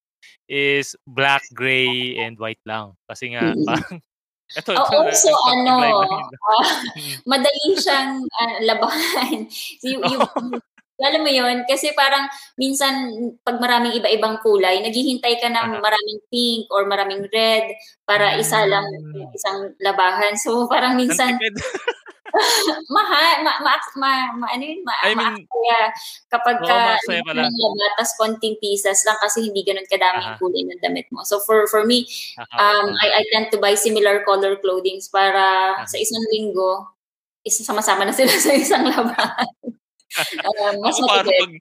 is 0.47 0.95
black, 1.11 1.43
gray, 1.51 2.14
and 2.22 2.39
white 2.39 2.62
lang. 2.62 2.95
Kasi 3.11 3.35
nga 3.35 3.51
parang 3.66 3.99
ito, 4.53 4.70
Oh, 4.76 4.85
ito, 4.87 4.97
also, 5.03 5.30
nagpapaglaban 5.33 5.91
ano, 6.07 6.28
Mm. 7.03 7.16
madali 7.26 7.66
siyang 7.83 8.11
ah, 8.39 8.55
labahan. 8.62 9.37
yung, 9.91 10.03
yung, 10.07 10.22
alam 11.03 11.23
mo 11.23 11.31
yun, 11.31 11.67
kasi 11.67 11.91
parang 11.93 12.27
minsan 12.57 13.11
pag 13.43 13.59
maraming 13.59 13.99
iba-ibang 13.99 14.39
kulay, 14.41 14.79
naghihintay 14.81 15.43
ka 15.43 15.49
ng 15.51 15.83
maraming 15.83 16.21
pink 16.31 16.71
or 16.71 16.87
maraming 16.87 17.27
red 17.31 17.75
para 18.07 18.39
isa 18.39 18.63
lang 18.67 18.87
Mm. 19.13 19.31
isang 19.35 19.59
labahan. 19.83 20.35
So 20.39 20.67
parang 20.71 20.95
Ang 20.97 21.09
minsan 21.09 21.37
mahal, 22.89 23.45
ma, 23.45 23.53
ma, 23.61 23.75
ma, 24.01 24.11
ma, 24.41 24.47
ano 24.57 24.63
yun, 24.65 24.81
ma, 24.89 24.95
I 25.05 25.13
mean, 25.13 25.21
maaksaya 25.21 25.81
kapag 26.33 26.57
ka 26.65 26.97
pala. 27.29 27.45
labatas 27.45 28.17
konting 28.17 28.57
pieces 28.57 29.05
lang 29.05 29.21
kasi 29.21 29.53
hindi 29.53 29.61
ganun 29.61 29.85
kadami 29.85 30.25
Aha. 30.33 30.41
kulay 30.41 30.65
ng 30.65 30.81
damit 30.81 31.13
mo. 31.13 31.21
So 31.29 31.45
for 31.45 31.69
for 31.69 31.85
me, 31.85 32.09
um, 32.57 32.97
I, 33.05 33.21
I 33.21 33.23
tend 33.29 33.53
to 33.53 33.61
buy 33.61 33.77
similar 33.77 34.25
color 34.25 34.57
clothings 34.65 35.13
para 35.13 35.77
Aha. 35.77 35.85
sa 35.85 35.97
isang 36.01 36.25
linggo, 36.33 36.89
isasama-sama 37.45 38.09
na 38.09 38.17
sila 38.17 38.33
sa 38.41 38.53
isang 38.57 38.89
labahan. 38.89 39.53
um, 40.47 40.75
mas 40.85 40.97
ako 40.99 41.09
parang 41.09 41.33
pag 41.33 41.53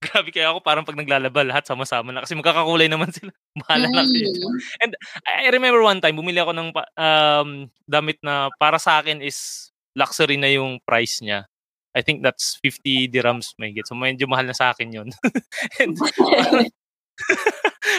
Grabe 0.00 0.32
kaya 0.32 0.48
ako 0.48 0.64
parang 0.64 0.84
pag 0.88 0.96
naglalaba 0.96 1.44
lahat 1.44 1.68
sama-sama 1.68 2.08
na 2.08 2.24
kasi 2.24 2.32
magkakakulay 2.32 2.88
naman 2.88 3.12
sila. 3.16 3.36
Bahala 3.52 3.84
na 3.92 4.00
kayo. 4.08 4.32
Mm. 4.32 4.56
And 4.80 4.92
I 5.28 5.52
remember 5.52 5.84
one 5.84 6.00
time 6.00 6.16
bumili 6.16 6.40
ako 6.40 6.56
ng 6.56 6.72
um 6.72 7.68
damit 7.84 8.16
na 8.24 8.48
para 8.56 8.80
sa 8.80 9.04
akin 9.04 9.20
is 9.20 9.68
luxury 9.92 10.40
na 10.40 10.48
yung 10.48 10.80
price 10.88 11.20
niya. 11.20 11.44
I 11.92 12.00
think 12.00 12.24
that's 12.24 12.56
50 12.64 13.12
dirhams 13.12 13.52
may 13.60 13.76
get. 13.76 13.84
So 13.84 13.92
medyo 13.92 14.24
mahal 14.24 14.48
na 14.48 14.56
sa 14.56 14.72
akin 14.72 14.88
'yon. 14.88 15.08
And 15.84 15.92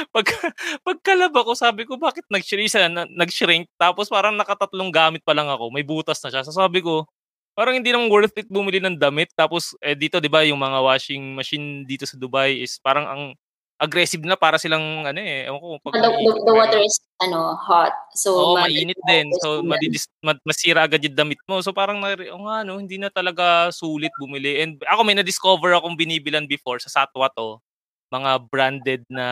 pag 0.09 0.25
pagkalaba 0.81 1.45
ko 1.45 1.53
sabi 1.53 1.85
ko 1.85 2.01
bakit 2.01 2.25
nag-shrink 2.33 2.65
siya, 2.65 2.89
na- 2.89 3.05
nag-shrink 3.13 3.69
tapos 3.77 4.09
parang 4.09 4.33
nakatatlong 4.33 4.89
gamit 4.89 5.21
pa 5.21 5.37
lang 5.37 5.53
ako. 5.53 5.69
May 5.69 5.85
butas 5.85 6.17
na 6.25 6.33
siya. 6.33 6.41
So 6.41 6.49
sabi 6.49 6.81
ko 6.81 7.05
parang 7.61 7.77
hindi 7.77 7.93
naman 7.93 8.09
worth 8.09 8.33
it 8.33 8.49
bumili 8.49 8.81
ng 8.81 8.97
damit 8.97 9.29
tapos 9.37 9.77
eh, 9.85 9.93
dito 9.93 10.17
'di 10.17 10.33
ba 10.33 10.41
yung 10.41 10.57
mga 10.57 10.81
washing 10.81 11.37
machine 11.37 11.85
dito 11.85 12.09
sa 12.09 12.17
Dubai 12.17 12.57
is 12.65 12.81
parang 12.81 13.05
ang 13.05 13.23
aggressive 13.77 14.25
na 14.25 14.33
para 14.33 14.57
silang 14.57 15.05
ano 15.05 15.21
eh 15.21 15.45
ewan 15.45 15.61
ko 15.61 15.67
pag 15.85 16.01
the, 16.01 16.09
the, 16.09 16.33
the 16.49 16.53
water 16.57 16.81
is 16.81 16.97
ano 17.21 17.53
hot. 17.53 17.93
So 18.17 18.33
Oo, 18.33 18.53
madali 18.57 18.81
mainit 18.81 18.99
na 19.01 19.07
din. 19.09 19.27
So, 19.37 19.47
madidis, 19.69 20.09
mad- 20.25 20.41
masira 20.41 20.89
agad 20.89 21.05
yung 21.05 21.13
damit 21.13 21.41
mo. 21.45 21.61
So, 21.61 21.69
parang, 21.71 22.01
nari- 22.01 22.33
oh, 22.33 22.41
nga, 22.41 22.65
no, 22.65 22.81
hindi 22.81 22.97
na 22.97 23.13
talaga 23.13 23.69
sulit 23.69 24.09
bumili. 24.17 24.65
And 24.65 24.81
ako, 24.81 25.01
may 25.05 25.15
na-discover 25.15 25.77
akong 25.77 25.93
binibilan 25.93 26.49
before 26.49 26.81
sa 26.81 26.89
Satwa 26.89 27.29
to. 27.37 27.61
Mga 28.09 28.31
branded 28.49 29.01
na 29.07 29.25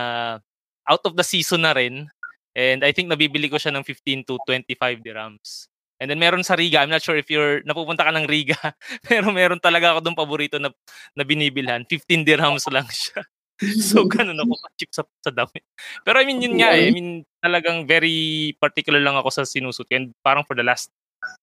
out 0.86 1.04
of 1.04 1.18
the 1.18 1.26
season 1.26 1.66
na 1.66 1.74
rin. 1.74 2.06
And 2.54 2.86
I 2.86 2.94
think 2.94 3.10
nabibili 3.10 3.50
ko 3.50 3.58
siya 3.58 3.74
ng 3.74 3.86
15 3.86 4.26
to 4.30 4.38
25 4.46 5.02
dirhams. 5.02 5.70
And 6.00 6.08
then 6.08 6.20
meron 6.20 6.47
sa 6.47 6.56
Riga, 6.56 6.80
I'm 6.80 6.89
not 6.91 7.04
sure 7.04 7.20
if 7.20 7.28
you're 7.28 7.60
napupunta 7.68 8.08
ka 8.08 8.12
ng 8.16 8.26
Riga, 8.26 8.56
pero 9.10 9.30
meron 9.36 9.60
talaga 9.60 9.95
ako 9.95 10.00
doon 10.08 10.18
paborito 10.18 10.58
na, 10.58 10.72
na 11.14 11.24
binibilhan. 11.28 11.84
15 11.86 12.24
dirhams 12.24 12.66
lang 12.72 12.88
siya. 12.88 13.24
So, 13.60 14.08
ganun 14.08 14.39
ako 14.39 14.56
ka-cheap 14.64 14.91
sa, 14.95 15.04
sa 15.20 15.36
damit. 15.36 15.68
Pero 16.08 16.16
I 16.16 16.24
mean, 16.24 16.39
yun 16.39 16.56
nga 16.64 16.72
eh. 16.72 16.88
I 16.88 16.95
mean, 16.95 17.28
talagang 17.43 17.84
very 17.84 18.56
particular 18.56 19.04
lang 19.04 19.20
ako 19.20 19.36
sa 19.36 19.43
sinusot. 19.43 19.84
ko. 19.84 20.00
And 20.00 20.16
parang 20.24 20.47
for 20.47 20.56
the 20.56 20.64
last 20.64 20.88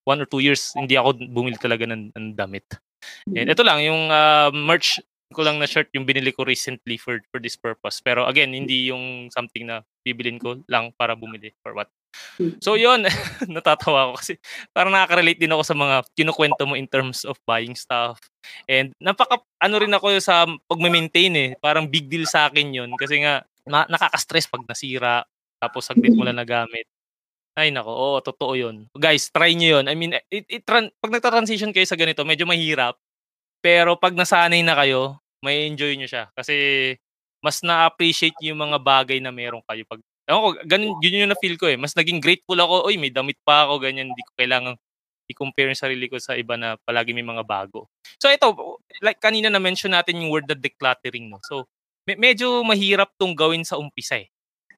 one 0.09 0.25
or 0.25 0.25
two 0.25 0.41
years, 0.41 0.73
hindi 0.73 0.97
ako 0.97 1.21
bumili 1.29 1.61
talaga 1.61 1.85
ng, 1.85 2.17
ng 2.17 2.27
damit. 2.33 2.65
And 3.29 3.53
ito 3.53 3.61
lang, 3.61 3.85
yung 3.85 4.09
uh, 4.09 4.49
merch 4.49 4.97
ko 5.35 5.43
lang 5.43 5.59
na 5.59 5.67
shirt 5.67 5.91
yung 5.93 6.07
binili 6.07 6.31
ko 6.31 6.47
recently 6.47 6.97
for 6.97 7.19
for 7.29 7.43
this 7.43 7.59
purpose. 7.59 7.99
Pero 7.99 8.25
again, 8.25 8.55
hindi 8.55 8.89
yung 8.89 9.29
something 9.35 9.67
na 9.67 9.83
bibilin 10.07 10.39
ko 10.39 10.63
lang 10.71 10.95
para 10.95 11.19
bumili 11.19 11.51
for 11.61 11.75
what. 11.75 11.91
So 12.61 12.77
yun, 12.77 13.05
natatawa 13.55 14.11
ako 14.11 14.13
kasi 14.21 14.33
parang 14.71 14.93
nakaka-relate 14.93 15.41
din 15.41 15.53
ako 15.53 15.63
sa 15.65 15.77
mga 15.77 15.97
kinukwento 16.13 16.63
mo 16.69 16.77
in 16.77 16.89
terms 16.89 17.25
of 17.25 17.41
buying 17.49 17.73
stuff. 17.73 18.21
And 18.69 18.93
napaka 19.01 19.41
ano 19.61 19.77
rin 19.81 19.93
ako 19.93 20.17
sa 20.21 20.45
pagme-maintain 20.69 21.35
eh. 21.37 21.51
Parang 21.59 21.89
big 21.89 22.07
deal 22.13 22.29
sa 22.29 22.49
akin 22.49 22.73
yun 22.77 22.91
kasi 23.01 23.25
nga 23.25 23.43
na- 23.65 23.89
nakaka-stress 23.89 24.47
pag 24.47 24.65
nasira 24.69 25.25
tapos 25.59 25.89
saglit 25.89 26.13
mo 26.13 26.23
lang 26.23 26.37
nagamit. 26.37 26.85
Ay 27.57 27.73
nako, 27.73 27.89
oo, 27.89 28.19
totoo 28.21 28.53
'yun. 28.53 28.85
Guys, 28.93 29.33
try 29.33 29.57
niyo 29.57 29.81
'yun. 29.81 29.89
I 29.89 29.97
mean, 29.97 30.13
it, 30.29 30.45
it, 30.45 30.63
pag 30.69 30.93
nagta-transition 31.09 31.73
kayo 31.73 31.89
sa 31.89 31.97
ganito, 31.97 32.21
medyo 32.21 32.45
mahirap. 32.45 33.01
Pero 33.65 33.97
pag 33.97 34.13
nasanay 34.13 34.61
na 34.61 34.77
kayo, 34.77 35.17
may 35.41 35.65
enjoy 35.65 35.97
niyo 35.97 36.09
siya 36.09 36.25
kasi 36.37 36.55
mas 37.45 37.61
na-appreciate 37.63 38.37
yung 38.45 38.59
mga 38.61 38.79
bagay 38.81 39.19
na 39.23 39.31
meron 39.33 39.63
kayo 39.65 39.87
pag 39.87 40.01
Ewan 40.27 40.43
ko, 40.43 40.51
ganun, 40.67 40.91
yun 41.03 41.23
yung 41.27 41.33
na-feel 41.33 41.57
ko 41.57 41.71
eh. 41.71 41.79
Mas 41.79 41.95
naging 41.95 42.19
grateful 42.19 42.59
ako, 42.59 42.91
oy, 42.91 42.99
may 42.99 43.15
damit 43.15 43.39
pa 43.47 43.67
ako, 43.67 43.79
ganyan, 43.83 44.11
hindi 44.11 44.23
ko 44.27 44.33
kailangan 44.35 44.75
i-compare 45.27 45.71
yung 45.75 45.79
sarili 45.79 46.07
ko 46.07 46.19
sa 46.23 46.39
iba 46.39 46.55
na 46.55 46.79
palagi 46.87 47.11
may 47.11 47.27
mga 47.27 47.43
bago. 47.43 47.91
So 48.23 48.31
ito, 48.31 48.79
like 49.03 49.19
kanina 49.19 49.51
na-mention 49.51 49.91
natin 49.95 50.23
yung 50.23 50.31
word 50.31 50.47
na 50.47 50.55
decluttering, 50.55 51.31
no? 51.31 51.43
So, 51.47 51.67
me- 52.07 52.19
medyo 52.19 52.63
mahirap 52.63 53.11
tong 53.19 53.35
gawin 53.35 53.67
sa 53.67 53.79
umpisa 53.79 54.23
eh. 54.23 54.31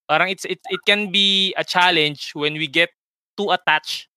Parang 0.09 0.32
it's, 0.32 0.49
it, 0.49 0.61
it 0.72 0.80
can 0.88 1.12
be 1.12 1.53
a 1.57 1.64
challenge 1.64 2.32
when 2.32 2.57
we 2.57 2.64
get 2.64 2.88
too 3.36 3.53
attached 3.53 4.09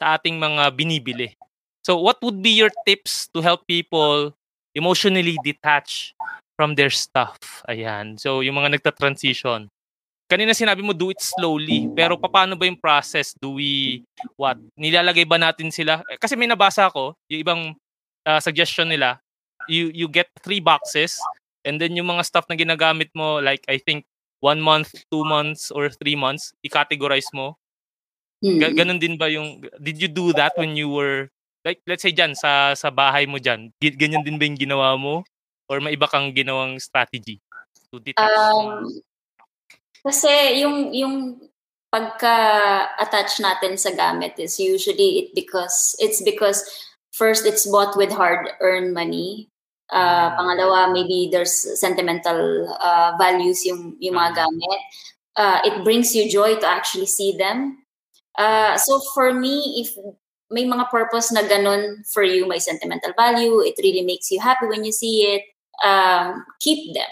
sa 0.00 0.16
ating 0.16 0.40
mga 0.40 0.72
binibili. 0.72 1.36
So 1.84 2.00
what 2.00 2.16
would 2.24 2.40
be 2.40 2.56
your 2.56 2.72
tips 2.88 3.28
to 3.36 3.44
help 3.44 3.68
people 3.68 4.32
emotionally 4.72 5.36
detach 5.44 6.16
from 6.56 6.74
their 6.80 6.88
stuff? 6.88 7.36
Ayan. 7.68 8.16
So 8.16 8.40
yung 8.40 8.56
mga 8.56 8.80
nagta-transition. 8.80 9.68
Kanina 10.34 10.50
sinabi 10.50 10.82
mo 10.82 10.90
do 10.90 11.14
it 11.14 11.22
slowly, 11.22 11.86
pero 11.94 12.18
paano 12.18 12.58
ba 12.58 12.66
yung 12.66 12.74
process? 12.74 13.38
Do 13.38 13.54
we 13.54 14.02
what? 14.34 14.58
Nilalagay 14.74 15.22
ba 15.22 15.38
natin 15.38 15.70
sila? 15.70 16.02
Eh, 16.10 16.18
kasi 16.18 16.34
may 16.34 16.50
nabasa 16.50 16.90
ako, 16.90 17.14
yung 17.30 17.40
ibang 17.46 17.62
uh, 18.26 18.42
suggestion 18.42 18.90
nila, 18.90 19.22
you 19.70 19.94
you 19.94 20.10
get 20.10 20.26
three 20.42 20.58
boxes 20.58 21.14
and 21.62 21.78
then 21.78 21.94
yung 21.94 22.10
mga 22.10 22.26
stuff 22.26 22.50
na 22.50 22.58
ginagamit 22.58 23.14
mo 23.14 23.38
like 23.38 23.62
I 23.70 23.78
think 23.78 24.02
one 24.42 24.58
month, 24.58 24.92
two 25.08 25.22
months, 25.24 25.72
or 25.72 25.88
three 25.88 26.18
months, 26.18 26.52
i-categorize 26.60 27.32
mo. 27.32 27.56
Ga- 28.44 28.76
ganun 28.76 29.00
din 29.00 29.16
ba 29.16 29.32
yung, 29.32 29.64
did 29.80 29.96
you 29.96 30.10
do 30.12 30.36
that 30.36 30.52
when 30.60 30.76
you 30.76 30.92
were, 30.92 31.32
like, 31.64 31.80
let's 31.88 32.04
say 32.04 32.12
dyan, 32.12 32.36
sa, 32.36 32.76
sa 32.76 32.92
bahay 32.92 33.24
mo 33.24 33.40
dyan, 33.40 33.72
ganyan 33.80 34.20
din 34.20 34.36
ba 34.36 34.44
yung 34.44 34.60
ginawa 34.60 35.00
mo? 35.00 35.24
Or 35.64 35.80
may 35.80 35.96
iba 35.96 36.04
kang 36.04 36.28
ginawang 36.36 36.76
strategy 36.76 37.40
to 37.88 37.96
detach? 38.04 38.20
Um, 38.20 38.92
kasi 40.06 40.60
yung, 40.60 40.92
yung 40.92 41.40
pagka-attach 41.90 43.40
natin 43.40 43.78
sa 43.78 43.90
gamit 43.96 44.38
is 44.38 44.60
usually 44.60 45.24
it 45.24 45.28
because, 45.34 45.96
it's 45.98 46.22
because 46.22 46.62
first 47.12 47.46
it's 47.46 47.64
bought 47.70 47.96
with 47.96 48.12
hard-earned 48.12 48.92
money. 48.92 49.48
Uh, 49.90 50.34
pangalawa, 50.36 50.92
maybe 50.92 51.28
there's 51.30 51.54
sentimental 51.78 52.66
uh, 52.80 53.12
values 53.16 53.64
yung, 53.64 53.96
yung 54.00 54.14
mga 54.14 54.34
mm-hmm. 54.34 54.42
gamit. 54.42 54.80
Uh, 55.36 55.58
it 55.64 55.84
brings 55.84 56.14
you 56.14 56.30
joy 56.30 56.54
to 56.56 56.66
actually 56.66 57.06
see 57.06 57.36
them. 57.36 57.78
Uh, 58.36 58.76
so 58.76 59.00
for 59.14 59.32
me, 59.32 59.84
if 59.86 59.94
may 60.50 60.64
mga 60.64 60.90
purpose 60.90 61.32
na 61.32 61.42
ganun 61.42 62.06
for 62.12 62.22
you, 62.22 62.46
may 62.46 62.58
sentimental 62.58 63.12
value, 63.16 63.60
it 63.62 63.74
really 63.82 64.02
makes 64.02 64.30
you 64.30 64.40
happy 64.40 64.66
when 64.66 64.84
you 64.84 64.92
see 64.92 65.22
it, 65.30 65.42
um, 65.82 66.44
keep 66.60 66.94
them. 66.94 67.08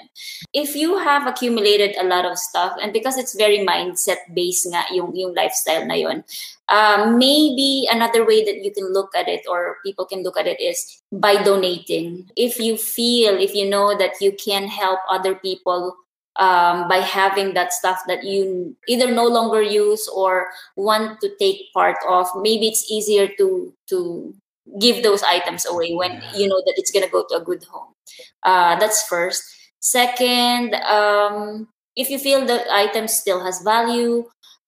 If 0.53 0.77
you 0.77 0.99
have 0.99 1.27
accumulated 1.27 1.97
a 1.97 2.05
lot 2.05 2.25
of 2.25 2.39
stuff, 2.39 2.77
and 2.81 2.93
because 2.93 3.17
it's 3.17 3.37
very 3.37 3.59
mindset 3.59 4.19
based 4.35 4.67
nga 4.71 4.85
yung, 4.93 5.17
yung 5.17 5.35
lifestyle 5.35 5.87
na 5.87 5.95
yun, 5.95 6.25
um, 6.69 7.19
maybe 7.19 7.89
another 7.91 8.25
way 8.25 8.45
that 8.45 8.63
you 8.63 8.73
can 8.73 8.93
look 8.93 9.11
at 9.17 9.29
it 9.29 9.43
or 9.49 9.77
people 9.85 10.05
can 10.05 10.23
look 10.23 10.39
at 10.39 10.47
it 10.47 10.61
is 10.61 11.03
by 11.11 11.43
donating. 11.43 12.29
If 12.37 12.61
you 12.61 12.77
feel, 12.77 13.35
if 13.35 13.55
you 13.55 13.69
know 13.69 13.97
that 13.99 14.21
you 14.21 14.33
can 14.33 14.69
help 14.69 15.01
other 15.11 15.35
people 15.35 15.97
um, 16.37 16.89
by 16.89 16.99
having 16.99 17.55
that 17.55 17.73
stuff 17.73 18.01
that 18.07 18.25
you 18.25 18.77
either 18.89 19.11
no 19.11 19.27
longer 19.27 19.63
use 19.63 20.09
or 20.09 20.49
want 20.77 21.21
to 21.21 21.31
take 21.39 21.73
part 21.75 21.97
of, 22.09 22.27
maybe 22.41 22.69
it's 22.69 22.91
easier 22.91 23.29
to 23.39 23.75
to 23.89 24.35
give 24.79 25.03
those 25.03 25.23
items 25.23 25.67
away 25.67 25.95
when 25.95 26.23
you 26.35 26.49
know 26.49 26.63
that 26.65 26.75
it's 26.77 26.91
gonna 26.91 27.09
go 27.09 27.25
to 27.29 27.37
a 27.37 27.45
good 27.45 27.65
home. 27.65 27.92
Uh, 28.43 28.79
that's 28.79 29.07
first. 29.07 29.43
Second, 29.81 30.75
um, 30.75 31.69
if 31.97 32.11
you 32.11 32.19
feel 32.19 32.45
the 32.47 32.65
item 32.73 33.09
still 33.09 33.45
has 33.45 33.61
value, 33.63 34.25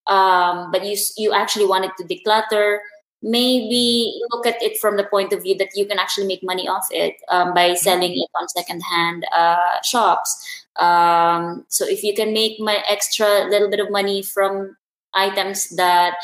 um, 0.07 0.71
but 0.71 0.85
you 0.85 0.97
you 1.17 1.33
actually 1.33 1.67
wanted 1.67 1.93
to 1.99 2.05
declutter, 2.05 2.79
maybe 3.23 4.13
look 4.31 4.47
at 4.47 4.61
it 4.63 4.77
from 4.79 4.97
the 4.97 5.05
point 5.05 5.33
of 5.33 5.43
view 5.43 5.57
that 5.57 5.71
you 5.75 5.87
can 5.87 5.99
actually 5.99 6.27
make 6.27 6.43
money 6.43 6.69
off 6.69 6.87
it 6.91 7.17
um, 7.29 7.55
by 7.55 7.75
selling 7.75 8.13
it 8.13 8.29
on 8.39 8.49
secondhand 8.49 9.25
uh, 9.35 9.81
shops. 9.83 10.29
Um, 10.77 11.65
so 11.69 11.87
if 11.87 12.03
you 12.03 12.15
can 12.15 12.33
make 12.35 12.61
my 12.61 12.83
extra 12.89 13.49
little 13.49 13.71
bit 13.71 13.81
of 13.81 13.91
money 13.91 14.23
from 14.23 14.77
items 15.15 15.71
that 15.77 16.17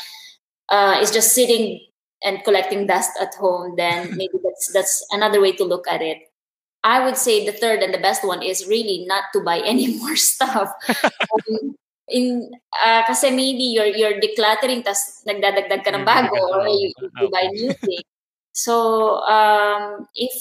uh, 0.69 0.99
is 1.01 1.09
just 1.11 1.33
sitting 1.33 1.79
and 2.23 2.43
collecting 2.43 2.85
dust 2.85 3.11
at 3.19 3.33
home, 3.35 3.75
then 3.77 4.09
maybe 4.15 4.37
that's 4.43 4.71
that's 4.73 5.05
another 5.11 5.41
way 5.41 5.53
to 5.53 5.63
look 5.63 5.87
at 5.89 6.01
it. 6.01 6.19
I 6.83 7.03
would 7.03 7.17
say 7.17 7.45
the 7.45 7.53
third 7.53 7.81
and 7.81 7.93
the 7.93 8.01
best 8.01 8.25
one 8.25 8.41
is 8.41 8.67
really 8.67 9.05
not 9.07 9.25
to 9.33 9.41
buy 9.41 9.59
any 9.65 9.97
more 9.97 10.15
stuff. 10.15 10.73
um, 11.33 11.75
in 12.11 12.51
uh, 12.83 13.03
kasi 13.07 13.31
maybe 13.31 13.63
you're 13.63 13.87
you're 13.87 14.19
decluttering 14.19 14.83
tas 14.83 15.23
nagdadagdag 15.23 15.81
ka 15.81 15.95
ng 15.95 16.03
bago 16.03 16.35
or 16.59 16.67
you, 16.67 16.91
you 16.99 17.27
buy 17.31 17.47
new 17.55 17.71
thing. 17.71 18.03
So 18.51 19.23
um, 19.31 20.07
if 20.13 20.35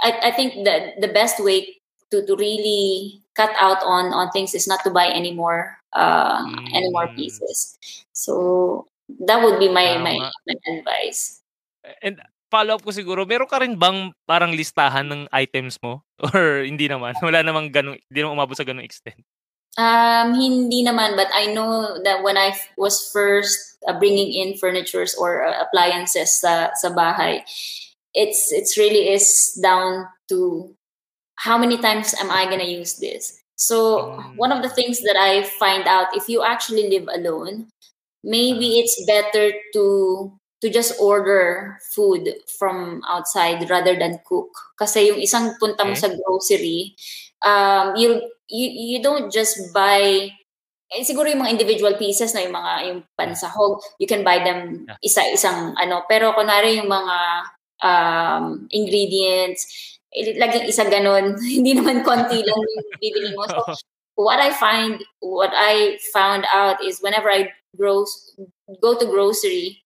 I, 0.00 0.30
I 0.30 0.30
think 0.30 0.64
that 0.64 1.00
the 1.02 1.10
best 1.10 1.42
way 1.42 1.82
to, 2.10 2.24
to 2.24 2.36
really 2.36 3.20
cut 3.34 3.50
out 3.58 3.82
on 3.82 4.14
on 4.14 4.30
things 4.30 4.54
is 4.54 4.70
not 4.70 4.86
to 4.86 4.90
buy 4.90 5.10
any 5.10 5.34
more 5.34 5.76
uh, 5.92 6.46
mm. 6.46 6.68
any 6.72 6.90
more 6.90 7.10
mm. 7.10 7.16
pieces. 7.16 7.78
So 8.12 8.86
that 9.26 9.42
would 9.42 9.58
be 9.58 9.68
my 9.68 9.98
my, 9.98 10.14
my 10.46 10.54
advice. 10.78 11.42
And 12.02 12.22
follow 12.54 12.78
up 12.78 12.86
ko 12.86 12.94
siguro, 12.94 13.26
meron 13.26 13.50
ka 13.50 13.58
rin 13.58 13.74
bang 13.74 14.14
parang 14.30 14.54
listahan 14.54 15.10
ng 15.10 15.26
items 15.34 15.82
mo? 15.82 16.06
Or 16.30 16.62
hindi 16.62 16.86
naman? 16.86 17.18
Wala 17.18 17.42
namang 17.42 17.74
ganun, 17.74 17.98
hindi 17.98 18.18
naman 18.22 18.38
umabot 18.38 18.54
sa 18.54 18.62
ganung 18.62 18.86
extent? 18.86 19.18
Um, 19.74 20.38
hindi 20.38 20.86
naman, 20.86 21.18
but 21.18 21.26
I 21.34 21.50
know 21.50 21.98
that 22.06 22.22
when 22.22 22.38
I 22.38 22.54
was 22.78 23.10
first 23.10 23.74
uh, 23.90 23.98
bringing 23.98 24.30
in 24.30 24.54
furnitures 24.54 25.18
or 25.18 25.42
uh, 25.42 25.66
appliances 25.66 26.38
sa, 26.38 26.70
sa 26.78 26.94
bahay, 26.94 27.42
it's 28.14 28.54
it's 28.54 28.78
really 28.78 29.10
is 29.10 29.58
down 29.58 30.06
to 30.30 30.70
how 31.42 31.58
many 31.58 31.74
times 31.82 32.14
am 32.22 32.30
I 32.30 32.46
gonna 32.46 32.70
use 32.70 33.02
this? 33.02 33.42
So 33.58 34.14
mm. 34.14 34.38
one 34.38 34.54
of 34.54 34.62
the 34.62 34.70
things 34.70 35.02
that 35.02 35.18
I 35.18 35.42
find 35.58 35.90
out 35.90 36.14
if 36.14 36.30
you 36.30 36.46
actually 36.46 36.86
live 36.86 37.10
alone, 37.10 37.66
maybe 38.22 38.78
it's 38.78 38.94
better 39.10 39.52
to 39.74 40.32
to 40.64 40.72
just 40.72 40.96
order 40.96 41.76
food 41.92 42.32
from 42.48 43.04
outside 43.04 43.60
rather 43.68 43.92
than 43.92 44.16
cook. 44.24 44.48
Kasi 44.80 45.12
yung 45.12 45.20
isang 45.20 45.60
punta 45.60 45.84
mo 45.84 45.92
okay. 45.92 46.08
sa 46.08 46.12
grocery, 46.16 46.96
um, 47.44 47.92
you 48.00 48.24
you 48.48 48.96
you 48.96 48.98
don't 49.04 49.28
just 49.28 49.60
buy 49.76 50.32
eh, 50.94 51.02
siguro 51.04 51.28
yung 51.28 51.44
mga 51.44 51.52
individual 51.52 52.00
pieces 52.00 52.32
na 52.32 52.48
yung 52.48 52.56
mga 52.56 52.72
yung 52.88 53.00
pansahog, 53.12 53.82
you 54.00 54.08
can 54.08 54.24
buy 54.24 54.40
them 54.40 54.88
isa-isang 55.04 55.76
ano. 55.76 56.08
Pero 56.08 56.32
kunwari 56.32 56.80
yung 56.80 56.88
mga 56.88 57.16
um, 57.84 58.64
ingredients, 58.72 59.68
eh, 60.16 60.32
laging 60.40 60.64
isa 60.64 60.88
ganun. 60.88 61.36
Hindi 61.60 61.76
naman 61.76 62.00
konti 62.00 62.40
lang 62.40 62.56
yung 62.56 62.86
bibili 63.04 63.36
mo. 63.36 63.44
So, 63.52 63.60
what 64.16 64.40
I 64.40 64.48
find, 64.54 65.02
what 65.20 65.52
I 65.52 66.00
found 66.14 66.48
out 66.48 66.80
is 66.80 67.04
whenever 67.04 67.28
I 67.28 67.52
gross, 67.76 68.32
go 68.80 68.96
to 68.96 69.04
grocery, 69.04 69.83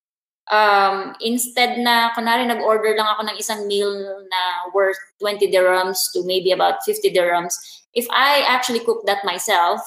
um, 0.51 1.15
instead 1.21 1.79
na, 1.79 2.11
kunwari 2.17 2.45
nag-order 2.45 2.97
lang 2.97 3.09
ako 3.09 3.23
ng 3.29 3.37
isang 3.39 3.69
meal 3.69 3.93
na 4.29 4.41
worth 4.73 4.99
20 5.21 5.49
dirhams 5.53 6.11
to 6.13 6.25
maybe 6.25 6.53
about 6.53 6.81
50 6.85 7.13
dirhams, 7.13 7.55
if 7.95 8.07
I 8.11 8.45
actually 8.49 8.81
cook 8.81 9.05
that 9.07 9.25
myself, 9.25 9.81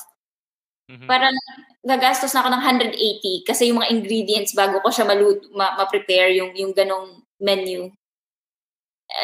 mm-hmm. 0.90 1.10
parang 1.10 1.34
gagastos 1.82 2.34
na 2.38 2.46
ako 2.46 2.50
ng 2.54 2.64
180 2.94 3.48
kasi 3.50 3.74
yung 3.74 3.82
mga 3.82 3.92
ingredients 3.92 4.54
bago 4.54 4.78
ko 4.86 4.94
siya 4.94 5.10
maluto, 5.10 5.50
ma- 5.58 5.74
ma-prepare 5.78 6.30
yung, 6.38 6.54
yung 6.54 6.74
ganong 6.78 7.26
menu. 7.42 7.90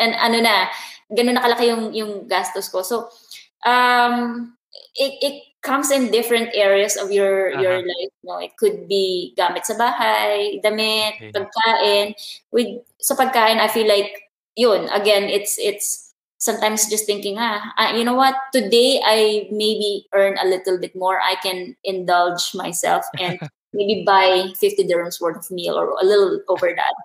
And 0.01 0.17
ano 0.17 0.41
na, 0.41 0.67
ganun 1.13 1.37
na 1.37 1.45
kalaki 1.45 1.69
yung, 1.69 1.93
yung 1.93 2.11
gastos 2.25 2.67
ko. 2.67 2.81
So, 2.81 3.13
um, 3.61 4.56
it, 4.95 5.13
it 5.21 5.43
comes 5.61 5.91
in 5.91 6.11
different 6.11 6.49
areas 6.53 6.95
of 6.95 7.11
your 7.11 7.51
uh-huh. 7.53 7.61
your 7.61 7.77
life 7.79 8.13
no? 8.23 8.39
It 8.39 8.57
could 8.57 8.87
be 8.87 9.33
gamit 9.37 9.65
sa 9.65 9.75
bahay 9.75 10.61
damit 10.61 11.19
okay. 11.19 11.31
pagkain. 11.33 12.15
With 12.51 12.81
sa 13.01 13.15
pagkain 13.15 13.59
I 13.59 13.67
feel 13.67 13.87
like 13.87 14.31
yun 14.55 14.89
again 14.89 15.29
it's 15.29 15.59
it's 15.59 16.13
sometimes 16.37 16.89
just 16.89 17.05
thinking 17.05 17.37
ah 17.37 17.73
you 17.93 18.03
know 18.03 18.15
what? 18.15 18.35
Today 18.53 19.01
i 19.03 19.49
maybe 19.51 20.07
earn 20.13 20.37
a 20.39 20.47
little 20.47 20.79
bit 20.79 20.95
more. 20.95 21.19
I 21.19 21.35
can 21.41 21.75
indulge 21.83 22.53
myself 22.55 23.05
and 23.19 23.39
maybe 23.73 24.07
buy 24.07 24.53
50 24.55 24.87
dirhams 24.87 25.19
worth 25.21 25.37
of 25.37 25.51
meal 25.51 25.75
or 25.75 25.93
a 25.99 26.05
little 26.05 26.41
over 26.47 26.71
that. 26.73 26.95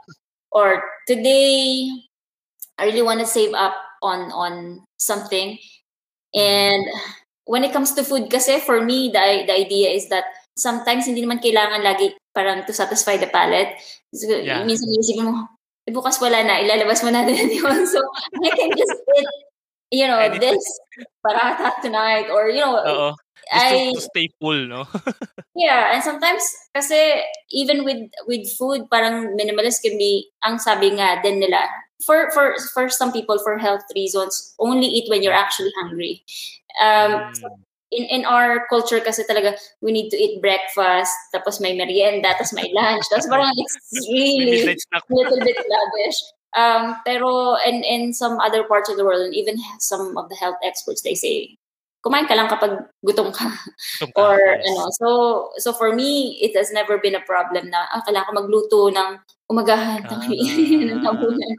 Or 0.53 0.85
today 1.09 1.91
i 2.79 2.85
really 2.89 3.05
want 3.05 3.21
to 3.21 3.29
save 3.29 3.53
up 3.55 3.75
on 4.03 4.31
on 4.33 4.85
something. 4.97 5.59
And 6.35 6.87
when 7.45 7.65
it 7.65 7.73
comes 7.73 7.93
to 7.95 8.07
food 8.07 8.31
kasi 8.31 8.61
for 8.63 8.83
me 8.83 9.11
the, 9.11 9.47
the 9.47 9.55
idea 9.55 9.91
is 9.91 10.09
that 10.09 10.25
sometimes 10.55 11.09
hindi 11.09 11.25
naman 11.25 11.41
kailangan 11.41 11.81
lagi 11.83 12.13
parang 12.37 12.63
to 12.65 12.73
satisfy 12.73 13.17
the 13.17 13.29
palate 13.29 13.77
so, 14.13 14.29
yeah. 14.29 14.63
minsan 14.63 14.89
isipin 14.93 15.29
mo 15.29 15.49
eh, 15.87 15.93
bukas 15.93 16.23
wala 16.23 16.47
na, 16.47 16.63
ilalabas 16.63 17.03
mo 17.03 17.11
na 17.11 17.27
din 17.27 17.51
yun. 17.59 17.83
So, 17.87 17.99
I 18.39 18.51
can 18.55 18.71
just 18.75 18.95
eat, 19.19 19.29
you 19.91 20.07
know, 20.07 20.19
Anything. 20.19 20.55
this 20.55 20.67
paratha 21.19 21.75
tonight 21.83 22.31
or, 22.31 22.51
you 22.51 22.63
know, 22.63 22.79
Uh-oh. 22.79 23.15
I, 23.51 23.91
to, 23.91 23.99
to 23.99 24.07
stay 24.07 24.31
full, 24.39 24.71
no? 24.71 24.87
yeah, 25.59 25.93
and 25.93 26.03
sometimes, 26.03 26.47
kasi 26.71 27.27
even 27.51 27.83
with 27.83 28.07
with 28.31 28.47
food, 28.55 28.87
parang 28.87 29.35
minimalist 29.35 29.83
can 29.83 29.99
be, 29.99 30.31
ang 30.47 30.63
sabi 30.63 30.95
nga 30.95 31.19
din 31.19 31.43
nila, 31.43 31.67
for 32.05 32.31
for 32.33 32.57
for 32.75 32.89
some 32.89 33.13
people 33.13 33.39
for 33.39 33.59
health 33.59 33.83
reasons 33.95 34.55
only 34.59 34.87
eat 34.87 35.09
when 35.09 35.23
you're 35.23 35.37
actually 35.37 35.73
hungry. 35.81 36.25
Um 36.81 37.13
mm. 37.13 37.37
so 37.37 37.49
in 37.93 38.05
in 38.09 38.23
our 38.25 38.65
culture 38.73 38.99
kasi 39.01 39.23
talaga 39.29 39.55
we 39.85 39.93
need 39.93 40.09
to 40.09 40.17
eat 40.17 40.41
breakfast 40.41 41.13
tapos 41.31 41.61
may 41.61 41.77
merienda 41.77 42.33
tapos 42.35 42.57
may 42.57 42.73
lunch. 42.73 43.05
Tapos 43.13 43.29
parang 43.29 43.53
it's 43.61 44.09
really 44.09 44.65
a 44.73 45.01
little 45.13 45.41
bit 45.41 45.59
lavish. 45.61 46.19
Um 46.57 46.97
pero 47.05 47.57
in 47.65 47.85
in 47.85 48.13
some 48.13 48.41
other 48.41 48.65
parts 48.65 48.89
of 48.89 48.97
the 48.97 49.05
world 49.05 49.23
and 49.23 49.37
even 49.37 49.61
some 49.79 50.17
of 50.17 50.29
the 50.29 50.37
health 50.37 50.59
experts 50.65 51.05
they 51.05 51.15
say 51.15 51.57
kumain 52.03 52.27
ka 52.27 52.35
lang 52.35 52.51
kapag 52.51 52.83
gutom 53.07 53.31
ka. 53.31 53.47
Or 54.19 54.35
yes. 54.37 54.67
ano 54.67 54.91
so 54.99 55.09
so 55.63 55.71
for 55.71 55.95
me 55.95 56.41
it 56.43 56.51
has 56.59 56.75
never 56.75 56.99
been 56.99 57.15
a 57.15 57.23
problem 57.23 57.71
na 57.71 57.87
ah, 57.95 58.03
kailangan 58.03 58.27
ko 58.27 58.33
magluto 58.43 58.81
ng 58.91 59.23
umagahan. 59.53 60.01
Ng 60.09 61.05
uh, 61.05 61.55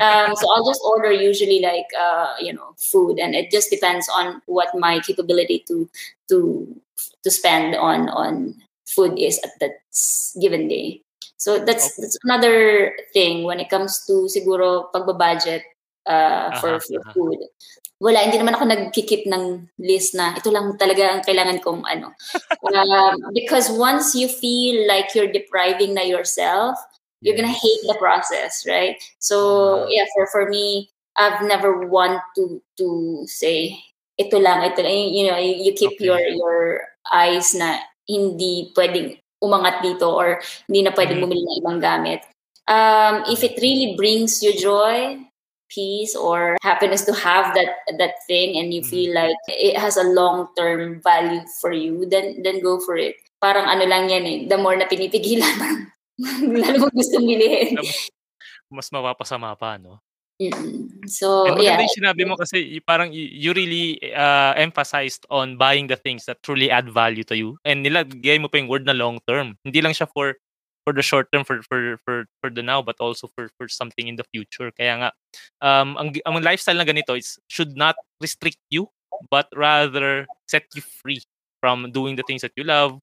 Um, 0.00 0.34
so 0.36 0.48
I'll 0.50 0.66
just 0.66 0.80
order 0.84 1.12
usually 1.12 1.60
like 1.60 1.86
uh, 1.98 2.34
you 2.40 2.52
know 2.52 2.74
food, 2.78 3.18
and 3.18 3.34
it 3.34 3.50
just 3.50 3.70
depends 3.70 4.08
on 4.08 4.42
what 4.46 4.72
my 4.74 5.00
capability 5.00 5.64
to 5.68 5.88
to 6.28 6.66
to 7.22 7.30
spend 7.30 7.76
on 7.76 8.08
on 8.08 8.56
food 8.88 9.18
is 9.18 9.38
at 9.44 9.52
that 9.60 9.84
given 10.40 10.68
day. 10.68 11.02
So 11.36 11.58
that's 11.62 11.96
that's 11.96 12.18
another 12.24 12.92
thing 13.12 13.44
when 13.44 13.60
it 13.60 13.70
comes 13.70 14.04
to 14.06 14.28
siguro 14.28 14.92
pagbabudget 14.92 15.62
uh, 16.04 16.60
for, 16.60 16.76
uh-huh, 16.76 16.80
for 16.80 17.00
uh-huh. 17.00 17.12
food. 17.14 17.40
Wala, 18.00 18.24
hindi 18.24 18.40
naman 18.40 18.56
ako 18.56 18.64
nagkikip 18.64 19.28
ng 19.28 19.68
list 19.76 20.16
na 20.16 20.32
ito 20.32 20.48
lang 20.48 20.72
talaga 20.80 21.12
ang 21.12 21.20
kailangan 21.20 21.60
kong 21.60 21.84
ano. 21.84 22.16
um, 22.76 23.16
because 23.36 23.68
once 23.68 24.16
you 24.16 24.24
feel 24.24 24.88
like 24.88 25.12
you're 25.12 25.28
depriving 25.28 25.92
na 25.92 26.04
yourself, 26.04 26.80
you're 27.20 27.36
gonna 27.36 27.48
hate 27.48 27.82
the 27.86 27.96
process, 27.98 28.64
right? 28.66 28.96
So 29.18 29.86
yeah, 29.88 30.04
for 30.14 30.26
for 30.28 30.48
me, 30.48 30.90
I've 31.16 31.44
never 31.44 31.86
want 31.86 32.20
to 32.36 32.62
to 32.78 33.24
say 33.28 33.76
ito 34.20 34.36
lang, 34.36 34.64
ito 34.68 34.84
lang. 34.84 34.92
You 34.92 35.32
know, 35.32 35.38
you, 35.40 35.70
you 35.70 35.72
keep 35.72 35.96
okay. 35.96 36.04
your 36.04 36.20
your 36.20 36.58
eyes 37.08 37.56
na 37.56 37.80
hindi 38.04 38.68
pwedeng 38.76 39.16
umangat 39.40 39.80
dito 39.80 40.12
or 40.12 40.44
hindi 40.68 40.84
na 40.84 40.92
pwedeng 40.92 41.24
mm-hmm. 41.24 41.32
bumili 41.32 41.42
ng 41.44 41.58
ibang 41.64 41.80
gamit. 41.80 42.20
Um, 42.68 43.24
if 43.26 43.42
it 43.42 43.56
really 43.58 43.96
brings 43.96 44.44
you 44.44 44.52
joy, 44.54 45.18
peace, 45.72 46.14
or 46.14 46.60
happiness 46.60 47.02
to 47.08 47.16
have 47.16 47.56
that 47.56 47.80
that 47.96 48.20
thing, 48.28 48.60
and 48.60 48.76
you 48.76 48.84
feel 48.84 49.16
mm-hmm. 49.16 49.32
like 49.32 49.40
it 49.48 49.80
has 49.80 49.96
a 49.96 50.06
long 50.06 50.52
term 50.54 51.00
value 51.00 51.42
for 51.58 51.72
you, 51.72 52.04
then 52.06 52.44
then 52.44 52.60
go 52.60 52.78
for 52.78 53.00
it. 53.00 53.16
Parang 53.40 53.64
ano 53.64 53.88
lang 53.88 54.12
yan 54.12 54.24
eh. 54.28 54.38
The 54.44 54.60
more 54.60 54.76
na 54.76 54.84
pinipigilan, 54.84 55.56
parang 55.62 55.88
Lalo 56.62 56.76
mo 56.84 56.88
gustong 56.92 57.26
bilhin. 57.26 57.80
Mas 58.70 58.88
mapapasama 58.92 59.56
pa, 59.58 59.80
no? 59.80 59.98
Mm-mm. 60.40 61.04
So, 61.04 61.44
And 61.44 61.60
yeah. 61.60 61.76
yung 61.76 61.92
sinabi 61.92 62.24
mo 62.24 62.32
kasi 62.32 62.80
parang 62.80 63.12
you 63.12 63.52
really 63.52 64.00
uh, 64.16 64.56
emphasized 64.56 65.28
on 65.28 65.60
buying 65.60 65.92
the 65.92 66.00
things 66.00 66.24
that 66.24 66.40
truly 66.40 66.72
add 66.72 66.88
value 66.88 67.24
to 67.28 67.36
you. 67.36 67.60
And 67.68 67.84
nilagay 67.84 68.40
mo 68.40 68.48
pa 68.48 68.56
yung 68.56 68.72
word 68.72 68.88
na 68.88 68.96
long 68.96 69.20
term. 69.28 69.60
Hindi 69.68 69.84
lang 69.84 69.92
siya 69.92 70.08
for 70.08 70.40
for 70.88 70.96
the 70.96 71.04
short 71.04 71.28
term 71.28 71.44
for 71.44 71.60
for 71.68 72.00
for 72.08 72.24
for 72.40 72.48
the 72.48 72.64
now 72.64 72.80
but 72.80 72.96
also 73.04 73.28
for 73.36 73.52
for 73.60 73.68
something 73.68 74.08
in 74.08 74.16
the 74.16 74.24
future. 74.32 74.72
Kaya 74.72 74.96
nga 75.04 75.10
um 75.60 76.00
ang 76.00 76.08
ang 76.24 76.40
lifestyle 76.40 76.80
na 76.80 76.88
ganito 76.88 77.12
is 77.12 77.36
should 77.52 77.76
not 77.76 78.00
restrict 78.24 78.64
you 78.72 78.88
but 79.28 79.44
rather 79.52 80.24
set 80.48 80.64
you 80.72 80.80
free 80.80 81.20
from 81.60 81.92
doing 81.92 82.16
the 82.16 82.24
things 82.24 82.40
that 82.40 82.56
you 82.56 82.64
love 82.64 82.96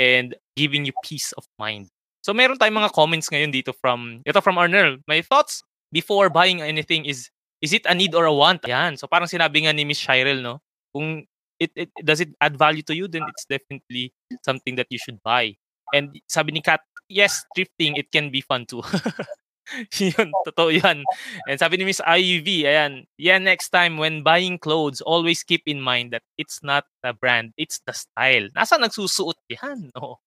and 0.00 0.32
giving 0.56 0.88
you 0.88 0.96
peace 1.04 1.36
of 1.36 1.44
mind. 1.60 1.92
So 2.20 2.36
meron 2.36 2.60
tayong 2.60 2.76
mga 2.76 2.92
comments 2.92 3.32
ngayon 3.32 3.52
dito 3.52 3.72
from 3.76 4.20
ito 4.28 4.40
from 4.44 4.60
Arnel. 4.60 5.00
My 5.08 5.24
thoughts 5.24 5.64
before 5.88 6.28
buying 6.28 6.60
anything 6.60 7.08
is 7.08 7.32
is 7.64 7.72
it 7.72 7.84
a 7.88 7.94
need 7.94 8.12
or 8.14 8.24
a 8.28 8.34
want? 8.34 8.64
Yan. 8.68 8.96
So 8.96 9.08
parang 9.08 9.28
sinabi 9.28 9.64
nga 9.64 9.72
ni 9.72 9.84
Miss 9.84 10.00
Shirel, 10.00 10.40
no? 10.44 10.60
Kung 10.92 11.24
it, 11.60 11.72
it 11.76 11.90
does 12.04 12.20
it 12.20 12.32
add 12.40 12.56
value 12.56 12.82
to 12.88 12.96
you, 12.96 13.08
then 13.08 13.24
it's 13.28 13.44
definitely 13.44 14.12
something 14.44 14.76
that 14.76 14.88
you 14.88 14.98
should 14.98 15.20
buy. 15.22 15.56
And 15.92 16.16
sabi 16.26 16.52
ni 16.52 16.60
Kat, 16.64 16.80
yes, 17.08 17.44
thrifting, 17.56 18.00
it 18.00 18.10
can 18.10 18.30
be 18.32 18.40
fun 18.40 18.64
too. 18.64 18.80
yun, 19.98 20.28
totoo 20.46 20.70
yan. 20.74 21.06
And 21.46 21.58
sabi 21.58 21.78
ni 21.78 21.84
Miss 21.86 22.02
IUV, 22.02 22.66
ayan, 22.66 23.06
yeah, 23.16 23.38
next 23.38 23.70
time 23.70 23.96
when 23.96 24.22
buying 24.22 24.58
clothes, 24.58 25.00
always 25.00 25.42
keep 25.42 25.62
in 25.66 25.80
mind 25.80 26.10
that 26.12 26.22
it's 26.38 26.62
not 26.62 26.84
the 27.02 27.14
brand, 27.14 27.54
it's 27.56 27.80
the 27.86 27.94
style. 27.94 28.50
Nasa 28.54 28.78
nagsusuot 28.78 29.38
yan? 29.50 29.90
No. 30.00 30.22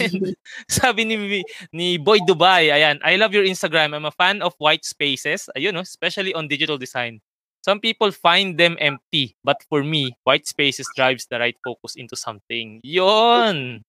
And 0.00 0.34
sabi 0.68 1.04
ni, 1.04 1.44
ni 1.72 1.96
Boy 1.98 2.20
Dubai, 2.24 2.72
ayan, 2.72 2.98
I 3.04 3.16
love 3.16 3.34
your 3.34 3.44
Instagram. 3.44 3.94
I'm 3.94 4.08
a 4.08 4.14
fan 4.14 4.42
of 4.42 4.54
white 4.58 4.84
spaces, 4.84 5.48
ayun, 5.56 5.74
no, 5.74 5.84
especially 5.84 6.34
on 6.34 6.48
digital 6.48 6.78
design. 6.78 7.20
Some 7.62 7.78
people 7.78 8.10
find 8.10 8.58
them 8.58 8.74
empty, 8.82 9.38
but 9.46 9.62
for 9.70 9.86
me, 9.86 10.18
white 10.26 10.50
spaces 10.50 10.90
drives 10.98 11.30
the 11.30 11.38
right 11.38 11.54
focus 11.62 11.94
into 11.94 12.18
something. 12.18 12.82
Yon. 12.82 13.86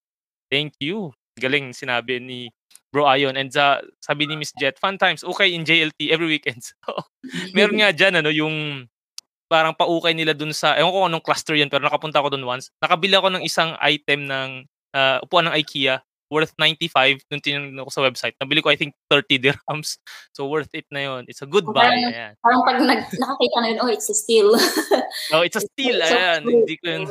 Thank 0.53 0.77
you. 0.77 1.17
Galing 1.41 1.73
sinabi 1.73 2.21
ni 2.21 2.53
Bro 2.93 3.09
Ayon. 3.09 3.33
And 3.33 3.49
sa, 3.49 3.81
sabi 3.97 4.29
ni 4.29 4.37
Miss 4.37 4.53
Jet, 4.53 4.77
fun 4.77 5.01
times, 5.01 5.25
okay 5.25 5.49
in 5.49 5.65
JLT 5.65 6.13
every 6.13 6.29
weekend. 6.29 6.61
So, 6.85 6.93
meron 7.57 7.81
nga 7.81 7.95
dyan, 7.95 8.19
ano, 8.21 8.29
yung 8.29 8.85
parang 9.49 9.73
paukay 9.73 10.13
nila 10.13 10.37
dun 10.37 10.53
sa, 10.53 10.77
ewan 10.77 10.91
ko 10.93 10.99
anong 11.09 11.25
cluster 11.25 11.57
yan, 11.57 11.71
pero 11.71 11.81
nakapunta 11.81 12.21
ako 12.21 12.35
dun 12.35 12.45
once. 12.45 12.69
Nakabili 12.83 13.15
ako 13.17 13.33
ng 13.33 13.43
isang 13.47 13.73
item 13.81 14.29
ng 14.29 14.49
uh, 14.93 15.17
upuan 15.25 15.49
ng 15.49 15.55
IKEA 15.57 16.03
worth 16.33 16.57
95 16.57 17.21
nung 17.29 17.43
tinignan 17.45 17.85
ko 17.85 17.93
sa 17.93 18.01
website. 18.01 18.33
Nabili 18.41 18.65
ko 18.65 18.73
I 18.73 18.77
think 18.77 18.97
30 19.13 19.37
dirhams. 19.37 20.01
So 20.33 20.49
worth 20.49 20.73
it 20.73 20.89
na 20.89 21.05
yon. 21.05 21.29
It's 21.29 21.45
a 21.45 21.49
good 21.49 21.69
buy. 21.69 21.93
Parang, 21.93 22.09
ayan. 22.09 22.33
parang 22.41 22.61
pag 22.65 22.77
nag, 22.81 23.01
nakakita 23.13 23.57
na 23.61 23.67
yun, 23.69 23.79
oh, 23.85 23.93
it's 23.93 24.09
a 24.09 24.17
steal. 24.17 24.49
oh, 25.37 25.45
it's 25.45 25.53
a 25.53 25.61
steal. 25.61 26.01
It's 26.01 26.09
ayan. 26.09 26.41
So 26.41 26.49
Hindi 26.49 26.75
ko 26.81 26.85
yun. 26.89 27.03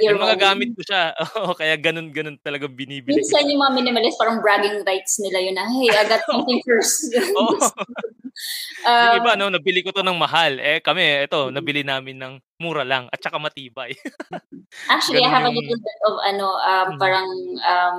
Yung 0.00 0.16
mga 0.24 0.36
gamit 0.40 0.72
ko 0.72 0.80
siya. 0.80 1.12
Oh, 1.40 1.56
kaya 1.56 1.78
ganun, 1.80 2.12
ganun 2.12 2.36
talaga 2.44 2.68
binibili. 2.68 3.16
Minsan 3.16 3.48
yung 3.48 3.64
mga 3.64 3.72
minimalist, 3.80 4.20
parang 4.20 4.44
bragging 4.44 4.84
rights 4.84 5.16
nila 5.24 5.40
yun 5.40 5.56
na, 5.56 5.64
hey, 5.68 5.88
I 5.88 6.04
got 6.04 6.20
something 6.30 6.60
first. 6.64 7.12
oh. 7.36 7.56
um, 8.88 9.04
yung 9.16 9.20
iba, 9.24 9.32
no, 9.40 9.48
nabili 9.48 9.80
ko 9.80 9.92
to 9.92 10.04
ng 10.04 10.20
mahal. 10.20 10.56
Eh, 10.60 10.84
kami, 10.84 11.24
ito, 11.28 11.48
nabili 11.48 11.80
namin 11.80 12.20
ng 12.20 12.34
mura 12.60 12.84
lang 12.84 13.08
at 13.08 13.20
saka 13.24 13.40
matibay. 13.40 13.96
Actually, 14.92 15.24
Ganun 15.24 15.32
I 15.32 15.34
have 15.34 15.48
a 15.48 15.52
little 15.54 15.80
bit 15.80 15.98
of 16.06 16.14
ano, 16.28 16.46
um, 16.60 16.68
mm-hmm. 16.68 17.00
parang 17.00 17.28
um, 17.64 17.98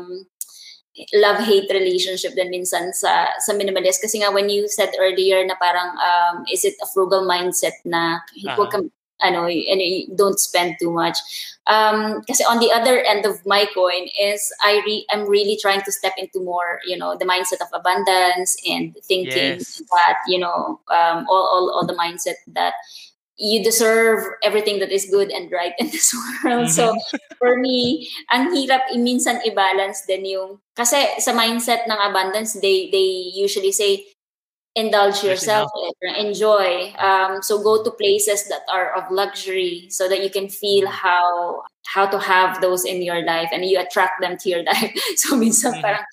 love-hate 1.13 1.71
relationship 1.71 2.35
din 2.35 2.51
minsan 2.51 2.91
sa 2.91 3.31
sa 3.39 3.55
minimalist 3.55 4.03
kasi 4.03 4.19
nga 4.19 4.31
when 4.31 4.51
you 4.51 4.67
said 4.67 4.91
earlier 4.99 5.39
na 5.47 5.55
parang 5.55 5.95
um, 5.95 6.43
is 6.51 6.67
it 6.67 6.75
a 6.83 6.87
frugal 6.91 7.23
mindset 7.23 7.79
na 7.87 8.19
uh-huh. 8.43 8.67
ka, 8.67 8.83
ano 9.21 9.45
and 9.47 9.79
you 9.79 10.09
don't 10.17 10.39
spend 10.41 10.75
too 10.81 10.91
much 10.91 11.15
um, 11.71 12.19
kasi 12.27 12.43
on 12.43 12.59
the 12.59 12.73
other 12.73 12.99
end 13.07 13.23
of 13.23 13.39
my 13.45 13.63
coin 13.71 14.09
is 14.19 14.51
I 14.65 14.83
re, 14.83 15.05
I'm 15.13 15.29
really 15.29 15.55
trying 15.61 15.81
to 15.87 15.91
step 15.91 16.13
into 16.17 16.43
more 16.43 16.83
you 16.83 16.97
know 16.97 17.15
the 17.15 17.25
mindset 17.25 17.63
of 17.63 17.71
abundance 17.71 18.57
and 18.67 18.91
thinking 19.07 19.63
yes. 19.63 19.81
that 19.95 20.19
you 20.27 20.39
know 20.39 20.81
um, 20.91 21.23
all, 21.31 21.45
all 21.47 21.65
all 21.71 21.85
the 21.87 21.95
mindset 21.95 22.35
that 22.51 22.73
you 23.37 23.63
deserve 23.63 24.23
everything 24.43 24.79
that 24.79 24.91
is 24.91 25.07
good 25.09 25.31
and 25.31 25.51
right 25.51 25.73
in 25.79 25.87
this 25.89 26.13
world. 26.43 26.67
Mm-hmm. 26.67 26.75
So, 26.75 26.95
for 27.39 27.57
me, 27.57 28.07
ang 28.31 28.53
hirap 28.53 28.91
minsan 28.95 29.41
i-balance 29.45 30.05
din 30.05 30.25
yung, 30.25 30.59
kasi 30.75 31.01
sa 31.19 31.33
mindset 31.33 31.87
ng 31.87 31.97
abundance, 31.97 32.53
they, 32.59 32.89
they 32.91 33.31
usually 33.33 33.71
say, 33.71 34.05
indulge 34.75 35.23
yourself, 35.23 35.69
enjoy. 36.17 36.93
Um, 36.97 37.41
so 37.41 37.61
go 37.61 37.83
to 37.83 37.91
places 37.91 38.47
that 38.47 38.61
are 38.71 38.95
of 38.95 39.11
luxury 39.11 39.87
so 39.89 40.07
that 40.07 40.23
you 40.23 40.29
can 40.29 40.47
feel 40.47 40.87
mm-hmm. 40.87 40.95
how 40.95 41.63
how 41.87 42.07
to 42.07 42.19
have 42.19 42.61
those 42.61 42.85
in 42.85 43.01
your 43.01 43.25
life 43.25 43.49
and 43.51 43.65
you 43.65 43.79
attract 43.79 44.21
them 44.21 44.37
to 44.37 44.49
your 44.49 44.63
life. 44.71 44.95
So 45.17 45.35
minsan 45.35 45.73
mm-hmm. 45.73 45.81
parang, 45.81 46.05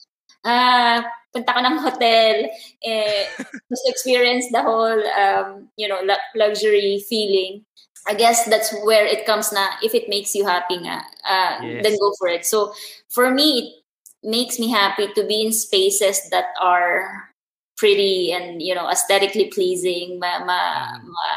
ah, 0.44 1.06
punta 1.32 1.52
ka 1.52 1.60
ng 1.60 1.78
hotel, 1.78 2.48
eh, 2.84 3.24
just 3.70 3.86
experience 3.86 4.46
the 4.52 4.62
whole, 4.62 5.02
um, 5.18 5.68
you 5.76 5.88
know, 5.88 6.00
luxury 6.34 7.04
feeling. 7.08 7.64
I 8.08 8.14
guess 8.14 8.48
that's 8.48 8.72
where 8.84 9.04
it 9.04 9.26
comes 9.26 9.52
na 9.52 9.76
if 9.82 9.94
it 9.94 10.08
makes 10.08 10.34
you 10.34 10.46
happy 10.46 10.78
nga, 10.80 11.04
uh, 11.28 11.60
yes. 11.60 11.84
then 11.84 11.98
go 12.00 12.14
for 12.18 12.28
it. 12.28 12.46
So 12.46 12.72
for 13.10 13.30
me, 13.30 13.76
it 14.22 14.28
makes 14.30 14.58
me 14.58 14.70
happy 14.70 15.12
to 15.12 15.26
be 15.26 15.44
in 15.44 15.52
spaces 15.52 16.28
that 16.30 16.56
are 16.60 17.28
pretty 17.76 18.32
and 18.32 18.62
you 18.62 18.74
know 18.74 18.88
aesthetically 18.88 19.50
pleasing. 19.52 20.18
Ma, 20.18 20.40
ma, 20.40 20.96
mm. 20.96 21.04
ma, 21.04 21.30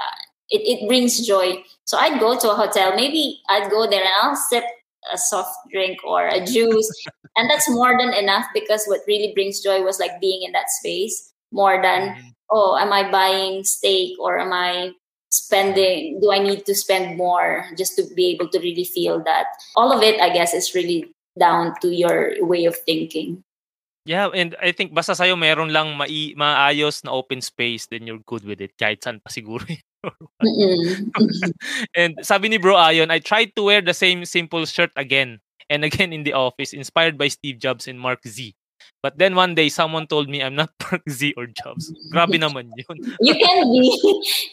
it, 0.50 0.64
it 0.64 0.88
brings 0.88 1.26
joy. 1.26 1.64
So 1.84 1.98
I'd 1.98 2.20
go 2.20 2.39
to 2.39 2.52
a 2.52 2.56
hotel. 2.56 2.96
Maybe 2.96 3.42
I'd 3.50 3.70
go 3.70 3.89
there 3.89 4.02
and 4.02 4.14
I'll 4.24 4.36
sip 4.36 4.64
a 5.14 5.18
soft 5.18 5.56
drink 5.72 6.04
or 6.04 6.28
a 6.28 6.45
juice, 6.45 6.89
and 7.38 7.49
that's 7.49 7.70
more 7.70 7.97
than 7.97 8.14
enough 8.14 8.45
because 8.54 8.86
what 8.86 9.02
really 9.08 9.34
brings 9.34 9.62
joy 9.62 9.82
was 9.82 9.99
like 9.99 10.20
being 10.22 10.43
in 10.43 10.52
that 10.52 10.70
space 10.70 11.32
more 11.52 11.82
than 11.82 12.16
mm. 12.16 12.22
oh, 12.52 12.78
am 12.78 12.93
I 12.93 13.10
buying 13.12 13.64
steak 13.64 14.18
or 14.20 14.39
am 14.39 14.54
I 14.54 14.91
spending 15.32 16.20
do 16.20 16.28
i 16.28 16.39
need 16.43 16.68
to 16.68 16.76
spend 16.76 17.16
more 17.16 17.64
just 17.80 17.95
to 17.95 18.04
be 18.20 18.36
able 18.36 18.49
to 18.52 18.60
really 18.60 18.84
feel 18.84 19.24
that? 19.24 19.47
All 19.76 19.91
of 19.95 20.04
it 20.04 20.20
i 20.20 20.28
guess 20.28 20.54
is 20.54 20.76
really 20.76 21.08
down 21.39 21.74
to 21.80 21.88
your 21.88 22.36
way 22.43 22.66
of 22.66 22.76
thinking. 22.84 23.43
Yeah 24.04 24.28
and 24.34 24.58
i 24.60 24.74
think 24.74 24.91
basta 24.91 25.16
sa'yo 25.16 25.38
meron 25.38 25.72
lang 25.72 25.95
mai 25.95 26.34
maayos 26.36 27.06
na 27.06 27.14
open 27.14 27.39
space 27.39 27.86
then 27.88 28.10
you're 28.10 28.26
good 28.26 28.43
with 28.43 28.60
it 28.60 28.74
kahit 28.76 28.99
saan 28.99 29.22
pa 29.22 29.30
siguro 29.30 29.62
and 31.95 32.18
sabi 32.26 32.49
ni 32.49 32.58
bro 32.58 32.74
Ayon 32.74 33.14
I 33.14 33.20
tried 33.20 33.54
to 33.56 33.64
wear 33.70 33.82
the 33.82 33.93
same 33.93 34.26
simple 34.26 34.66
shirt 34.66 34.89
again 34.97 35.39
and 35.70 35.86
again 35.86 36.14
in 36.14 36.24
the 36.24 36.34
office 36.34 36.74
inspired 36.74 37.18
by 37.18 37.30
Steve 37.30 37.62
Jobs 37.62 37.88
and 37.88 37.99
Mark 37.99 38.26
Z 38.26 38.56
But 39.02 39.18
then 39.18 39.34
one 39.34 39.58
day, 39.58 39.70
someone 39.70 40.06
told 40.06 40.30
me 40.30 40.43
I'm 40.43 40.56
not 40.56 40.70
Park 40.80 41.02
Z 41.10 41.34
or 41.38 41.49
Jobs. 41.49 41.89
Grabe 42.14 42.38
naman 42.38 42.70
yun. 42.78 42.97
You 43.22 43.34
can 43.34 43.66
be. 43.74 43.86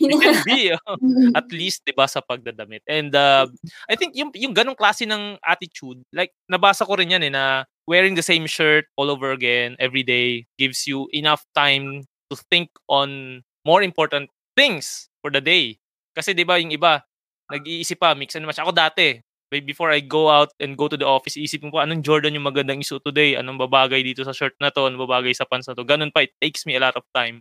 you 0.01 0.17
can 0.19 0.37
be. 0.45 0.73
Oh. 0.73 0.97
At 1.37 1.53
least, 1.53 1.85
di 1.85 1.93
ba, 1.93 2.09
sa 2.09 2.25
pagdadamit. 2.25 2.81
And 2.89 3.13
uh, 3.13 3.47
I 3.89 3.95
think 3.97 4.17
yung, 4.17 4.33
yung 4.35 4.57
ganong 4.57 4.77
klase 4.77 5.05
ng 5.05 5.37
attitude, 5.45 6.01
like, 6.13 6.33
nabasa 6.49 6.89
ko 6.89 6.97
rin 6.97 7.13
yan 7.13 7.29
eh, 7.29 7.33
na 7.33 7.65
wearing 7.85 8.17
the 8.17 8.25
same 8.25 8.49
shirt 8.49 8.89
all 8.97 9.13
over 9.13 9.33
again 9.33 9.77
every 9.81 10.05
day 10.05 10.45
gives 10.61 10.85
you 10.89 11.09
enough 11.13 11.45
time 11.57 12.05
to 12.29 12.37
think 12.53 12.69
on 12.89 13.41
more 13.65 13.81
important 13.81 14.29
things 14.57 15.09
for 15.21 15.31
the 15.31 15.43
day. 15.43 15.79
Kasi 16.15 16.35
di 16.35 16.43
ba, 16.43 16.59
yung 16.59 16.75
iba, 16.75 17.03
nag-iisip 17.49 17.99
pa, 17.99 18.13
mix 18.15 18.35
and 18.37 18.45
match. 18.45 18.61
Ako 18.61 18.75
dati, 18.75 19.23
before 19.49 19.89
I 19.89 20.05
go 20.05 20.29
out 20.29 20.53
and 20.61 20.77
go 20.77 20.87
to 20.93 20.99
the 20.99 21.09
office, 21.09 21.41
isipin 21.41 21.73
ko 21.73 21.81
anong 21.81 22.05
Jordan 22.05 22.37
yung 22.37 22.45
magandang 22.45 22.85
isuot 22.85 23.01
today, 23.01 23.41
anong 23.41 23.57
babagay 23.57 24.05
dito 24.05 24.21
sa 24.21 24.37
shirt 24.37 24.53
na 24.61 24.69
to, 24.69 24.85
anong 24.85 25.09
babagay 25.09 25.33
sa 25.33 25.49
pants 25.49 25.65
na 25.65 25.75
to. 25.75 25.89
Ganun 25.89 26.13
pa, 26.13 26.29
it 26.29 26.37
takes 26.37 26.69
me 26.69 26.77
a 26.77 26.83
lot 26.83 26.95
of 26.95 27.05
time 27.17 27.41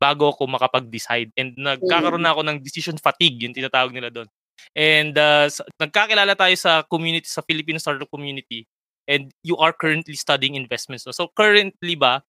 bago 0.00 0.32
ako 0.32 0.48
makapag-decide. 0.48 1.30
And 1.36 1.54
nagkakaroon 1.54 2.24
na 2.24 2.32
ako 2.32 2.42
ng 2.48 2.58
decision 2.64 2.96
fatigue, 2.96 3.38
yung 3.44 3.54
tinatawag 3.54 3.92
nila 3.92 4.08
doon. 4.08 4.28
And 4.72 5.14
uh, 5.14 5.46
nagkakilala 5.76 6.32
tayo 6.34 6.56
sa 6.56 6.82
community, 6.88 7.28
sa 7.28 7.44
Filipino 7.44 7.76
startup 7.76 8.08
community, 8.08 8.64
and 9.06 9.30
you 9.44 9.60
are 9.60 9.76
currently 9.76 10.16
studying 10.16 10.56
investments. 10.56 11.04
So 11.04 11.28
currently 11.36 11.94
ba, 11.94 12.24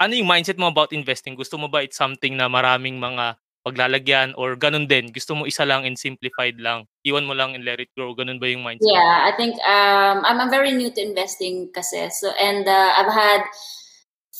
ano 0.00 0.12
yung 0.16 0.26
mindset 0.26 0.58
mo 0.58 0.66
about 0.72 0.90
investing? 0.90 1.36
Gusto 1.38 1.60
mo 1.60 1.68
ba 1.68 1.84
it's 1.84 2.00
something 2.00 2.34
na 2.34 2.50
maraming 2.50 2.98
mga 2.98 3.38
paglalagyan 3.64 4.34
or 4.36 4.54
ganun 4.58 4.90
din? 4.90 5.10
Gusto 5.14 5.34
mo 5.34 5.46
isa 5.46 5.64
lang 5.64 5.86
and 5.86 5.98
simplified 5.98 6.58
lang? 6.58 6.86
Iwan 7.06 7.26
mo 7.26 7.34
lang 7.34 7.54
and 7.54 7.64
let 7.64 7.80
it 7.80 7.90
grow? 7.96 8.14
Ganun 8.14 8.42
ba 8.42 8.50
yung 8.50 8.66
mindset? 8.66 8.90
Yeah, 8.90 9.30
I 9.30 9.32
think 9.38 9.54
um, 9.62 10.26
I'm, 10.26 10.38
I'm 10.42 10.50
very 10.50 10.72
new 10.74 10.90
to 10.90 11.00
investing 11.00 11.70
kasi. 11.74 12.10
So, 12.10 12.30
and 12.38 12.66
uh, 12.66 12.90
I've 12.98 13.12
had 13.12 13.42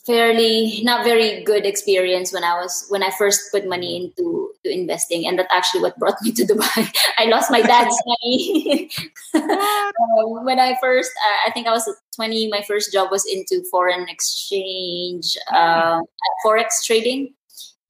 fairly 0.04 0.80
not 0.82 1.04
very 1.04 1.44
good 1.44 1.64
experience 1.64 2.32
when 2.32 2.42
I 2.42 2.58
was 2.58 2.86
when 2.90 3.02
I 3.02 3.10
first 3.10 3.52
put 3.52 3.66
money 3.66 3.94
into 3.96 4.50
to 4.64 4.70
investing, 4.70 5.26
and 5.26 5.38
that 5.38 5.46
actually 5.50 5.82
what 5.82 5.98
brought 5.98 6.18
me 6.22 6.32
to 6.32 6.44
Dubai. 6.44 6.90
I 7.18 7.26
lost 7.26 7.50
my 7.50 7.62
dad's 7.62 7.96
money 8.06 8.90
um, 9.34 10.44
when 10.44 10.58
I 10.58 10.76
first. 10.82 11.10
Uh, 11.14 11.48
I 11.48 11.52
think 11.52 11.66
I 11.66 11.72
was 11.72 11.88
20. 12.16 12.50
My 12.50 12.62
first 12.66 12.92
job 12.92 13.10
was 13.10 13.24
into 13.26 13.62
foreign 13.70 14.08
exchange, 14.08 15.38
uh, 15.54 16.00
forex 16.44 16.82
trading 16.84 17.34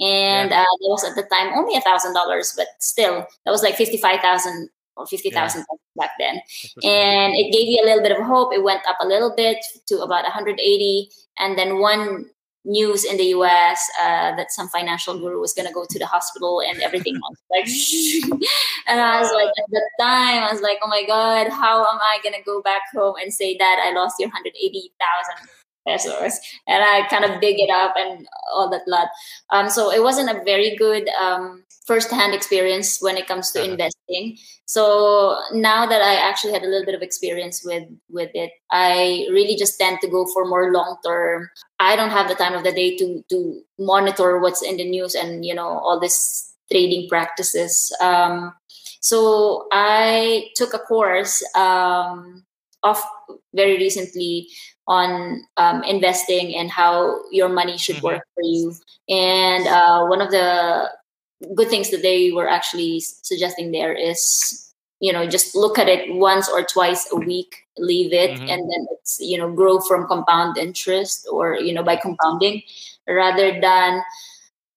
and 0.03 0.51
yeah. 0.51 0.61
uh, 0.61 0.65
that 0.65 0.89
was 0.89 1.05
at 1.05 1.15
the 1.15 1.23
time 1.23 1.53
only 1.55 1.77
a 1.77 1.81
thousand 1.81 2.13
dollars, 2.13 2.53
but 2.57 2.67
still 2.81 3.27
that 3.45 3.51
was 3.51 3.63
like 3.63 3.77
fifty 3.77 3.97
five 3.97 4.21
thousand 4.21 4.69
or 4.97 5.07
fifty 5.07 5.31
thousand 5.31 5.65
yeah. 5.71 6.05
back 6.05 6.11
then, 6.19 6.41
and 6.83 7.35
it 7.35 7.53
gave 7.53 7.69
you 7.69 7.81
a 7.83 7.87
little 7.87 8.03
bit 8.03 8.13
of 8.13 8.25
hope. 8.25 8.53
It 8.53 8.65
went 8.65 8.87
up 8.89 8.99
a 9.01 9.07
little 9.07 9.33
bit 9.35 9.59
to 9.87 10.01
about 10.01 10.25
one 10.25 10.33
hundred 10.33 10.59
eighty, 10.61 11.09
and 11.39 11.57
then 11.57 11.79
one 11.79 12.27
news 12.65 13.05
in 13.05 13.17
the 13.17 13.27
US 13.35 13.81
uh, 14.01 14.37
that 14.37 14.53
some 14.53 14.69
financial 14.69 15.19
guru 15.19 15.41
was 15.41 15.53
going 15.53 15.67
to 15.67 15.75
go 15.75 15.85
to 15.89 15.99
the 15.99 16.07
hospital 16.07 16.61
and 16.61 16.81
everything 16.81 17.15
was 17.15 17.37
like, 17.51 17.67
and 18.87 19.01
I 19.01 19.21
was 19.21 19.33
like, 19.33 19.49
at 19.49 19.71
the 19.71 19.83
time, 19.99 20.45
I 20.45 20.53
was 20.53 20.61
like, 20.61 20.79
oh 20.81 20.89
my 20.89 21.05
God, 21.05 21.49
how 21.49 21.81
am 21.81 21.99
I 22.01 22.19
going 22.23 22.35
to 22.35 22.43
go 22.45 22.63
back 22.63 22.83
home 22.95 23.15
and 23.21 23.35
say 23.35 23.57
that 23.59 23.83
I 23.85 23.93
lost 23.93 24.17
your 24.21 24.29
180,000? 24.29 25.49
Pesos 25.87 26.39
and 26.67 26.83
i 26.83 27.07
kind 27.09 27.25
of 27.25 27.41
dig 27.41 27.59
it 27.59 27.71
up 27.71 27.95
and 27.97 28.27
all 28.53 28.71
that 28.71 28.83
lot. 28.87 29.09
Um, 29.51 29.69
so 29.69 29.91
it 29.91 30.03
wasn't 30.03 30.31
a 30.31 30.45
very 30.45 30.77
good 30.77 31.09
um, 31.21 31.65
first-hand 31.87 32.35
experience 32.35 32.99
when 33.01 33.17
it 33.17 33.27
comes 33.27 33.51
to 33.53 33.61
uh-huh. 33.61 33.73
investing. 33.73 34.39
So 34.67 35.39
now 35.53 35.87
that 35.87 36.01
i 36.01 36.15
actually 36.15 36.53
had 36.53 36.63
a 36.63 36.69
little 36.69 36.87
bit 36.87 36.95
of 36.95 37.03
experience 37.03 37.63
with 37.65 37.85
with 38.09 38.31
it 38.35 38.53
i 38.71 39.27
really 39.31 39.57
just 39.57 39.79
tend 39.79 39.99
to 40.01 40.09
go 40.09 40.27
for 40.33 40.47
more 40.47 40.73
long 40.73 40.97
term 41.05 41.51
i 41.79 41.95
don't 41.97 42.11
have 42.11 42.29
the 42.29 42.35
time 42.35 42.55
of 42.55 42.65
the 42.65 42.73
day 42.73 42.97
to 42.97 43.23
to 43.29 43.61
monitor 43.79 44.39
what's 44.39 44.63
in 44.63 44.77
the 44.77 44.89
news 44.89 45.15
and 45.15 45.45
you 45.45 45.55
know 45.55 45.69
all 45.69 46.01
this 46.01 46.53
trading 46.71 47.09
practices. 47.09 47.95
Um, 48.01 48.55
so 49.01 49.67
i 49.73 50.49
took 50.57 50.73
a 50.75 50.79
course 50.79 51.43
um, 51.57 52.45
off 52.83 53.05
very 53.55 53.77
recently 53.77 54.49
on 54.87 55.45
um, 55.57 55.83
investing 55.85 56.55
and 56.57 56.71
how 56.71 57.21
your 57.31 57.49
money 57.49 57.79
should 57.79 57.97
mm-hmm. 57.97 58.07
work 58.07 58.23
for 58.35 58.43
you. 58.43 58.75
And 59.09 59.67
uh, 59.67 60.07
one 60.07 60.21
of 60.21 60.31
the 60.31 60.91
good 61.55 61.69
things 61.69 61.91
that 61.91 62.03
they 62.03 62.33
were 62.33 62.49
actually 62.49 63.01
suggesting 63.01 63.73
there 63.73 63.93
is, 63.93 64.73
you 65.01 65.13
know, 65.13 65.27
just 65.27 65.55
look 65.55 65.79
at 65.79 65.89
it 65.89 66.15
once 66.15 66.49
or 66.49 66.63
twice 66.63 67.09
a 67.13 67.17
week, 67.17 67.57
leave 67.79 68.13
it, 68.13 68.31
mm-hmm. 68.31 68.49
and 68.49 68.61
then 68.61 68.87
it's, 68.93 69.19
you 69.21 69.39
know, 69.39 69.53
grow 69.53 69.81
from 69.81 70.07
compound 70.07 70.57
interest 70.57 71.27
or, 71.31 71.57
you 71.57 71.73
know, 71.73 71.83
by 71.83 71.97
compounding 71.97 72.63
rather 73.09 73.61
than 73.61 74.03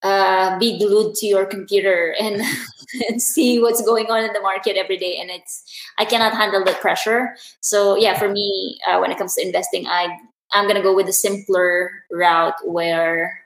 uh, 0.05 0.59
be 0.59 0.77
glued 0.77 1.15
to 1.15 1.25
your 1.25 1.45
computer 1.45 2.13
and, 2.21 2.39
and 3.09 3.21
see 3.21 3.59
what's 3.59 3.81
going 3.81 4.05
on 4.05 4.23
in 4.23 4.33
the 4.33 4.39
market 4.39 4.77
every 4.77 4.97
day. 4.97 5.17
And 5.17 5.31
it's 5.31 5.65
I 5.97 6.05
cannot 6.05 6.33
handle 6.33 6.63
the 6.63 6.73
pressure. 6.73 7.35
So 7.61 7.97
yeah, 7.97 8.13
for 8.17 8.29
me, 8.29 8.77
uh, 8.87 8.99
when 8.99 9.09
it 9.09 9.17
comes 9.17 9.33
to 9.35 9.41
investing, 9.41 9.87
I 9.87 10.15
I'm 10.53 10.67
gonna 10.67 10.83
go 10.85 10.93
with 10.93 11.07
the 11.07 11.13
simpler 11.13 11.89
route 12.11 12.53
where 12.63 13.41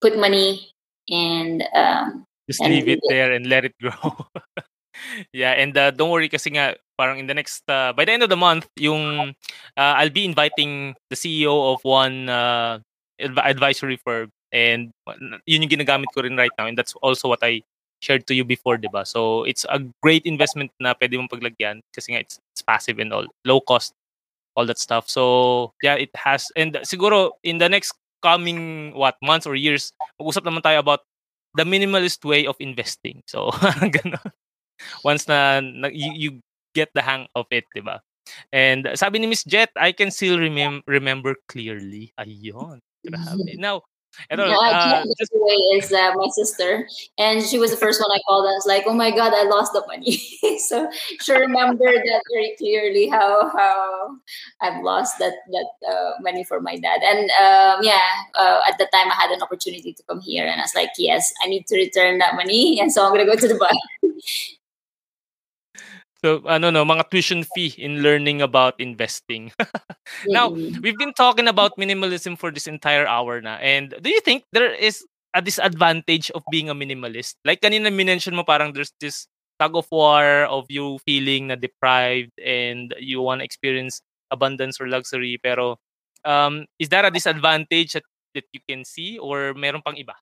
put 0.00 0.16
money 0.16 0.70
and 1.10 1.64
um, 1.74 2.24
just 2.46 2.62
and 2.62 2.72
leave 2.72 2.88
it 2.88 3.00
there 3.08 3.32
and 3.32 3.46
let 3.46 3.64
it 3.64 3.74
grow. 3.82 4.26
yeah, 5.32 5.58
and 5.58 5.76
uh, 5.76 5.90
don't 5.90 6.10
worry 6.10 6.28
kasi 6.30 6.54
nga 6.54 6.78
parang 6.94 7.18
in 7.18 7.26
the 7.26 7.34
next 7.34 7.66
uh, 7.66 7.92
by 7.92 8.06
the 8.06 8.12
end 8.14 8.22
of 8.22 8.30
the 8.30 8.38
month 8.38 8.70
yung 8.78 9.34
uh, 9.74 9.94
I'll 9.98 10.14
be 10.14 10.24
inviting 10.24 10.94
the 11.10 11.18
CEO 11.18 11.74
of 11.74 11.82
one 11.82 12.30
uh, 12.30 12.78
advisory 13.18 13.98
firm 13.98 14.30
And 14.56 14.96
yun 15.44 15.68
yung 15.68 15.74
ginagamit 15.76 16.08
ko 16.16 16.24
rin 16.24 16.40
right 16.40 16.52
now. 16.56 16.64
And 16.64 16.80
that's 16.80 16.96
also 17.04 17.28
what 17.28 17.44
I 17.44 17.60
shared 18.00 18.24
to 18.28 18.34
you 18.34 18.40
before, 18.40 18.80
di 18.80 18.88
ba? 18.88 19.04
So, 19.04 19.44
it's 19.44 19.68
a 19.68 19.84
great 20.00 20.24
investment 20.24 20.72
na 20.80 20.96
pwede 20.96 21.20
mong 21.20 21.28
paglagyan 21.28 21.84
kasi 21.92 22.16
nga 22.16 22.24
it's, 22.24 22.40
it's 22.56 22.64
passive 22.64 22.96
and 22.96 23.12
all. 23.12 23.28
Low 23.44 23.60
cost, 23.60 23.92
all 24.56 24.64
that 24.64 24.80
stuff. 24.80 25.12
So, 25.12 25.76
yeah, 25.84 26.00
it 26.00 26.08
has. 26.16 26.48
And 26.56 26.80
siguro, 26.88 27.36
in 27.44 27.60
the 27.60 27.68
next 27.68 27.92
coming, 28.24 28.96
what, 28.96 29.20
months 29.20 29.44
or 29.44 29.60
years, 29.60 29.92
mag-usap 30.16 30.48
naman 30.48 30.64
tayo 30.64 30.80
about 30.80 31.04
the 31.52 31.68
minimalist 31.68 32.24
way 32.24 32.48
of 32.48 32.56
investing. 32.58 33.20
So, 33.28 33.52
ganun. 34.00 34.32
Once 35.04 35.28
na, 35.28 35.60
na 35.60 35.88
you, 35.92 36.12
you 36.16 36.30
get 36.72 36.88
the 36.96 37.04
hang 37.04 37.28
of 37.36 37.44
it, 37.52 37.64
di 37.76 37.84
ba? 37.84 38.00
And 38.52 38.88
sabi 38.96 39.20
ni 39.20 39.28
Miss 39.28 39.44
Jet, 39.44 39.70
I 39.76 39.92
can 39.92 40.10
still 40.10 40.36
remem- 40.36 40.82
remember 40.88 41.36
clearly. 41.48 42.12
Ayun. 42.18 42.80
Grabe. 43.04 43.56
Now, 43.60 43.82
I 44.30 44.36
don't 44.36 44.50
know. 44.50 44.60
Uh, 44.60 45.04
just 45.18 45.32
the 45.32 45.40
way 45.40 45.54
is 45.76 45.92
uh, 45.92 46.12
my 46.14 46.28
sister, 46.32 46.88
and 47.18 47.42
she 47.42 47.58
was 47.58 47.70
the 47.70 47.76
first 47.76 48.00
one 48.00 48.10
I 48.10 48.20
called. 48.26 48.46
I 48.46 48.54
was 48.54 48.66
like, 48.66 48.84
"Oh 48.86 48.94
my 48.94 49.10
god, 49.10 49.32
I 49.34 49.44
lost 49.44 49.72
the 49.72 49.84
money." 49.86 50.16
so 50.68 50.90
she 51.20 51.32
remembered 51.32 52.02
that 52.04 52.22
very 52.32 52.54
clearly 52.58 53.08
how 53.08 53.48
how 53.50 54.16
I've 54.60 54.82
lost 54.82 55.18
that 55.18 55.34
that 55.52 55.70
uh, 55.88 56.12
money 56.20 56.44
for 56.44 56.60
my 56.60 56.76
dad. 56.76 57.00
And 57.02 57.30
um, 57.36 57.84
yeah, 57.84 58.08
uh, 58.34 58.60
at 58.68 58.78
the 58.78 58.88
time 58.92 59.10
I 59.10 59.14
had 59.14 59.30
an 59.30 59.42
opportunity 59.42 59.92
to 59.92 60.02
come 60.08 60.20
here, 60.20 60.46
and 60.46 60.60
I 60.60 60.64
was 60.64 60.74
like, 60.74 60.90
"Yes, 60.98 61.32
I 61.42 61.48
need 61.48 61.66
to 61.68 61.76
return 61.76 62.18
that 62.18 62.34
money," 62.34 62.78
and 62.80 62.92
so 62.92 63.04
I'm 63.04 63.12
gonna 63.12 63.26
go 63.26 63.36
to 63.36 63.48
Dubai. 63.48 63.76
So 66.26 66.42
ano 66.42 66.74
no, 66.74 66.82
mga 66.82 67.06
tuition 67.06 67.46
fee 67.54 67.78
in 67.78 68.02
learning 68.02 68.42
about 68.42 68.74
investing. 68.82 69.54
now, 70.26 70.50
we've 70.50 70.98
been 70.98 71.14
talking 71.14 71.46
about 71.46 71.78
minimalism 71.78 72.34
for 72.34 72.50
this 72.50 72.66
entire 72.66 73.06
hour 73.06 73.38
na. 73.38 73.62
And 73.62 73.94
do 74.02 74.10
you 74.10 74.18
think 74.26 74.42
there 74.50 74.74
is 74.74 75.06
a 75.38 75.40
disadvantage 75.40 76.34
of 76.34 76.42
being 76.50 76.66
a 76.66 76.74
minimalist? 76.74 77.38
Like 77.46 77.62
kanina 77.62 77.94
minention 77.94 78.34
mo 78.34 78.42
parang 78.42 78.74
there's 78.74 78.90
this 78.98 79.30
tug 79.62 79.78
of 79.78 79.86
war 79.94 80.50
of 80.50 80.66
you 80.66 80.98
feeling 81.06 81.46
na 81.46 81.54
deprived 81.54 82.34
and 82.42 82.90
you 82.98 83.22
want 83.22 83.38
to 83.38 83.46
experience 83.46 84.02
abundance 84.34 84.82
or 84.82 84.90
luxury 84.90 85.38
pero 85.38 85.78
um 86.26 86.66
is 86.82 86.90
that 86.90 87.06
a 87.06 87.14
disadvantage 87.14 87.94
that, 87.94 88.02
that 88.34 88.50
you 88.50 88.58
can 88.66 88.82
see 88.82 89.14
or 89.22 89.54
meron 89.54 89.78
pang 89.78 89.94
iba? 89.94 90.18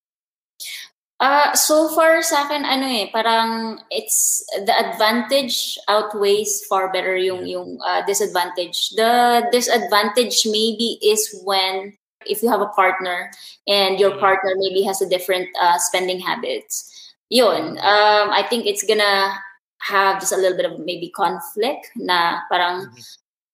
Ah, 1.24 1.56
so 1.56 1.88
far 1.96 2.20
sa 2.20 2.44
akin 2.44 2.68
ano 2.68 2.84
eh, 2.84 3.08
parang 3.08 3.80
it's 3.88 4.44
the 4.68 4.74
advantage 4.76 5.80
outweighs 5.88 6.60
far 6.68 6.92
better 6.92 7.16
yung 7.16 7.48
yung 7.48 7.80
uh, 7.80 8.04
disadvantage. 8.04 8.92
The 8.92 9.48
disadvantage 9.48 10.44
maybe 10.44 11.00
is 11.00 11.24
when 11.40 11.96
if 12.28 12.44
you 12.44 12.52
have 12.52 12.60
a 12.60 12.68
partner 12.76 13.32
and 13.64 13.96
your 13.96 14.20
Mhm. 14.20 14.20
partner 14.20 14.52
maybe 14.60 14.84
has 14.84 15.00
a 15.00 15.08
different 15.08 15.48
uh, 15.56 15.80
spending 15.80 16.20
habits. 16.20 16.92
Yun, 17.32 17.80
um, 17.80 18.26
I 18.28 18.44
think 18.44 18.68
it's 18.68 18.84
gonna 18.84 19.32
have 19.80 20.20
just 20.20 20.36
a 20.36 20.36
little 20.36 20.60
bit 20.60 20.68
of 20.68 20.76
maybe 20.84 21.08
conflict 21.08 21.88
na 21.96 22.44
parang 22.52 22.92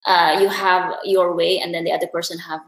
uh, 0.03 0.43
you 0.43 0.51
have 0.51 0.99
your 1.07 1.31
way 1.39 1.55
and 1.63 1.71
then 1.71 1.87
the 1.87 1.95
other 1.95 2.11
person 2.11 2.35
have 2.35 2.59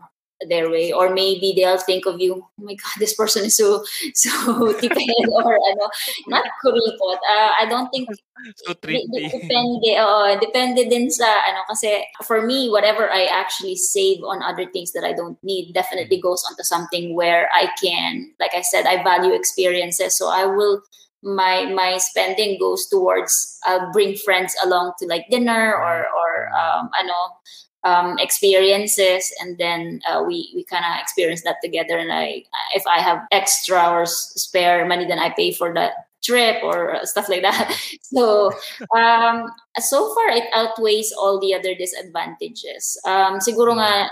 their 0.49 0.69
way. 0.69 0.91
Or 0.91 1.13
maybe 1.13 1.53
they'll 1.55 1.77
think 1.77 2.05
of 2.05 2.19
you 2.19 2.43
oh 2.43 2.63
my 2.63 2.75
god 2.75 2.95
this 2.99 3.13
person 3.13 3.45
is 3.45 3.57
so 3.57 3.83
so 4.13 4.29
tipid 4.81 5.27
or 5.31 5.55
ano. 5.55 5.85
Not 6.27 6.45
kuripot. 6.63 7.19
Uh, 7.23 7.51
I 7.59 7.65
don't 7.69 7.89
think 7.89 8.09
So 8.65 8.73
tricky. 8.73 9.07
depende 9.31 9.95
oo 10.03 10.35
depende 10.41 10.89
din 10.89 11.07
sa 11.07 11.29
ano. 11.47 11.63
Kasi 11.69 12.03
for 12.27 12.43
me 12.43 12.67
whatever 12.67 13.07
I 13.07 13.25
actually 13.29 13.77
save 13.79 14.19
on 14.25 14.43
other 14.43 14.67
things 14.67 14.91
that 14.93 15.05
I 15.07 15.13
don't 15.13 15.39
need 15.43 15.71
definitely 15.71 16.19
goes 16.19 16.43
onto 16.49 16.63
something 16.63 17.15
where 17.15 17.47
I 17.55 17.71
can 17.79 18.33
like 18.41 18.51
I 18.51 18.61
said 18.61 18.83
I 18.85 18.99
value 19.03 19.31
experiences. 19.31 20.17
So 20.17 20.27
I 20.27 20.43
will 20.43 20.83
my 21.23 21.65
my 21.71 21.97
spending 21.97 22.59
goes 22.59 22.87
towards 22.91 23.31
uh, 23.65 23.91
bring 23.91 24.15
friends 24.15 24.53
along 24.63 24.93
to 24.99 25.07
like 25.07 25.25
dinner 25.31 25.73
or 25.73 26.05
or 26.11 26.31
um, 26.51 26.89
ano 26.99 27.15
um, 27.83 28.17
experiences 28.19 29.33
and 29.41 29.57
then 29.57 30.01
uh, 30.09 30.23
we 30.25 30.51
we 30.55 30.63
kind 30.63 30.85
of 30.85 30.99
experience 31.01 31.43
that 31.43 31.57
together. 31.63 31.97
And 31.97 32.11
I 32.11 32.43
if 32.73 32.83
I 32.87 32.99
have 32.99 33.19
extra 33.31 33.89
or 33.89 34.05
spare 34.05 34.85
money 34.85 35.05
then 35.05 35.19
I 35.19 35.29
pay 35.29 35.51
for 35.51 35.73
that 35.73 35.93
trip 36.23 36.63
or 36.63 36.95
uh, 36.95 37.05
stuff 37.05 37.29
like 37.29 37.41
that. 37.41 37.75
So 38.13 38.53
um 38.95 39.49
so 39.79 40.13
far 40.13 40.29
it 40.29 40.45
outweighs 40.53 41.11
all 41.17 41.39
the 41.39 41.53
other 41.53 41.75
disadvantages. 41.75 42.99
Um 43.05 43.41
siguro 43.41 43.75
nga 43.75 44.09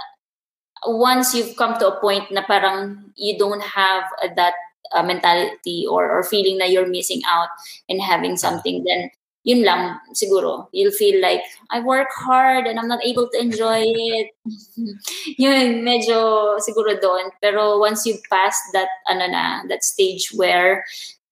once 0.88 1.34
you've 1.36 1.56
come 1.56 1.78
to 1.78 1.88
a 1.88 2.00
point 2.02 2.32
na 2.32 2.42
parang 2.42 3.14
you 3.16 3.38
don't 3.38 3.62
have 3.62 4.04
uh, 4.24 4.34
that 4.36 4.58
uh, 4.92 5.04
mentality 5.04 5.86
or 5.88 6.10
or 6.10 6.24
feeling 6.24 6.58
that 6.58 6.72
you're 6.72 6.90
missing 6.90 7.22
out 7.30 7.50
in 7.88 8.00
having 8.00 8.36
something 8.36 8.84
then 8.84 9.10
yun 9.44 9.64
lang 9.66 9.98
siguro. 10.14 10.68
You'll 10.72 10.94
feel 10.94 11.22
like 11.22 11.42
I 11.72 11.80
work 11.82 12.08
hard 12.14 12.68
and 12.68 12.80
I'm 12.80 12.88
not 12.88 13.04
able 13.04 13.28
to 13.34 13.38
enjoy 13.42 13.82
it. 13.86 14.30
Yun 15.42 15.82
medyo 15.82 16.58
siguro 16.62 16.94
doon. 17.02 17.34
Pero 17.42 17.80
once 17.82 18.06
you 18.06 18.22
pass 18.30 18.54
that 18.74 18.90
ano 19.10 19.26
na 19.26 19.66
that 19.66 19.84
stage 19.84 20.30
where 20.38 20.86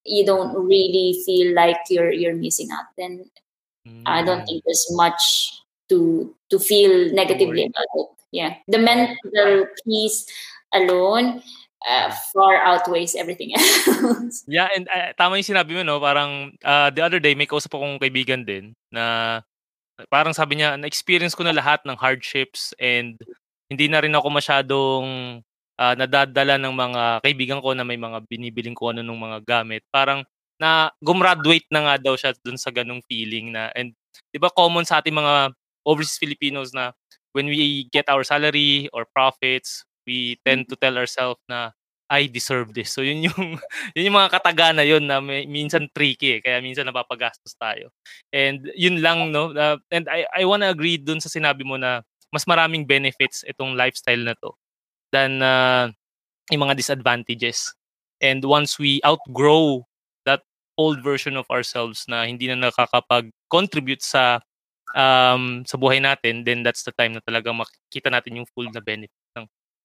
you 0.05 0.25
don't 0.25 0.55
really 0.57 1.21
feel 1.25 1.53
like 1.53 1.77
you're 1.89 2.09
you're 2.09 2.33
missing 2.33 2.73
out 2.73 2.89
then 2.97 3.29
I 4.05 4.21
don't 4.25 4.41
Mm. 4.41 4.47
think 4.47 4.63
there's 4.65 4.85
much 4.97 5.53
to 5.89 6.29
to 6.49 6.57
feel 6.57 7.13
negatively 7.13 7.65
about 7.69 7.89
it. 7.93 8.09
Yeah. 8.31 8.57
The 8.69 8.77
mental 8.81 9.65
peace 9.85 10.25
alone 10.73 11.41
uh, 11.87 12.09
far 12.33 12.59
outweighs 12.59 13.15
everything 13.15 13.53
else 13.57 14.43
Yeah, 14.49 14.67
and 14.75 14.87
ah, 14.91 15.15
tama 15.15 15.39
yung 15.39 15.51
sinabi 15.55 15.75
mo, 15.77 15.83
no? 15.83 15.99
Parang 16.01 16.51
ah, 16.65 16.89
the 16.91 17.03
other 17.03 17.21
day, 17.21 17.35
may 17.35 17.47
kausap 17.47 17.75
akong 17.75 18.01
kaibigan 18.01 18.43
din 18.43 18.75
na 18.91 19.39
parang 20.07 20.31
sabi 20.31 20.59
niya, 20.59 20.79
na-experience 20.79 21.35
ko 21.35 21.43
na 21.43 21.55
lahat 21.55 21.83
ng 21.83 21.99
hardships 21.99 22.71
and 22.79 23.19
hindi 23.67 23.91
na 23.91 23.99
rin 23.99 24.15
ako 24.15 24.27
masyadong 24.31 25.05
ah, 25.79 25.95
nadadala 25.95 26.55
ng 26.59 26.73
mga 26.73 27.03
kaibigan 27.23 27.59
ko 27.63 27.75
na 27.75 27.83
may 27.87 27.99
mga 27.99 28.23
binibiling 28.27 28.75
ko 28.75 28.91
ano 28.91 29.03
ng 29.03 29.19
mga 29.19 29.39
gamit. 29.43 29.83
Parang 29.91 30.23
na 30.59 30.91
gumraduate 30.99 31.67
na 31.71 31.87
nga 31.87 31.95
daw 31.95 32.19
siya 32.19 32.35
dun 32.43 32.59
sa 32.59 32.67
ganung 32.67 32.99
feeling 33.07 33.55
na 33.55 33.71
and 33.79 33.95
'di 34.35 34.43
ba 34.43 34.51
common 34.51 34.83
sa 34.83 34.99
ating 34.99 35.15
mga 35.15 35.55
overseas 35.87 36.19
Filipinos 36.19 36.75
na 36.75 36.91
when 37.31 37.47
we 37.47 37.87
get 37.95 38.09
our 38.11 38.27
salary 38.27 38.91
or 38.91 39.07
profits, 39.15 39.87
we 40.09 40.41
tend 40.41 40.65
to 40.65 40.73
tell 40.73 40.97
ourselves 40.97 41.37
na 41.45 41.69
I 42.09 42.25
deserve 42.25 42.73
this. 42.73 42.89
So 42.89 43.05
yun 43.05 43.29
yung 43.29 43.61
yun 43.95 44.09
yung 44.09 44.17
mga 44.17 44.33
kataga 44.33 44.73
na 44.73 44.81
yun 44.81 45.05
na 45.05 45.21
may, 45.21 45.45
minsan 45.45 45.85
tricky 45.93 46.37
eh, 46.37 46.41
kaya 46.41 46.57
minsan 46.57 46.89
napapagastos 46.89 47.53
tayo. 47.53 47.93
And 48.33 48.65
yun 48.73 49.05
lang 49.05 49.29
no. 49.29 49.53
uh, 49.53 49.77
and 49.93 50.09
I 50.09 50.25
I 50.33 50.43
want 50.49 50.65
to 50.65 50.73
agree 50.73 50.97
dun 50.97 51.21
sa 51.21 51.29
sinabi 51.29 51.61
mo 51.61 51.77
na 51.77 52.01
mas 52.33 52.49
maraming 52.49 52.89
benefits 52.89 53.45
itong 53.45 53.77
lifestyle 53.77 54.25
na 54.25 54.33
to 54.41 54.57
than 55.13 55.45
uh, 55.45 55.93
yung 56.49 56.65
mga 56.65 56.81
disadvantages. 56.81 57.77
And 58.19 58.41
once 58.41 58.81
we 58.81 58.99
outgrow 59.05 59.85
that 60.25 60.41
old 60.81 61.05
version 61.05 61.37
of 61.37 61.45
ourselves 61.53 62.09
na 62.09 62.25
hindi 62.25 62.49
na 62.49 62.57
nakakapag-contribute 62.57 64.01
sa 64.01 64.41
um, 64.97 65.61
sa 65.65 65.77
buhay 65.77 66.01
natin, 66.01 66.41
then 66.41 66.65
that's 66.65 66.81
the 66.81 66.93
time 66.97 67.13
na 67.13 67.21
talaga 67.21 67.53
makikita 67.53 68.09
natin 68.09 68.41
yung 68.41 68.49
full 68.49 68.69
na 68.73 68.81
benefit 68.81 69.18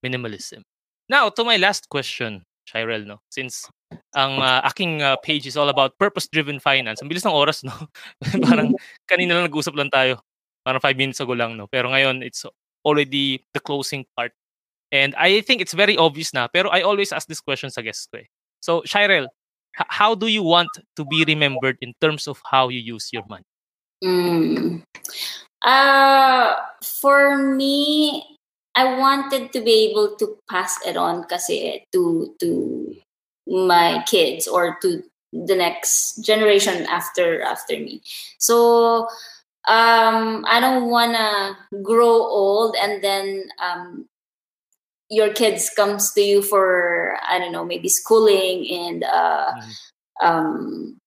minimalism. 0.05 0.61
Now, 1.09 1.33
to 1.33 1.45
my 1.45 1.57
last 1.57 1.89
question, 1.89 2.45
Shirel, 2.69 3.05
no? 3.09 3.25
Since 3.33 3.69
ang 4.17 4.41
uh, 4.41 4.61
aking 4.69 5.03
uh, 5.03 5.17
page 5.21 5.47
is 5.47 5.57
all 5.57 5.69
about 5.69 5.97
purpose-driven 5.99 6.61
finance. 6.61 7.01
Ang 7.01 7.09
bilis 7.09 7.25
ng 7.25 7.33
oras, 7.33 7.65
no? 7.65 7.73
Parang 8.49 8.77
kanina 9.09 9.37
lang 9.37 9.49
nag-usap 9.49 9.77
lang 9.77 9.89
tayo. 9.89 10.21
Parang 10.65 10.81
five 10.81 10.97
minutes 10.97 11.21
ago 11.21 11.33
lang, 11.37 11.57
no? 11.57 11.69
Pero 11.69 11.93
ngayon, 11.93 12.25
it's 12.25 12.45
already 12.85 13.45
the 13.53 13.61
closing 13.61 14.05
part. 14.17 14.33
And 14.93 15.15
I 15.17 15.41
think 15.41 15.61
it's 15.61 15.75
very 15.75 15.97
obvious 15.97 16.33
na, 16.33 16.47
pero 16.47 16.71
I 16.71 16.83
always 16.83 17.11
ask 17.13 17.27
this 17.27 17.41
question 17.41 17.69
sa 17.69 17.83
guests 17.83 18.07
ko 18.07 18.23
eh. 18.23 18.29
So, 18.61 18.83
Shirel, 18.87 19.29
how 19.77 20.15
do 20.15 20.29
you 20.29 20.43
want 20.43 20.71
to 20.97 21.05
be 21.05 21.25
remembered 21.27 21.77
in 21.83 21.93
terms 22.01 22.29
of 22.29 22.41
how 22.47 22.69
you 22.69 22.81
use 22.81 23.11
your 23.13 23.25
money? 23.29 23.45
Mm. 24.05 24.83
Uh, 25.63 26.55
for 26.83 27.37
me, 27.39 28.34
I 28.77 28.99
wanted 28.99 29.53
to 29.53 29.61
be 29.61 29.89
able 29.91 30.17
to 30.17 30.39
pass 30.51 30.79
it 30.87 30.97
on 30.97 31.25
kasi 31.25 31.85
to 31.93 32.35
to 32.41 32.95
my 33.47 34.03
kids 34.07 34.47
or 34.49 34.77
to 34.83 35.03
the 35.33 35.55
next 35.57 36.23
generation 36.25 36.87
after 36.87 37.43
after 37.43 37.75
me. 37.79 38.03
So 38.39 39.07
um 39.69 40.45
I 40.49 40.61
don't 40.61 40.91
wanna 40.91 41.57
grow 41.83 42.15
old 42.27 42.77
and 42.81 43.03
then 43.03 43.49
um 43.63 44.09
your 45.11 45.33
kids 45.33 45.71
comes 45.77 46.13
to 46.13 46.21
you 46.21 46.43
for 46.43 47.17
I 47.29 47.39
don't 47.39 47.53
know 47.53 47.65
maybe 47.65 47.89
schooling 47.89 48.67
and 48.71 49.05
uh 49.05 49.53
Mhm. 49.57 49.73
um 50.23 51.01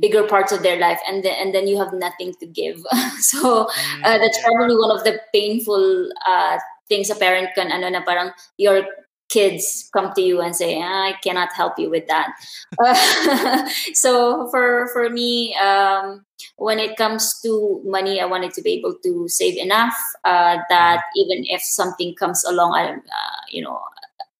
bigger 0.00 0.24
parts 0.26 0.52
of 0.52 0.62
their 0.62 0.78
life 0.78 1.00
and 1.08 1.24
then 1.24 1.34
and 1.40 1.54
then 1.54 1.66
you 1.68 1.78
have 1.78 1.92
nothing 1.92 2.34
to 2.40 2.46
give 2.46 2.80
so 3.20 3.66
uh, 4.04 4.18
that's 4.18 4.38
probably 4.42 4.76
one 4.76 4.90
of 4.96 5.04
the 5.04 5.20
painful 5.34 6.08
uh, 6.26 6.58
things 6.88 7.10
a 7.10 7.16
parent 7.16 7.50
can 7.54 7.70
ano 7.72 7.88
na 7.88 8.02
parang 8.04 8.32
your 8.56 8.84
kids 9.28 9.90
come 9.92 10.12
to 10.16 10.22
you 10.24 10.40
and 10.40 10.56
say 10.56 10.80
"Ah, 10.80 11.12
I 11.12 11.14
cannot 11.20 11.52
help 11.52 11.78
you 11.78 11.90
with 11.92 12.08
that. 12.08 12.32
Uh, 12.80 13.68
so 13.94 14.48
for 14.50 14.88
for 14.92 15.10
me 15.10 15.54
um, 15.60 16.24
when 16.56 16.78
it 16.80 16.96
comes 16.96 17.36
to 17.44 17.80
money 17.84 18.20
I 18.20 18.26
wanted 18.26 18.52
to 18.54 18.62
be 18.62 18.72
able 18.80 18.96
to 19.04 19.28
save 19.28 19.56
enough 19.60 19.96
uh, 20.24 20.56
that 20.70 21.04
even 21.16 21.44
if 21.46 21.60
something 21.62 22.14
comes 22.16 22.44
along 22.44 22.72
I 22.74 22.96
uh, 22.96 23.40
you 23.50 23.62
know 23.62 23.80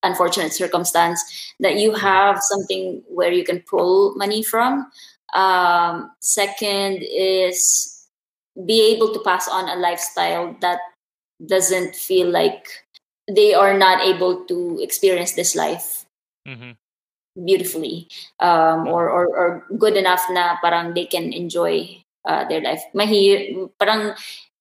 unfortunate 0.02 0.52
circumstance 0.52 1.20
that 1.60 1.76
you 1.76 1.94
have 1.94 2.38
something 2.40 3.02
where 3.08 3.32
you 3.32 3.44
can 3.44 3.60
pull 3.68 4.14
money 4.16 4.42
from. 4.42 4.86
Um, 5.34 6.10
second 6.20 7.02
is 7.02 8.06
be 8.66 8.94
able 8.94 9.12
to 9.12 9.20
pass 9.20 9.48
on 9.48 9.68
a 9.68 9.76
lifestyle 9.76 10.56
that 10.60 10.80
doesn't 11.44 11.94
feel 11.94 12.28
like 12.28 12.66
they 13.28 13.54
are 13.54 13.76
not 13.76 14.02
able 14.02 14.44
to 14.46 14.78
experience 14.82 15.32
this 15.32 15.54
life 15.54 16.06
Mhm. 16.48 16.76
beautifully 17.36 18.08
um, 18.40 18.88
or, 18.88 19.06
or 19.10 19.24
or 19.30 19.48
good 19.78 19.94
enough 19.96 20.24
na 20.32 20.56
parang 20.58 20.94
they 20.94 21.06
can 21.06 21.30
enjoy 21.32 21.86
uh, 22.26 22.48
their 22.48 22.60
life. 22.60 22.82
Mahi 22.94 23.54
parang 23.78 24.16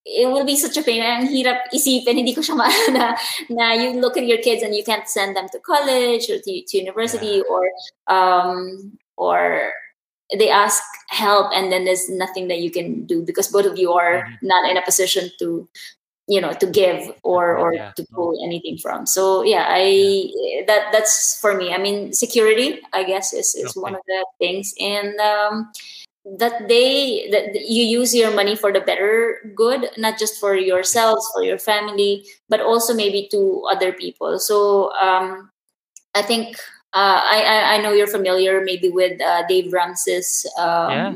it 0.08 0.28
will 0.30 0.46
be 0.46 0.56
such 0.56 0.78
a 0.78 0.84
pain. 0.84 1.04
Ang 1.04 1.28
hirap 1.28 1.68
isipin, 1.74 2.22
hindi 2.22 2.36
ko 2.36 2.42
siya 2.42 2.56
maana 2.56 3.18
na 3.56 3.74
you 3.76 4.00
look 4.00 4.16
at 4.16 4.28
your 4.28 4.40
kids 4.40 4.64
and 4.64 4.76
you 4.76 4.84
can't 4.84 5.10
send 5.10 5.36
them 5.36 5.48
to 5.52 5.60
college 5.60 6.30
or 6.30 6.40
to, 6.40 6.52
to 6.64 6.74
university 6.78 7.42
or 7.50 7.68
um 8.08 8.92
or 9.18 9.72
they 10.36 10.52
ask 10.52 10.84
help 11.10 11.52
and 11.56 11.72
then 11.72 11.86
there's 11.86 12.10
nothing 12.10 12.48
that 12.48 12.60
you 12.60 12.70
can 12.70 13.06
do 13.06 13.24
because 13.24 13.48
both 13.48 13.66
of 13.66 13.80
you 13.80 13.94
are 13.94 14.24
mm-hmm. 14.24 14.48
not 14.48 14.70
in 14.70 14.76
a 14.76 14.84
position 14.84 15.32
to 15.40 15.68
you 16.28 16.42
know 16.42 16.52
to 16.54 16.68
give 16.68 17.12
or 17.24 17.58
or 17.58 17.74
yeah. 17.74 17.92
to 17.96 18.06
pull 18.12 18.38
anything 18.44 18.78
from 18.78 19.06
so 19.06 19.44
yeah 19.44 19.66
i 19.70 19.84
yeah. 19.84 20.62
that 20.68 20.92
that's 20.92 21.40
for 21.40 21.56
me 21.56 21.74
i 21.74 21.78
mean 21.78 22.12
security 22.12 22.80
i 22.94 23.04
guess 23.04 23.34
is 23.34 23.56
is 23.56 23.72
okay. 23.72 23.80
one 23.80 23.96
of 23.96 24.02
the 24.08 24.26
things 24.38 24.74
and 24.80 25.18
um 25.20 25.72
that 26.38 26.68
they 26.68 27.30
that 27.32 27.56
you 27.56 27.84
use 27.84 28.14
your 28.14 28.32
money 28.36 28.56
for 28.56 28.74
the 28.74 28.82
better 28.82 29.40
good 29.56 29.90
not 29.98 30.20
just 30.20 30.40
for 30.40 30.56
yourselves 30.56 31.26
for 31.34 31.44
your 31.44 31.58
family 31.58 32.26
but 32.50 32.60
also 32.60 32.94
maybe 32.94 33.28
to 33.32 33.64
other 33.72 33.94
people 33.94 34.38
so 34.38 34.92
um 35.00 35.50
i 36.14 36.22
think 36.22 36.58
uh, 36.94 37.22
I, 37.24 37.76
I 37.76 37.82
know 37.82 37.92
you're 37.92 38.08
familiar 38.08 38.64
maybe 38.64 38.90
with 38.90 39.22
uh, 39.22 39.46
Dave 39.48 39.72
Ramsey's 39.72 40.48
um, 40.58 40.92
yeah. 40.92 41.14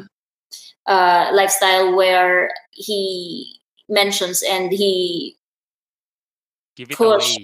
uh, 0.85 1.31
lifestyle 1.33 1.95
where 1.95 2.51
he 2.71 3.60
mentions 3.91 4.41
and 4.41 4.71
he 4.71 5.35
push 6.95 7.37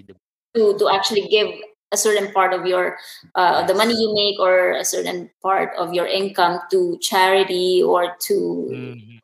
to 0.56 0.78
to 0.80 0.90
actually 0.90 1.28
give 1.28 1.52
a 1.92 1.98
certain 1.98 2.32
part 2.34 2.54
of 2.54 2.66
your 2.66 2.98
uh, 3.36 3.66
the 3.68 3.74
money 3.74 3.94
you 3.94 4.14
make 4.14 4.40
or 4.40 4.72
a 4.72 4.84
certain 4.84 5.30
part 5.42 5.72
of 5.78 5.94
your 5.94 6.08
income 6.08 6.60
to 6.72 6.98
charity 7.02 7.84
or 7.84 8.16
to 8.20 8.68
mm-hmm. 8.72 9.18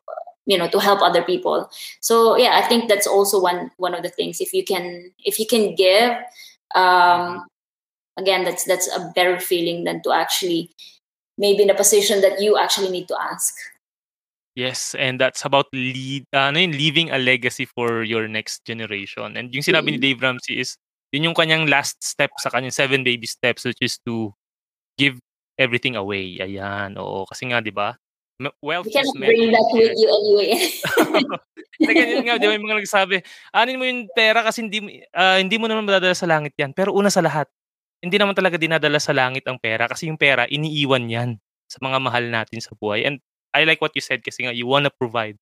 you 0.46 0.56
know 0.56 0.68
to 0.68 0.78
help 0.78 1.02
other 1.02 1.22
people 1.22 1.68
so 2.00 2.36
yeah 2.36 2.56
i 2.56 2.62
think 2.62 2.88
that's 2.88 3.06
also 3.06 3.40
one 3.40 3.70
one 3.76 3.94
of 3.94 4.02
the 4.02 4.08
things 4.08 4.40
if 4.40 4.52
you 4.52 4.64
can 4.64 5.10
if 5.24 5.38
you 5.38 5.46
can 5.46 5.74
give 5.74 6.12
um 6.74 6.80
mm-hmm. 6.80 8.22
again 8.22 8.44
that's 8.44 8.64
that's 8.64 8.88
a 8.96 9.12
better 9.14 9.38
feeling 9.40 9.84
than 9.84 10.00
to 10.02 10.12
actually 10.12 10.70
maybe 11.36 11.62
in 11.62 11.70
a 11.70 11.74
position 11.74 12.20
that 12.20 12.40
you 12.40 12.56
actually 12.56 12.90
need 12.90 13.08
to 13.08 13.16
ask 13.20 13.54
Yes, 14.54 14.94
and 14.94 15.18
that's 15.18 15.42
about 15.42 15.66
lead 15.74 16.30
ano 16.30 16.62
yun, 16.62 16.78
leaving 16.78 17.10
a 17.10 17.18
legacy 17.18 17.66
for 17.66 18.06
your 18.06 18.30
next 18.30 18.62
generation. 18.62 19.34
And 19.34 19.50
yung 19.50 19.66
sinabi 19.66 19.94
ni 19.94 19.98
mm. 19.98 20.04
Dave 20.06 20.20
Ramsey 20.22 20.62
is, 20.62 20.78
yun 21.10 21.30
yung 21.30 21.38
kanyang 21.38 21.66
last 21.66 21.98
step 22.02 22.30
sa 22.38 22.54
kanyang 22.54 22.70
seven 22.70 23.02
baby 23.02 23.26
steps 23.26 23.66
which 23.66 23.82
is 23.82 23.98
to 24.06 24.30
give 24.94 25.18
everything 25.58 25.98
away. 25.98 26.38
Ayan, 26.38 26.94
oo. 26.98 27.26
Kasi 27.26 27.50
nga, 27.50 27.58
di 27.58 27.74
ba? 27.74 27.98
Wealth 28.62 28.90
you 28.90 28.94
cannot 28.94 29.18
bring 29.18 29.50
that 29.54 29.68
with 29.74 29.94
you 29.94 30.10
anyway. 30.10 30.50
Teka, 31.86 32.02
yun 32.02 32.22
nga, 32.26 32.38
di 32.38 32.46
ba, 32.46 32.54
yung 32.54 32.66
mga 32.66 32.78
nagsabi, 32.82 33.14
anin 33.54 33.78
mo 33.78 33.84
yung 33.86 34.06
pera 34.14 34.42
kasi 34.42 34.62
hindi, 34.62 35.02
uh, 35.14 35.38
hindi 35.38 35.56
mo 35.58 35.66
naman 35.66 35.86
madadala 35.86 36.14
sa 36.14 36.30
langit 36.30 36.54
yan. 36.54 36.70
Pero 36.74 36.94
una 36.94 37.10
sa 37.10 37.22
lahat, 37.22 37.50
hindi 38.02 38.18
naman 38.18 38.34
talaga 38.38 38.58
dinadala 38.58 38.98
sa 39.02 39.14
langit 39.14 39.46
ang 39.46 39.58
pera 39.58 39.90
kasi 39.90 40.10
yung 40.10 40.18
pera, 40.18 40.46
iniiwan 40.46 41.06
yan 41.10 41.30
sa 41.66 41.78
mga 41.82 41.98
mahal 41.98 42.24
natin 42.30 42.58
sa 42.62 42.74
buhay. 42.78 43.06
And 43.06 43.18
I 43.54 43.64
like 43.64 43.80
what 43.80 43.94
you 43.94 44.02
said 44.02 44.24
kasi 44.26 44.44
nga 44.44 44.52
you 44.52 44.66
want 44.66 44.84
to 44.84 44.92
provide 44.92 45.38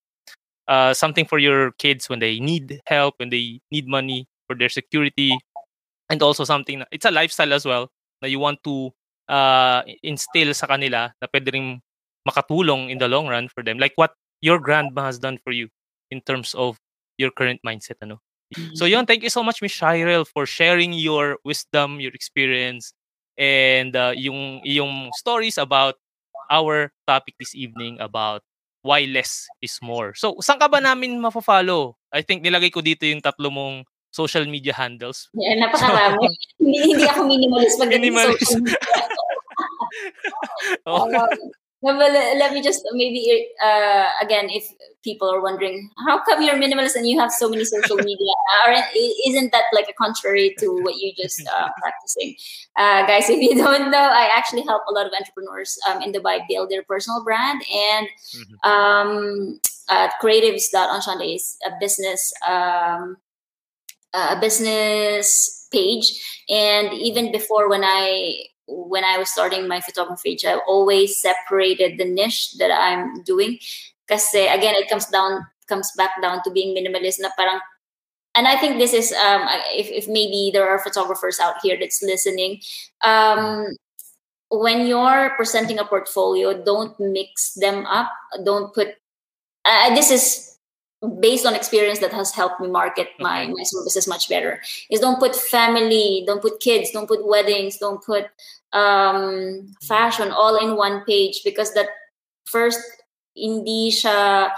uh, 0.68 0.92
something 0.94 1.24
for 1.24 1.38
your 1.40 1.72
kids 1.80 2.08
when 2.08 2.20
they 2.20 2.38
need 2.38 2.80
help, 2.86 3.16
when 3.18 3.30
they 3.30 3.60
need 3.72 3.88
money 3.88 4.28
for 4.46 4.54
their 4.54 4.68
security, 4.68 5.34
and 6.10 6.22
also 6.22 6.44
something 6.44 6.84
it's 6.92 7.08
a 7.08 7.10
lifestyle 7.10 7.52
as 7.52 7.64
well 7.64 7.88
that 8.20 8.30
you 8.30 8.38
want 8.38 8.62
to 8.62 8.92
uh, 9.28 9.82
instill 10.04 10.52
sa 10.54 10.68
kanila 10.68 11.10
na 11.20 11.26
pwede 11.32 11.50
rin 11.56 11.80
makatulong 12.28 12.90
in 12.90 12.98
the 12.98 13.08
long 13.08 13.26
run 13.26 13.48
for 13.48 13.64
them. 13.64 13.78
Like 13.78 13.96
what 13.96 14.14
your 14.40 14.60
grandma 14.60 15.08
has 15.08 15.18
done 15.18 15.38
for 15.42 15.50
you 15.50 15.68
in 16.10 16.20
terms 16.20 16.54
of 16.54 16.76
your 17.18 17.30
current 17.30 17.60
mindset. 17.66 17.96
Ano? 18.02 18.20
So 18.74 18.84
yun, 18.84 19.06
thank 19.06 19.22
you 19.22 19.30
so 19.30 19.42
much, 19.42 19.62
Miss 19.62 19.72
Shirel, 19.72 20.24
for 20.24 20.44
sharing 20.44 20.92
your 20.92 21.38
wisdom, 21.44 22.00
your 22.00 22.12
experience, 22.12 22.92
and 23.38 23.96
uh, 23.96 24.12
yung 24.14 24.60
yung 24.62 25.08
stories 25.16 25.56
about 25.56 25.96
our 26.53 26.92
topic 27.09 27.40
this 27.40 27.57
evening 27.57 27.96
about 27.96 28.44
why 28.84 29.09
less 29.09 29.48
is 29.64 29.80
more. 29.80 30.12
So, 30.12 30.36
saan 30.44 30.61
ka 30.61 30.68
ba 30.68 30.84
namin 30.84 31.16
mapo-follow? 31.16 31.96
I 32.12 32.20
think 32.20 32.44
nilagay 32.44 32.68
ko 32.68 32.84
dito 32.84 33.09
yung 33.09 33.24
tatlo 33.24 33.48
mong 33.48 33.88
social 34.12 34.44
media 34.44 34.76
handles. 34.76 35.32
Yeah, 35.32 35.57
napakarami. 35.57 36.28
So, 36.28 36.36
hindi, 36.61 36.78
hindi 36.92 37.05
ako 37.09 37.20
minimalist 37.24 37.80
pag 37.80 37.88
minimalist. 37.88 38.44
social 38.44 38.68
media. 38.68 38.76
oh. 40.88 41.09
um, 41.09 41.30
no, 41.83 41.99
but 41.99 42.12
let 42.12 42.53
me 42.53 42.62
just 42.62 42.83
maybe 42.93 43.49
uh, 43.62 44.07
again, 44.20 44.49
if 44.51 44.68
people 45.03 45.28
are 45.28 45.43
wondering 45.43 45.91
how 46.07 46.22
come 46.22 46.43
you're 46.43 46.55
minimalist 46.55 46.95
and 46.95 47.09
you 47.09 47.18
have 47.18 47.33
so 47.33 47.49
many 47.49 47.64
social 47.64 47.97
media? 48.11 48.35
Aren't 48.66 48.85
isn't 49.26 49.53
that 49.53 49.64
like 49.72 49.89
a 49.89 49.93
contrary 49.95 50.55
to 50.59 50.68
what 50.83 50.97
you 50.97 51.12
just 51.16 51.47
uh, 51.47 51.68
practicing? 51.83 52.37
Uh, 52.76 53.07
guys 53.07 53.28
if 53.28 53.39
you 53.39 53.55
don't 53.55 53.91
know 53.91 53.99
i 53.99 54.30
actually 54.35 54.62
help 54.62 54.83
a 54.89 54.93
lot 54.93 55.05
of 55.05 55.12
entrepreneurs 55.12 55.78
um, 55.91 56.01
in 56.01 56.11
dubai 56.11 56.41
build 56.49 56.70
their 56.70 56.83
personal 56.83 57.22
brand 57.22 57.62
and 57.70 58.09
mm-hmm. 58.35 58.70
um, 58.70 59.61
uh, 59.91 60.09
creatives.enchante 60.22 61.35
is 61.35 61.59
a 61.66 61.70
business 61.78 62.33
um, 62.49 63.18
a 64.14 64.39
business 64.41 65.68
page. 65.72 66.45
And 66.49 66.93
even 66.93 67.33
before 67.33 67.68
when 67.68 67.83
i 67.85 68.47
when 68.66 69.04
I 69.04 69.18
was 69.18 69.30
starting 69.30 69.68
my 69.68 69.80
photography, 69.80 70.38
I 70.44 70.60
always 70.66 71.20
separated 71.20 71.98
the 71.98 72.04
niche 72.04 72.54
that 72.58 72.70
I'm 72.70 73.22
doing. 73.22 73.58
Kasi 74.08 74.46
again, 74.46 74.74
it 74.74 74.88
comes 74.88 75.06
down 75.06 75.46
comes 75.68 75.92
back 75.96 76.20
down 76.20 76.42
to 76.44 76.50
being 76.50 76.76
minimalist 76.76 77.20
na 77.22 77.30
parang 77.38 77.60
and 78.34 78.48
I 78.48 78.58
think 78.58 78.78
this 78.78 78.92
is 78.92 79.12
um 79.12 79.46
if, 79.72 79.88
if 79.88 80.04
maybe 80.08 80.50
there 80.52 80.68
are 80.68 80.78
photographers 80.78 81.38
out 81.40 81.56
here 81.62 81.78
that's 81.78 82.02
listening 82.02 82.60
um 83.06 83.72
when 84.50 84.84
you're 84.86 85.32
presenting 85.36 85.78
a 85.78 85.84
portfolio 85.84 86.52
don't 86.52 86.98
mix 87.00 87.54
them 87.54 87.86
up. 87.86 88.10
Don't 88.44 88.74
put 88.74 89.00
uh, 89.64 89.94
this 89.94 90.10
is 90.10 90.51
based 91.20 91.44
on 91.44 91.55
experience 91.55 91.98
that 91.98 92.12
has 92.12 92.30
helped 92.30 92.61
me 92.61 92.68
market 92.68 93.09
my, 93.18 93.46
my 93.46 93.62
services 93.64 94.07
much 94.07 94.28
better 94.28 94.61
is 94.90 95.00
don't 95.00 95.18
put 95.18 95.34
family 95.34 96.22
don't 96.26 96.42
put 96.42 96.61
kids 96.61 96.90
don't 96.92 97.09
put 97.09 97.26
weddings 97.26 97.76
don't 97.78 98.05
put 98.05 98.26
um, 98.72 99.74
fashion 99.82 100.30
all 100.30 100.57
in 100.57 100.76
one 100.76 101.05
page 101.05 101.40
because 101.44 101.74
that 101.74 101.88
first 102.44 102.80
hindi 103.34 103.90
siya 103.90 104.50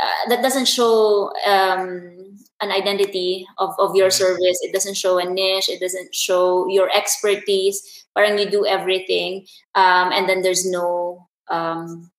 uh, 0.00 0.22
that 0.28 0.42
doesn't 0.42 0.68
show 0.68 1.32
um, 1.46 2.36
an 2.60 2.70
identity 2.70 3.46
of, 3.58 3.74
of 3.78 3.94
your 3.94 4.08
mm-hmm. 4.08 4.24
service. 4.24 4.58
It 4.62 4.72
doesn't 4.72 4.96
show 4.96 5.18
a 5.18 5.24
niche. 5.24 5.68
It 5.68 5.80
doesn't 5.80 6.14
show 6.14 6.68
your 6.68 6.90
expertise. 6.94 8.06
Parang 8.14 8.38
you 8.38 8.50
do 8.50 8.66
everything, 8.66 9.46
um, 9.74 10.10
and 10.10 10.28
then 10.28 10.42
there's 10.42 10.66
no 10.66 11.28
um, 11.50 12.10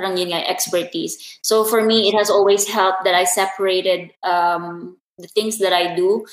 parang 0.00 0.16
yun 0.16 0.32
nga, 0.32 0.48
expertise. 0.48 1.38
So 1.44 1.64
for 1.64 1.84
me, 1.84 2.08
it 2.08 2.16
has 2.16 2.30
always 2.32 2.64
helped 2.64 3.04
that 3.04 3.14
I 3.14 3.24
separated 3.24 4.16
um, 4.24 4.96
the 5.20 5.28
things 5.28 5.58
that 5.58 5.76
I 5.76 5.94
do 5.94 6.24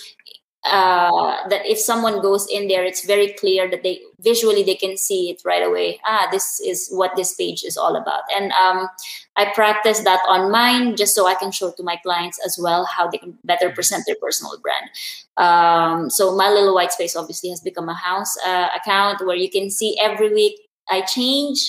uh, 0.63 1.47
that 1.49 1.65
if 1.65 1.79
someone 1.79 2.21
goes 2.21 2.47
in 2.51 2.67
there, 2.67 2.83
it's 2.83 3.05
very 3.05 3.33
clear 3.33 3.69
that 3.69 3.83
they 3.83 4.01
visually 4.19 4.63
they 4.63 4.75
can 4.75 4.97
see 4.97 5.29
it 5.29 5.41
right 5.45 5.63
away. 5.65 5.99
Ah, 6.05 6.27
this 6.31 6.59
is 6.59 6.89
what 6.91 7.15
this 7.15 7.35
page 7.35 7.63
is 7.63 7.77
all 7.77 7.95
about. 7.95 8.23
And 8.35 8.51
um, 8.51 8.89
I 9.35 9.51
practice 9.53 10.01
that 10.01 10.19
on 10.27 10.51
mine 10.51 10.95
just 10.95 11.15
so 11.15 11.27
I 11.27 11.35
can 11.35 11.51
show 11.51 11.71
to 11.71 11.83
my 11.83 11.95
clients 11.97 12.39
as 12.45 12.59
well 12.61 12.85
how 12.85 13.07
they 13.07 13.17
can 13.17 13.37
better 13.43 13.69
present 13.69 14.03
their 14.07 14.17
personal 14.21 14.59
brand. 14.59 14.89
Um, 15.37 16.09
so 16.09 16.35
my 16.35 16.49
little 16.49 16.75
white 16.75 16.91
space 16.91 17.15
obviously 17.15 17.49
has 17.49 17.61
become 17.61 17.87
a 17.87 17.93
house 17.93 18.35
uh, 18.45 18.67
account 18.75 19.25
where 19.25 19.37
you 19.37 19.49
can 19.49 19.69
see 19.69 19.97
every 20.01 20.33
week 20.33 20.59
I 20.89 21.01
change 21.01 21.59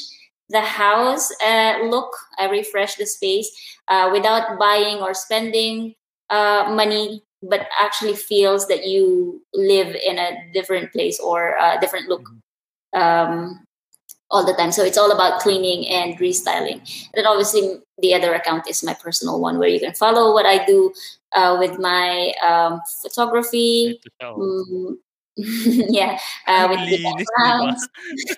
the 0.48 0.60
house 0.60 1.30
uh, 1.44 1.78
look. 1.84 2.12
I 2.38 2.48
refresh 2.48 2.96
the 2.96 3.06
space 3.06 3.50
uh, 3.88 4.10
without 4.12 4.58
buying 4.58 4.98
or 4.98 5.14
spending 5.14 5.94
uh, 6.30 6.72
money 6.74 7.22
but 7.42 7.68
actually 7.80 8.14
feels 8.14 8.66
that 8.68 8.86
you 8.86 9.42
live 9.54 9.94
in 9.94 10.18
a 10.18 10.50
different 10.52 10.92
place 10.92 11.20
or 11.20 11.56
a 11.56 11.78
different 11.80 12.08
look 12.08 12.28
mm-hmm. 12.94 13.00
um, 13.00 13.64
all 14.30 14.44
the 14.44 14.54
time. 14.54 14.72
So 14.72 14.84
it's 14.84 14.98
all 14.98 15.12
about 15.12 15.40
cleaning 15.40 15.86
and 15.88 16.18
restyling. 16.18 16.80
And 17.14 17.26
obviously, 17.26 17.78
the 17.98 18.14
other 18.14 18.34
account 18.34 18.68
is 18.68 18.82
my 18.82 18.94
personal 18.94 19.40
one 19.40 19.58
where 19.58 19.68
you 19.68 19.80
can 19.80 19.94
follow 19.94 20.32
what 20.32 20.46
I 20.46 20.64
do 20.64 20.92
uh, 21.32 21.56
with 21.58 21.78
my 21.78 22.32
um, 22.44 22.80
photography. 23.02 24.00
Mm, 24.20 24.96
yeah, 25.36 26.18
uh, 26.46 26.66
with 26.68 26.90
the 26.90 27.02
backgrounds. 27.02 27.88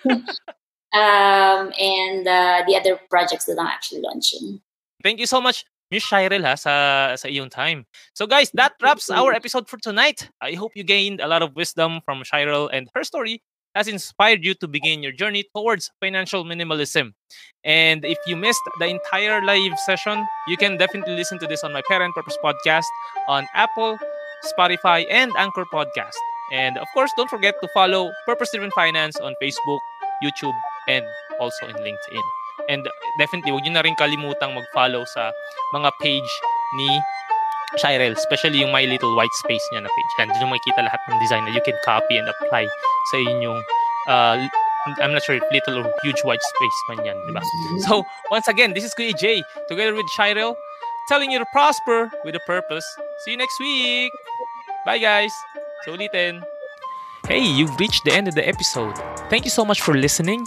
um, 0.92 1.72
and 1.78 2.26
uh, 2.26 2.62
the 2.66 2.76
other 2.76 3.00
projects 3.08 3.44
that 3.46 3.58
I'm 3.58 3.66
actually 3.66 4.00
launching. 4.02 4.60
Thank 5.02 5.18
you 5.18 5.26
so 5.26 5.40
much 5.40 5.64
Miss 5.90 6.06
Shirel 6.06 6.46
ha 6.46 6.54
sa 6.54 6.74
sa 7.18 7.26
iyong 7.26 7.50
time. 7.50 7.82
So 8.14 8.26
guys, 8.26 8.54
that 8.54 8.78
wraps 8.78 9.10
our 9.10 9.34
episode 9.34 9.66
for 9.66 9.76
tonight. 9.82 10.30
I 10.38 10.54
hope 10.54 10.78
you 10.78 10.86
gained 10.86 11.18
a 11.20 11.26
lot 11.26 11.42
of 11.42 11.58
wisdom 11.58 11.98
from 12.06 12.22
Shirel 12.22 12.70
and 12.70 12.86
her 12.94 13.02
story 13.02 13.42
has 13.74 13.86
inspired 13.86 14.44
you 14.44 14.54
to 14.54 14.66
begin 14.66 15.02
your 15.02 15.12
journey 15.12 15.46
towards 15.54 15.90
financial 16.00 16.44
minimalism. 16.44 17.14
And 17.62 18.04
if 18.04 18.18
you 18.26 18.34
missed 18.34 18.62
the 18.78 18.86
entire 18.86 19.42
live 19.42 19.78
session, 19.86 20.26
you 20.48 20.56
can 20.56 20.76
definitely 20.76 21.14
listen 21.14 21.38
to 21.38 21.46
this 21.46 21.62
on 21.62 21.72
my 21.72 21.82
Pera 21.86 22.04
and 22.04 22.14
Purpose 22.14 22.38
podcast 22.42 22.86
on 23.28 23.46
Apple, 23.54 23.98
Spotify, 24.42 25.06
and 25.10 25.30
Anchor 25.38 25.64
Podcast. 25.72 26.18
And 26.52 26.78
of 26.78 26.88
course, 26.94 27.10
don't 27.16 27.30
forget 27.30 27.54
to 27.62 27.68
follow 27.74 28.10
Purpose 28.26 28.50
Driven 28.50 28.72
Finance 28.72 29.16
on 29.22 29.34
Facebook, 29.40 29.78
YouTube, 30.22 30.56
and 30.88 31.04
also 31.40 31.66
in 31.66 31.76
LinkedIn. 31.80 32.24
And 32.68 32.86
definitely, 33.18 33.50
huwag 33.50 33.64
nyo 33.64 33.80
na 33.80 33.82
rin 33.82 33.96
kalimutang 33.96 34.54
mag-follow 34.54 35.02
sa 35.16 35.32
mga 35.74 35.90
page 35.98 36.30
ni 36.76 36.88
Shirel, 37.78 38.12
especially 38.18 38.60
yung 38.62 38.74
My 38.74 38.84
Little 38.84 39.14
White 39.14 39.32
Space 39.42 39.62
niya 39.72 39.86
na 39.86 39.90
page. 39.90 40.10
Yan, 40.18 40.28
dyan 40.34 40.50
makikita 40.50 40.82
lahat 40.86 41.00
ng 41.06 41.18
design 41.22 41.42
na 41.46 41.54
you 41.54 41.62
can 41.62 41.78
copy 41.86 42.18
and 42.18 42.26
apply 42.26 42.66
sa 43.10 43.16
inyong 43.30 43.62
uh, 44.10 44.36
I'm 45.00 45.12
not 45.12 45.22
sure 45.22 45.38
little 45.52 45.84
or 45.84 45.94
huge 46.02 46.20
white 46.24 46.40
space 46.40 46.78
man 46.88 47.04
yan, 47.04 47.16
di 47.28 47.32
ba? 47.36 47.42
So, 47.84 48.04
once 48.30 48.48
again, 48.48 48.72
this 48.72 48.84
is 48.84 48.94
Kuya 48.96 49.12
Jay, 49.12 49.44
together 49.68 49.94
with 49.94 50.08
Shirel, 50.16 50.56
telling 51.08 51.30
you 51.30 51.38
to 51.38 51.48
prosper 51.52 52.10
with 52.24 52.34
a 52.34 52.40
purpose. 52.46 52.86
See 53.24 53.32
you 53.32 53.36
next 53.36 53.60
week! 53.60 54.12
Bye, 54.86 54.98
guys! 54.98 55.32
So, 55.84 55.92
ulitin. 55.92 56.40
Hey, 57.30 57.46
you've 57.46 57.78
reached 57.78 58.02
the 58.02 58.12
end 58.12 58.26
of 58.26 58.34
the 58.34 58.42
episode. 58.42 58.98
Thank 59.30 59.44
you 59.44 59.52
so 59.52 59.64
much 59.64 59.82
for 59.82 59.94
listening. 59.94 60.44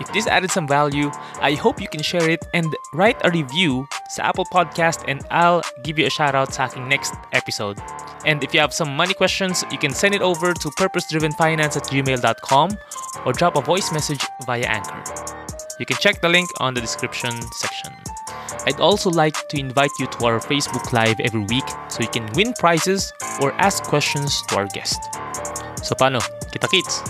If 0.00 0.12
this 0.12 0.26
added 0.26 0.50
some 0.50 0.66
value, 0.66 1.12
I 1.40 1.54
hope 1.54 1.80
you 1.80 1.86
can 1.86 2.02
share 2.02 2.28
it 2.28 2.44
and 2.52 2.66
write 2.92 3.14
a 3.22 3.30
review 3.30 3.86
sa 4.10 4.34
Apple 4.34 4.44
Podcast 4.50 5.04
and 5.06 5.22
I'll 5.30 5.62
give 5.84 6.00
you 6.00 6.06
a 6.06 6.10
shout 6.10 6.34
out 6.34 6.52
sa 6.52 6.66
aking 6.66 6.88
next 6.88 7.14
episode. 7.30 7.78
And 8.26 8.42
if 8.42 8.50
you 8.52 8.58
have 8.58 8.74
some 8.74 8.90
money 8.96 9.14
questions, 9.14 9.62
you 9.70 9.78
can 9.78 9.94
send 9.94 10.18
it 10.18 10.20
over 10.20 10.50
to 10.50 10.66
purposedrivenfinance 10.74 11.78
at 11.78 11.86
gmail.com 11.86 12.68
or 13.22 13.32
drop 13.32 13.54
a 13.54 13.62
voice 13.62 13.94
message 13.94 14.26
via 14.50 14.66
Anchor. 14.66 14.98
You 15.78 15.86
can 15.86 15.96
check 16.02 16.20
the 16.20 16.28
link 16.28 16.50
on 16.58 16.74
the 16.74 16.82
description 16.82 17.38
section. 17.54 17.94
I'd 18.66 18.82
also 18.82 19.14
like 19.14 19.38
to 19.54 19.60
invite 19.62 19.94
you 20.02 20.10
to 20.10 20.26
our 20.26 20.40
Facebook 20.42 20.90
Live 20.90 21.22
every 21.22 21.46
week 21.46 21.70
so 21.86 22.02
you 22.02 22.10
can 22.10 22.26
win 22.34 22.50
prizes 22.58 23.14
or 23.38 23.54
ask 23.62 23.86
questions 23.86 24.42
to 24.50 24.56
our 24.58 24.66
guest. 24.66 24.98
So 25.86 25.94
paano? 25.94 26.18
Kita 26.50 26.66
kits! 26.66 27.06